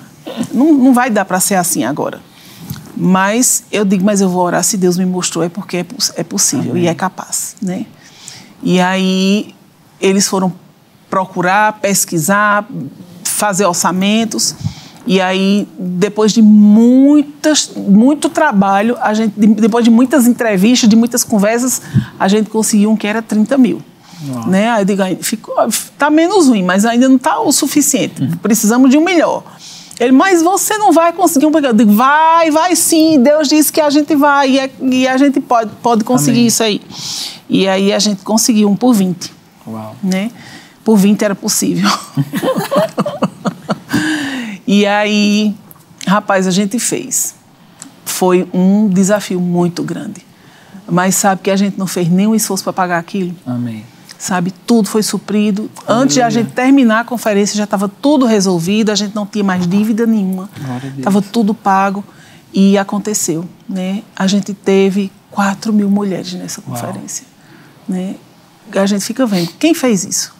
não, 0.52 0.72
não 0.72 0.94
vai 0.94 1.10
dar 1.10 1.24
para 1.24 1.38
ser 1.38 1.54
assim 1.54 1.84
agora. 1.84 2.31
Mas 3.02 3.64
eu 3.72 3.84
digo, 3.84 4.04
mas 4.04 4.20
eu 4.20 4.28
vou 4.28 4.42
orar 4.44 4.62
se 4.62 4.76
Deus 4.76 4.96
me 4.96 5.04
mostrou, 5.06 5.44
é 5.44 5.48
porque 5.48 5.78
é, 5.78 5.86
é 6.16 6.22
possível 6.24 6.76
e 6.76 6.86
é 6.86 6.94
capaz, 6.94 7.56
né? 7.60 7.86
E 8.62 8.80
aí 8.80 9.54
eles 10.00 10.28
foram 10.28 10.52
procurar, 11.10 11.80
pesquisar, 11.80 12.66
fazer 13.24 13.66
orçamentos. 13.66 14.54
E 15.04 15.20
aí, 15.20 15.66
depois 15.78 16.30
de 16.32 16.40
muitas, 16.40 17.70
muito 17.76 18.28
trabalho, 18.28 18.96
a 19.00 19.12
gente, 19.12 19.34
de- 19.36 19.48
depois 19.60 19.84
de 19.84 19.90
muitas 19.90 20.26
entrevistas, 20.28 20.88
de 20.88 20.94
muitas 20.94 21.24
conversas, 21.24 21.82
a 22.18 22.28
gente 22.28 22.48
conseguiu 22.48 22.90
um 22.92 22.96
que 22.96 23.06
era 23.06 23.20
30 23.20 23.58
mil. 23.58 23.82
Né? 24.46 24.70
Aí 24.70 24.82
eu 24.82 24.84
digo, 24.84 25.02
"Ai, 25.02 25.18
ficou, 25.20 25.56
tá 25.98 26.08
menos 26.08 26.46
ruim, 26.46 26.62
mas 26.62 26.84
ainda 26.84 27.08
não 27.08 27.16
está 27.16 27.40
o 27.40 27.50
suficiente. 27.50 28.24
Precisamos 28.40 28.88
de 28.88 28.96
um 28.96 29.02
melhor. 29.02 29.42
Ele, 30.02 30.12
mas 30.12 30.42
você 30.42 30.76
não 30.78 30.92
vai 30.92 31.12
conseguir 31.12 31.46
um 31.46 31.52
pequeno. 31.52 31.68
Eu 31.68 31.74
digo, 31.76 31.92
vai, 31.92 32.50
vai 32.50 32.74
sim. 32.74 33.22
Deus 33.22 33.48
disse 33.48 33.72
que 33.72 33.80
a 33.80 33.88
gente 33.88 34.16
vai 34.16 34.50
e, 34.50 34.58
é- 34.58 34.70
e 34.80 35.06
a 35.06 35.16
gente 35.16 35.40
pode, 35.40 35.70
pode 35.82 36.02
conseguir 36.02 36.38
Amém. 36.38 36.46
isso 36.48 36.62
aí. 36.62 36.80
E 37.48 37.68
aí 37.68 37.92
a 37.92 37.98
gente 38.00 38.22
conseguiu 38.22 38.68
um 38.68 38.74
por 38.74 38.94
20 38.94 39.32
Uau. 39.66 39.94
né? 40.02 40.30
Por 40.84 40.96
20 40.96 41.22
era 41.22 41.34
possível. 41.36 41.88
e 44.66 44.84
aí, 44.86 45.54
rapaz, 46.06 46.46
a 46.46 46.50
gente 46.50 46.78
fez. 46.80 47.34
Foi 48.04 48.48
um 48.52 48.88
desafio 48.88 49.40
muito 49.40 49.82
grande. 49.82 50.24
Mas 50.88 51.14
sabe 51.14 51.42
que 51.42 51.50
a 51.50 51.56
gente 51.56 51.78
não 51.78 51.86
fez 51.86 52.08
nenhum 52.08 52.34
esforço 52.34 52.64
para 52.64 52.72
pagar 52.72 52.98
aquilo? 52.98 53.34
Amém. 53.46 53.84
Sabe, 54.22 54.52
tudo 54.52 54.88
foi 54.88 55.02
suprido. 55.02 55.68
Antes 55.84 56.14
de 56.14 56.22
a 56.22 56.30
gente 56.30 56.52
terminar 56.52 57.00
a 57.00 57.04
conferência, 57.04 57.56
já 57.56 57.64
estava 57.64 57.88
tudo 57.88 58.24
resolvido, 58.24 58.92
a 58.92 58.94
gente 58.94 59.16
não 59.16 59.26
tinha 59.26 59.42
mais 59.42 59.66
dívida 59.66 60.06
nenhuma. 60.06 60.48
Estava 60.96 61.20
tudo 61.20 61.52
pago 61.52 62.04
e 62.54 62.78
aconteceu. 62.78 63.44
Né? 63.68 64.04
A 64.14 64.28
gente 64.28 64.54
teve 64.54 65.10
4 65.32 65.72
mil 65.72 65.90
mulheres 65.90 66.34
nessa 66.34 66.62
conferência. 66.62 67.26
Né? 67.88 68.14
A 68.72 68.86
gente 68.86 69.04
fica 69.04 69.26
vendo, 69.26 69.50
quem 69.58 69.74
fez 69.74 70.04
isso? 70.04 70.32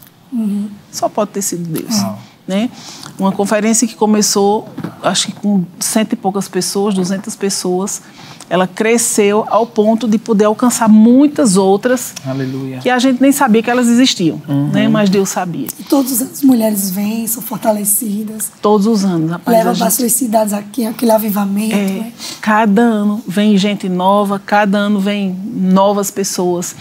Só 0.89 1.09
pode 1.09 1.31
ter 1.31 1.41
sido 1.41 1.65
Deus. 1.69 1.93
Uau. 1.93 2.19
Né? 2.47 2.69
Uma 3.17 3.31
conferência 3.31 3.87
que 3.87 3.95
começou, 3.95 4.67
acho 5.01 5.27
que 5.27 5.31
com 5.33 5.63
cento 5.79 6.13
e 6.13 6.15
poucas 6.15 6.47
pessoas, 6.49 6.93
200 6.93 7.35
pessoas, 7.37 8.01
ela 8.49 8.67
cresceu 8.67 9.45
ao 9.49 9.65
ponto 9.65 10.07
de 10.09 10.17
poder 10.17 10.43
alcançar 10.45 10.89
muitas 10.89 11.55
outras 11.55 12.13
Aleluia. 12.27 12.79
que 12.79 12.89
a 12.89 12.99
gente 12.99 13.21
nem 13.21 13.31
sabia 13.31 13.63
que 13.63 13.69
elas 13.71 13.87
existiam, 13.87 14.41
né? 14.73 14.89
mas 14.89 15.09
Deus 15.09 15.29
sabia. 15.29 15.67
E 15.79 15.83
todas 15.83 16.21
as 16.21 16.41
mulheres 16.43 16.91
vêm, 16.91 17.25
são 17.25 17.41
fortalecidas, 17.41 18.51
Todos 18.61 18.87
os 18.87 19.05
anos, 19.05 19.31
rapaz. 19.31 19.57
levam 19.57 19.71
a 19.71 19.75
para 19.77 19.85
gente- 19.89 19.97
suas 19.99 20.11
cidades 20.11 20.51
aqui, 20.53 20.85
aquele 20.85 21.11
avivamento. 21.11 21.73
é, 21.75 21.77
né? 21.85 22.13
cada 22.41 22.81
ano 22.81 23.23
vem 23.25 23.57
gente 23.57 23.87
nova, 23.87 24.37
cada 24.37 24.77
ano 24.77 24.99
vem 24.99 25.33
novas 25.55 26.11
pessoas. 26.11 26.75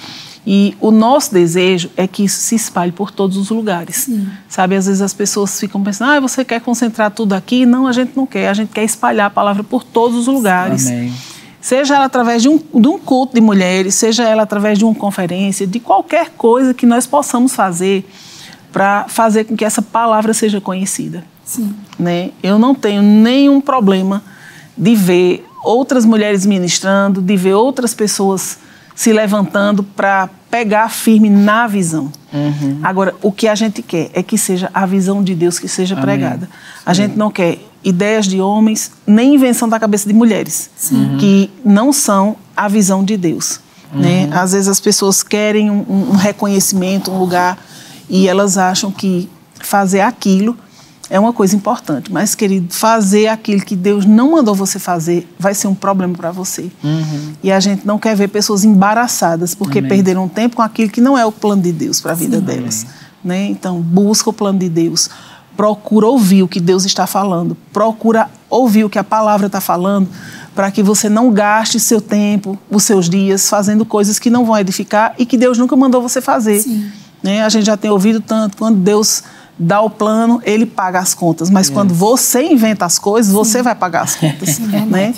E 0.45 0.77
o 0.81 0.91
nosso 0.91 1.33
desejo 1.33 1.91
é 1.97 2.07
que 2.07 2.25
isso 2.25 2.41
se 2.41 2.57
espalhe 2.57 2.91
por 2.91 3.13
todos 3.13 3.37
os 3.37 3.51
lugares. 3.51 4.11
Sabe, 4.49 4.75
às 4.75 4.87
vezes 4.87 5.01
as 5.01 5.15
pessoas 5.15 5.59
ficam 5.59 5.81
pensando, 5.83 6.11
ah, 6.11 6.21
você 6.21 6.45
quer 6.45 6.61
concentrar 6.61 7.13
tudo 7.13 7.33
aqui? 7.33 7.65
Não, 7.65 7.87
a 7.87 7.93
gente 7.93 8.17
não 8.17 8.27
quer. 8.27 8.49
A 8.49 8.55
gente 8.55 8.71
quer 8.71 8.83
espalhar 8.83 9.29
a 9.29 9.31
palavra 9.31 9.63
por 9.63 9.85
todos 9.85 10.19
os 10.19 10.27
lugares. 10.27 10.89
Amém. 10.89 11.13
Seja 11.61 11.95
ela 11.95 12.07
através 12.07 12.43
de 12.43 12.49
um, 12.49 12.59
de 12.59 12.89
um 12.89 12.99
culto 12.99 13.37
de 13.37 13.41
mulheres, 13.41 13.95
seja 13.95 14.25
ela 14.25 14.43
através 14.43 14.77
de 14.77 14.85
uma 14.85 14.95
conferência, 14.97 15.65
de 15.65 15.79
qualquer 15.79 16.31
coisa 16.31 16.75
que 16.75 16.85
nós 16.85 17.07
possamos 17.07 17.55
fazer 17.55 18.05
para 18.73 19.05
fazer 19.07 19.45
com 19.45 19.57
que 19.57 19.65
essa 19.65 19.81
palavra 19.81 20.35
seja 20.35 20.61
conhecida. 20.61 21.25
Sim. 21.45 21.73
Né? 21.97 22.31
Eu 22.43 22.59
não 22.59 22.75
tenho 22.75 23.01
nenhum 23.01 23.61
problema 23.61 24.25
de 24.77 24.97
ver 24.97 25.47
outras 25.63 26.05
mulheres 26.05 26.45
ministrando, 26.45 27.23
de 27.23 27.37
ver 27.37 27.55
outras 27.55 27.95
pessoas 27.95 28.59
se 29.03 29.13
levantando 29.13 29.83
para 29.83 30.31
pegar 30.49 30.89
firme 30.89 31.29
na 31.29 31.67
visão. 31.67 32.13
Agora, 32.85 33.13
o 33.21 33.33
que 33.33 33.49
a 33.49 33.55
gente 33.57 33.83
quer 33.83 34.11
é 34.15 34.23
que 34.23 34.39
seja 34.39 34.71
a 34.73 34.87
visão 34.87 35.25
de 35.25 35.35
Deus 35.35 35.59
que 35.59 35.67
seja 35.67 35.97
Amém. 35.97 36.05
pregada. 36.05 36.49
A 36.87 36.95
gente 36.95 37.19
não 37.19 37.29
quer 37.29 37.59
ideias 37.83 38.27
de 38.27 38.41
homens, 38.41 38.93
nem 39.05 39.35
invenção 39.35 39.69
da 39.69 39.81
cabeça 39.81 40.07
de 40.07 40.15
mulheres, 40.15 40.71
uhum. 40.93 41.19
que 41.19 41.51
não 41.65 41.93
são 41.93 42.37
a 42.57 42.69
visão 42.69 43.03
de 43.03 43.17
Deus. 43.17 43.59
Né? 43.93 44.23
Uhum. 44.23 44.31
Né? 44.31 44.37
Às 44.37 44.53
vezes 44.53 44.69
as 44.69 44.79
pessoas 44.79 45.21
querem 45.25 45.69
um, 45.69 45.85
um 46.13 46.13
reconhecimento, 46.13 47.11
um 47.11 47.19
lugar, 47.19 47.59
e 48.09 48.29
elas 48.29 48.57
acham 48.57 48.93
que 48.93 49.29
fazer 49.59 50.03
aquilo 50.03 50.57
é 51.13 51.21
uma 51.21 51.35
coisa 51.35 51.55
importante. 51.55 52.11
Mas, 52.11 52.35
querido, 52.35 52.73
fazer 52.73 53.27
aquilo 53.27 53.61
que 53.61 53.77
Deus 53.77 54.07
não 54.07 54.33
mandou 54.33 54.55
você 54.55 54.79
fazer 54.79 55.29
vai 55.39 55.53
ser 55.53 55.69
um 55.69 55.75
problema 55.75 56.15
para 56.15 56.33
você. 56.33 56.71
Uhum. 56.83 57.35
E 57.43 57.53
a 57.53 57.61
gente 57.61 57.87
não 57.87 57.99
quer 57.99 58.17
ver 58.17 58.29
pessoas 58.29 58.65
embaraçadas 58.65 59.55
porque 59.55 59.81
Amém. 59.81 59.91
perderam 59.91 60.27
tempo 60.27 60.57
com 60.57 60.63
aquilo 60.63 60.91
que 60.91 61.03
não 61.03 61.19
é 61.19 61.27
o 61.27 61.31
plano 61.31 61.61
de 61.61 61.71
Deus 61.71 62.01
para 62.01 62.13
a 62.13 62.15
vida 62.15 62.39
Sim. 62.39 62.45
delas. 62.45 62.87
Né? 63.23 63.45
Então, 63.45 63.79
busca 63.79 64.31
o 64.31 64.33
plano 64.33 64.59
de 64.59 64.71
Deus 64.71 65.11
procura 65.55 66.07
ouvir 66.07 66.43
o 66.43 66.49
que 66.49 66.59
Deus 66.59 66.87
está 66.87 67.07
falando, 67.07 67.55
procura 67.75 68.31
ouvir 68.49 68.85
o 68.85 68.91
que 68.91 68.99
a 68.99 69.05
palavra 69.05 69.49
está 69.49 69.61
falando, 69.61 70.09
para 70.55 70.71
que 70.71 70.83
você 70.83 71.11
não 71.11 71.31
gaste 71.31 71.79
seu 71.79 72.01
tempo, 72.01 72.59
os 72.71 72.85
seus 72.85 73.09
dias 73.09 73.51
fazendo 73.51 73.85
coisas 73.85 74.19
que 74.19 74.31
não 74.31 74.47
vão 74.47 74.59
edificar 74.59 75.15
e 75.19 75.27
que 75.27 75.37
Deus 75.37 75.59
nunca 75.59 75.77
mandou 75.77 76.01
você 76.01 76.23
fazer. 76.23 76.65
Né? 77.23 77.43
A 77.43 77.51
gente 77.51 77.67
já 77.67 77.77
tem 77.77 77.91
ouvido 77.91 78.19
tanto, 78.19 78.57
quando 78.57 78.79
Deus 78.79 79.23
dá 79.59 79.81
o 79.81 79.91
plano, 79.91 80.41
ele 80.45 80.67
paga 80.67 80.99
as 80.99 81.15
contas. 81.15 81.51
Mas 81.51 81.69
yes. 81.69 81.75
quando 81.75 81.95
você 81.95 82.43
inventa 82.43 82.85
as 82.85 82.99
coisas, 82.99 83.33
você 83.33 83.59
Sim. 83.59 83.65
vai 83.65 83.75
pagar 83.75 84.03
as 84.03 84.17
contas. 84.17 84.59
né? 84.89 85.15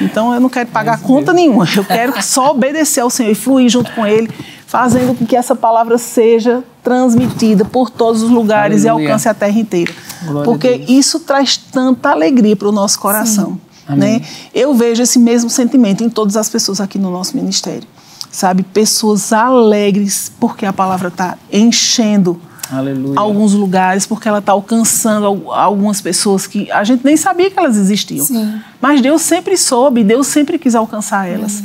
Então 0.00 0.32
eu 0.32 0.40
não 0.40 0.48
quero 0.48 0.68
pagar 0.68 1.00
conta 1.00 1.32
nenhuma. 1.32 1.66
Eu 1.74 1.84
quero 1.84 2.20
só 2.22 2.50
obedecer 2.50 3.00
ao 3.00 3.10
Senhor 3.10 3.30
e 3.30 3.34
fluir 3.34 3.68
junto 3.68 3.90
com 3.92 4.06
Ele, 4.06 4.30
fazendo 4.66 5.16
com 5.16 5.26
que 5.26 5.36
essa 5.36 5.54
palavra 5.56 5.98
seja 5.98 6.62
transmitida 6.82 7.64
por 7.64 7.90
todos 7.90 8.22
os 8.22 8.30
lugares 8.30 8.84
Aleluia. 8.84 9.04
e 9.04 9.06
alcance 9.06 9.28
a 9.28 9.34
terra 9.34 9.58
inteira. 9.58 9.92
Glória 10.24 10.44
Porque 10.44 10.84
isso 10.88 11.20
traz 11.20 11.56
tanta 11.56 12.10
alegria 12.10 12.56
para 12.56 12.68
o 12.68 12.72
nosso 12.72 12.98
coração. 12.98 13.58
Né? 13.88 14.20
Eu 14.54 14.74
vejo 14.74 15.02
esse 15.02 15.18
mesmo 15.18 15.48
sentimento 15.48 16.04
em 16.04 16.10
todas 16.10 16.36
as 16.36 16.48
pessoas 16.48 16.80
aqui 16.80 16.98
no 16.98 17.10
nosso 17.10 17.34
ministério. 17.36 17.88
Sabe, 18.30 18.62
pessoas 18.62 19.32
alegres 19.32 20.30
porque 20.38 20.66
a 20.66 20.72
palavra 20.72 21.08
está 21.08 21.38
enchendo 21.50 22.38
Aleluia. 22.70 23.18
alguns 23.18 23.54
lugares, 23.54 24.06
porque 24.06 24.28
ela 24.28 24.38
está 24.38 24.52
alcançando 24.52 25.50
algumas 25.50 26.00
pessoas 26.00 26.46
que 26.46 26.70
a 26.70 26.84
gente 26.84 27.04
nem 27.04 27.16
sabia 27.16 27.50
que 27.50 27.58
elas 27.58 27.76
existiam. 27.76 28.24
Sim. 28.24 28.60
Mas 28.80 29.00
Deus 29.00 29.22
sempre 29.22 29.56
soube, 29.56 30.04
Deus 30.04 30.26
sempre 30.26 30.58
quis 30.58 30.74
alcançar 30.74 31.26
elas. 31.26 31.62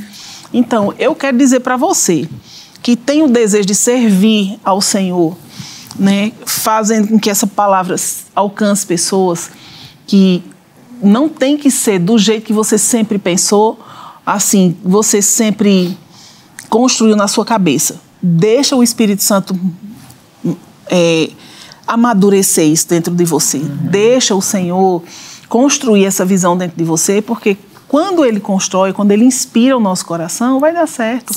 Então, 0.54 0.94
eu 0.98 1.14
quero 1.16 1.38
dizer 1.38 1.60
para 1.60 1.76
você 1.76 2.28
que 2.82 2.96
tem 2.96 3.24
o 3.24 3.28
desejo 3.28 3.66
de 3.66 3.76
servir 3.76 4.60
ao 4.64 4.82
Senhor, 4.82 5.36
né, 5.98 6.32
fazendo 6.46 7.08
com 7.08 7.20
que 7.20 7.30
essa 7.30 7.48
palavra 7.48 7.96
alcance 8.36 8.86
pessoas 8.86 9.52
que 10.06 10.44
não 11.02 11.28
tem 11.28 11.58
que 11.58 11.70
ser 11.70 12.00
do 12.00 12.18
jeito 12.18 12.46
que 12.46 12.54
você 12.54 12.78
sempre 12.78 13.18
pensou, 13.18 13.80
assim, 14.26 14.76
você 14.84 15.22
sempre 15.22 15.98
construiu 16.70 17.16
na 17.16 17.28
sua 17.28 17.46
cabeça. 17.46 18.00
Deixa 18.22 18.76
o 18.76 18.84
Espírito 18.84 19.22
Santo 19.22 19.58
é, 20.90 21.30
amadurecer 21.88 22.68
isso 22.68 22.88
dentro 22.88 23.14
de 23.14 23.26
você. 23.26 23.58
Uhum. 23.58 23.78
Deixa 23.84 24.36
o 24.36 24.42
Senhor 24.42 25.04
construir 25.48 26.06
essa 26.06 26.26
visão 26.26 26.58
dentro 26.58 26.78
de 26.78 26.84
você, 26.84 27.22
porque 27.22 27.58
quando 27.88 28.26
ele 28.26 28.40
constrói, 28.40 28.92
quando 28.92 29.12
ele 29.12 29.24
inspira 29.24 29.78
o 29.78 29.80
nosso 29.80 30.04
coração, 30.06 30.60
vai 30.60 30.74
dar 30.74 30.88
certo. 30.88 31.32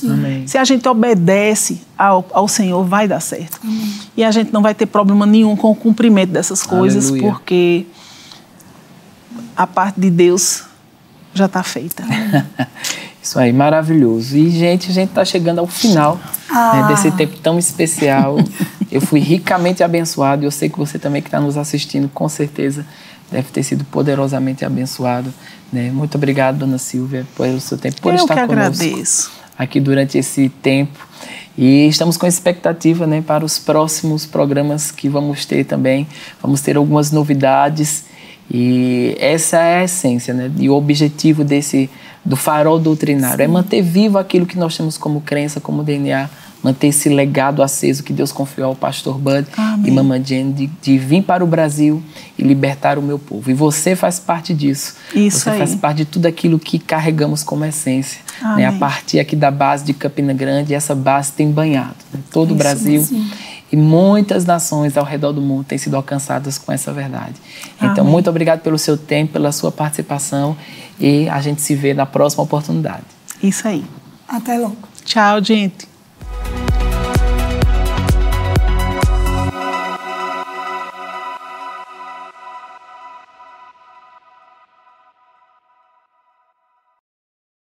Se 0.47 0.57
a 0.57 0.65
gente 0.65 0.89
obedece 0.89 1.83
ao, 1.99 2.25
ao 2.33 2.49
Senhor, 2.49 2.83
vai 2.83 3.07
dar 3.07 3.21
certo. 3.21 3.61
Amém. 3.63 3.93
E 4.17 4.25
a 4.25 4.31
gente 4.31 4.53
não 4.55 4.63
vai 4.63 4.75
ter 4.75 4.87
problema 4.87 5.27
nenhum 5.27 5.55
com 5.55 5.71
o 5.71 5.75
cumprimento 5.75 6.31
dessas 6.31 6.63
coisas, 6.63 7.09
Aleluia. 7.09 7.31
porque 7.31 7.85
a 9.55 9.67
parte 9.67 10.01
de 10.01 10.09
Deus 10.09 10.63
já 11.35 11.45
está 11.45 11.63
feita. 11.63 12.03
Isso 13.23 13.39
aí, 13.39 13.53
maravilhoso. 13.53 14.35
E, 14.37 14.49
gente, 14.51 14.91
a 14.91 14.95
gente 14.95 15.11
está 15.11 15.27
chegando 15.27 15.59
ao 15.59 15.67
final 15.67 16.19
ah. 16.57 16.83
né, 16.83 16.89
desse 16.89 17.11
tempo 17.13 17.37
tão 17.39 17.59
especial. 17.59 18.37
eu 18.91 19.01
fui 19.01 19.21
ricamente 19.21 19.83
abençoado 19.83 20.43
e 20.43 20.47
eu 20.47 20.51
sei 20.51 20.69
que 20.69 20.79
você 20.79 20.99
também 20.99 21.21
que 21.21 21.29
está 21.29 21.41
nos 21.41 21.57
assistindo, 21.57 22.09
com 22.09 22.29
certeza, 22.29 22.87
deve 23.31 23.49
ter 23.51 23.63
sido 23.63 23.85
poderosamente 23.85 24.65
abençoado. 24.65 25.33
Né? 25.73 25.91
Muito 25.91 26.17
obrigado, 26.17 26.59
dona 26.59 26.79
Silvia, 26.79 27.27
pelo 27.37 27.61
seu 27.61 27.77
tempo, 27.77 28.01
por 28.01 28.15
Eu 28.15 28.21
estar 28.21 28.35
que 28.35 28.47
conosco 28.47 28.83
agradeço. 28.83 29.31
aqui 29.59 29.81
durante 29.81 30.17
esse 30.17 30.49
tempo. 30.49 31.07
E 31.59 31.89
estamos 31.89 32.17
com 32.17 32.27
expectativa 32.27 33.07
né, 33.07 33.23
para 33.27 33.45
os 33.45 33.59
próximos 33.59 34.27
programas 34.27 34.91
que 34.91 35.09
vamos 35.09 35.47
ter 35.47 35.65
também. 35.65 36.07
Vamos 36.43 36.61
ter 36.61 36.77
algumas 36.77 37.11
novidades. 37.11 38.05
E 38.51 39.17
essa 39.19 39.59
é 39.59 39.79
a 39.79 39.85
essência 39.85 40.33
né, 40.33 40.51
e 40.59 40.69
o 40.69 40.75
objetivo 40.75 41.43
desse 41.43 41.91
do 42.25 42.37
farol 42.37 42.79
doutrinário. 42.79 43.43
É 43.43 43.47
Sim. 43.47 43.51
É 43.51 43.53
manter 43.53 43.83
vivo 43.83 44.19
aquilo 44.19 44.45
que 44.45 44.59
nós 44.59 44.77
temos 44.77 44.99
como 44.99 45.21
crença, 45.21 45.61
como 45.61 45.83
DNA 45.83 46.29
manter 46.67 46.89
esse 46.89 47.09
legado 47.09 47.63
aceso 47.63 48.03
que 48.03 48.13
Deus 48.13 48.33
confiou 48.33 48.71
ao 48.71 48.75
pastor 48.75 49.19
Bud 49.19 49.47
Amém. 49.57 49.87
e 49.87 49.91
Mamãe 49.93 50.25
Jane 50.25 50.53
de, 50.53 50.67
de, 50.83 50.99
vir 50.99 51.23
para 51.23 51.45
o 51.45 51.47
Brasil 51.47 52.03
e 52.37 52.43
libertar 52.43 52.99
o 52.99 53.03
meu 53.03 53.21
povo. 53.21 53.49
E 53.49 53.55
você 53.55 53.95
faz 53.95 54.19
parte 54.19 54.53
disso. 54.53 54.97
Isso 55.15 55.41
você 55.41 55.51
aí. 55.51 55.59
faz 55.59 55.77
parte 55.77 55.99
de 55.99 56.07
tudo 56.07 56.27
aquilo 56.27 56.59
que 56.59 56.81
carregamos 56.81 57.45
como 57.45 57.65
essência. 57.65 58.21
Né? 58.57 58.67
A 58.67 58.73
partir 58.73 59.21
aqui 59.21 59.37
da 59.37 59.49
base 59.49 59.85
de 59.85 59.95
Campina 59.95 60.33
Grande, 60.33 60.75
essa 60.75 60.93
base 60.93 61.33
tem 61.33 61.53
banhado 61.53 61.95
né? 62.13 62.19
todo 62.33 62.47
Isso, 62.47 62.55
o 62.55 62.59
Brasil. 62.59 63.09
E 63.71 63.77
muitas 63.77 64.45
nações 64.45 64.97
ao 64.97 65.05
redor 65.05 65.33
do 65.33 65.41
mundo 65.41 65.65
têm 65.65 65.79
sido 65.79 65.95
alcançadas 65.95 66.59
com 66.59 66.73
essa 66.73 66.93
verdade. 66.93 67.35
Então, 67.77 68.03
Amém. 68.03 68.13
muito 68.13 68.29
obrigado 68.29 68.61
pelo 68.61 68.79
seu 68.79 68.97
tempo, 68.97 69.35
pela 69.35 69.53
sua 69.53 69.71
participação 69.71 70.57
e 70.99 71.29
a 71.29 71.41
gente 71.41 71.63
se 71.63 71.77
vê 71.77 71.95
na 71.95 72.07
próxima 72.07 72.43
oportunidade. 72.43 73.05
Isso 73.41 73.67
aí. 73.69 73.85
Até 74.29 74.59
logo. 74.59 74.77
Tchau, 75.05 75.43
gente. 75.43 75.86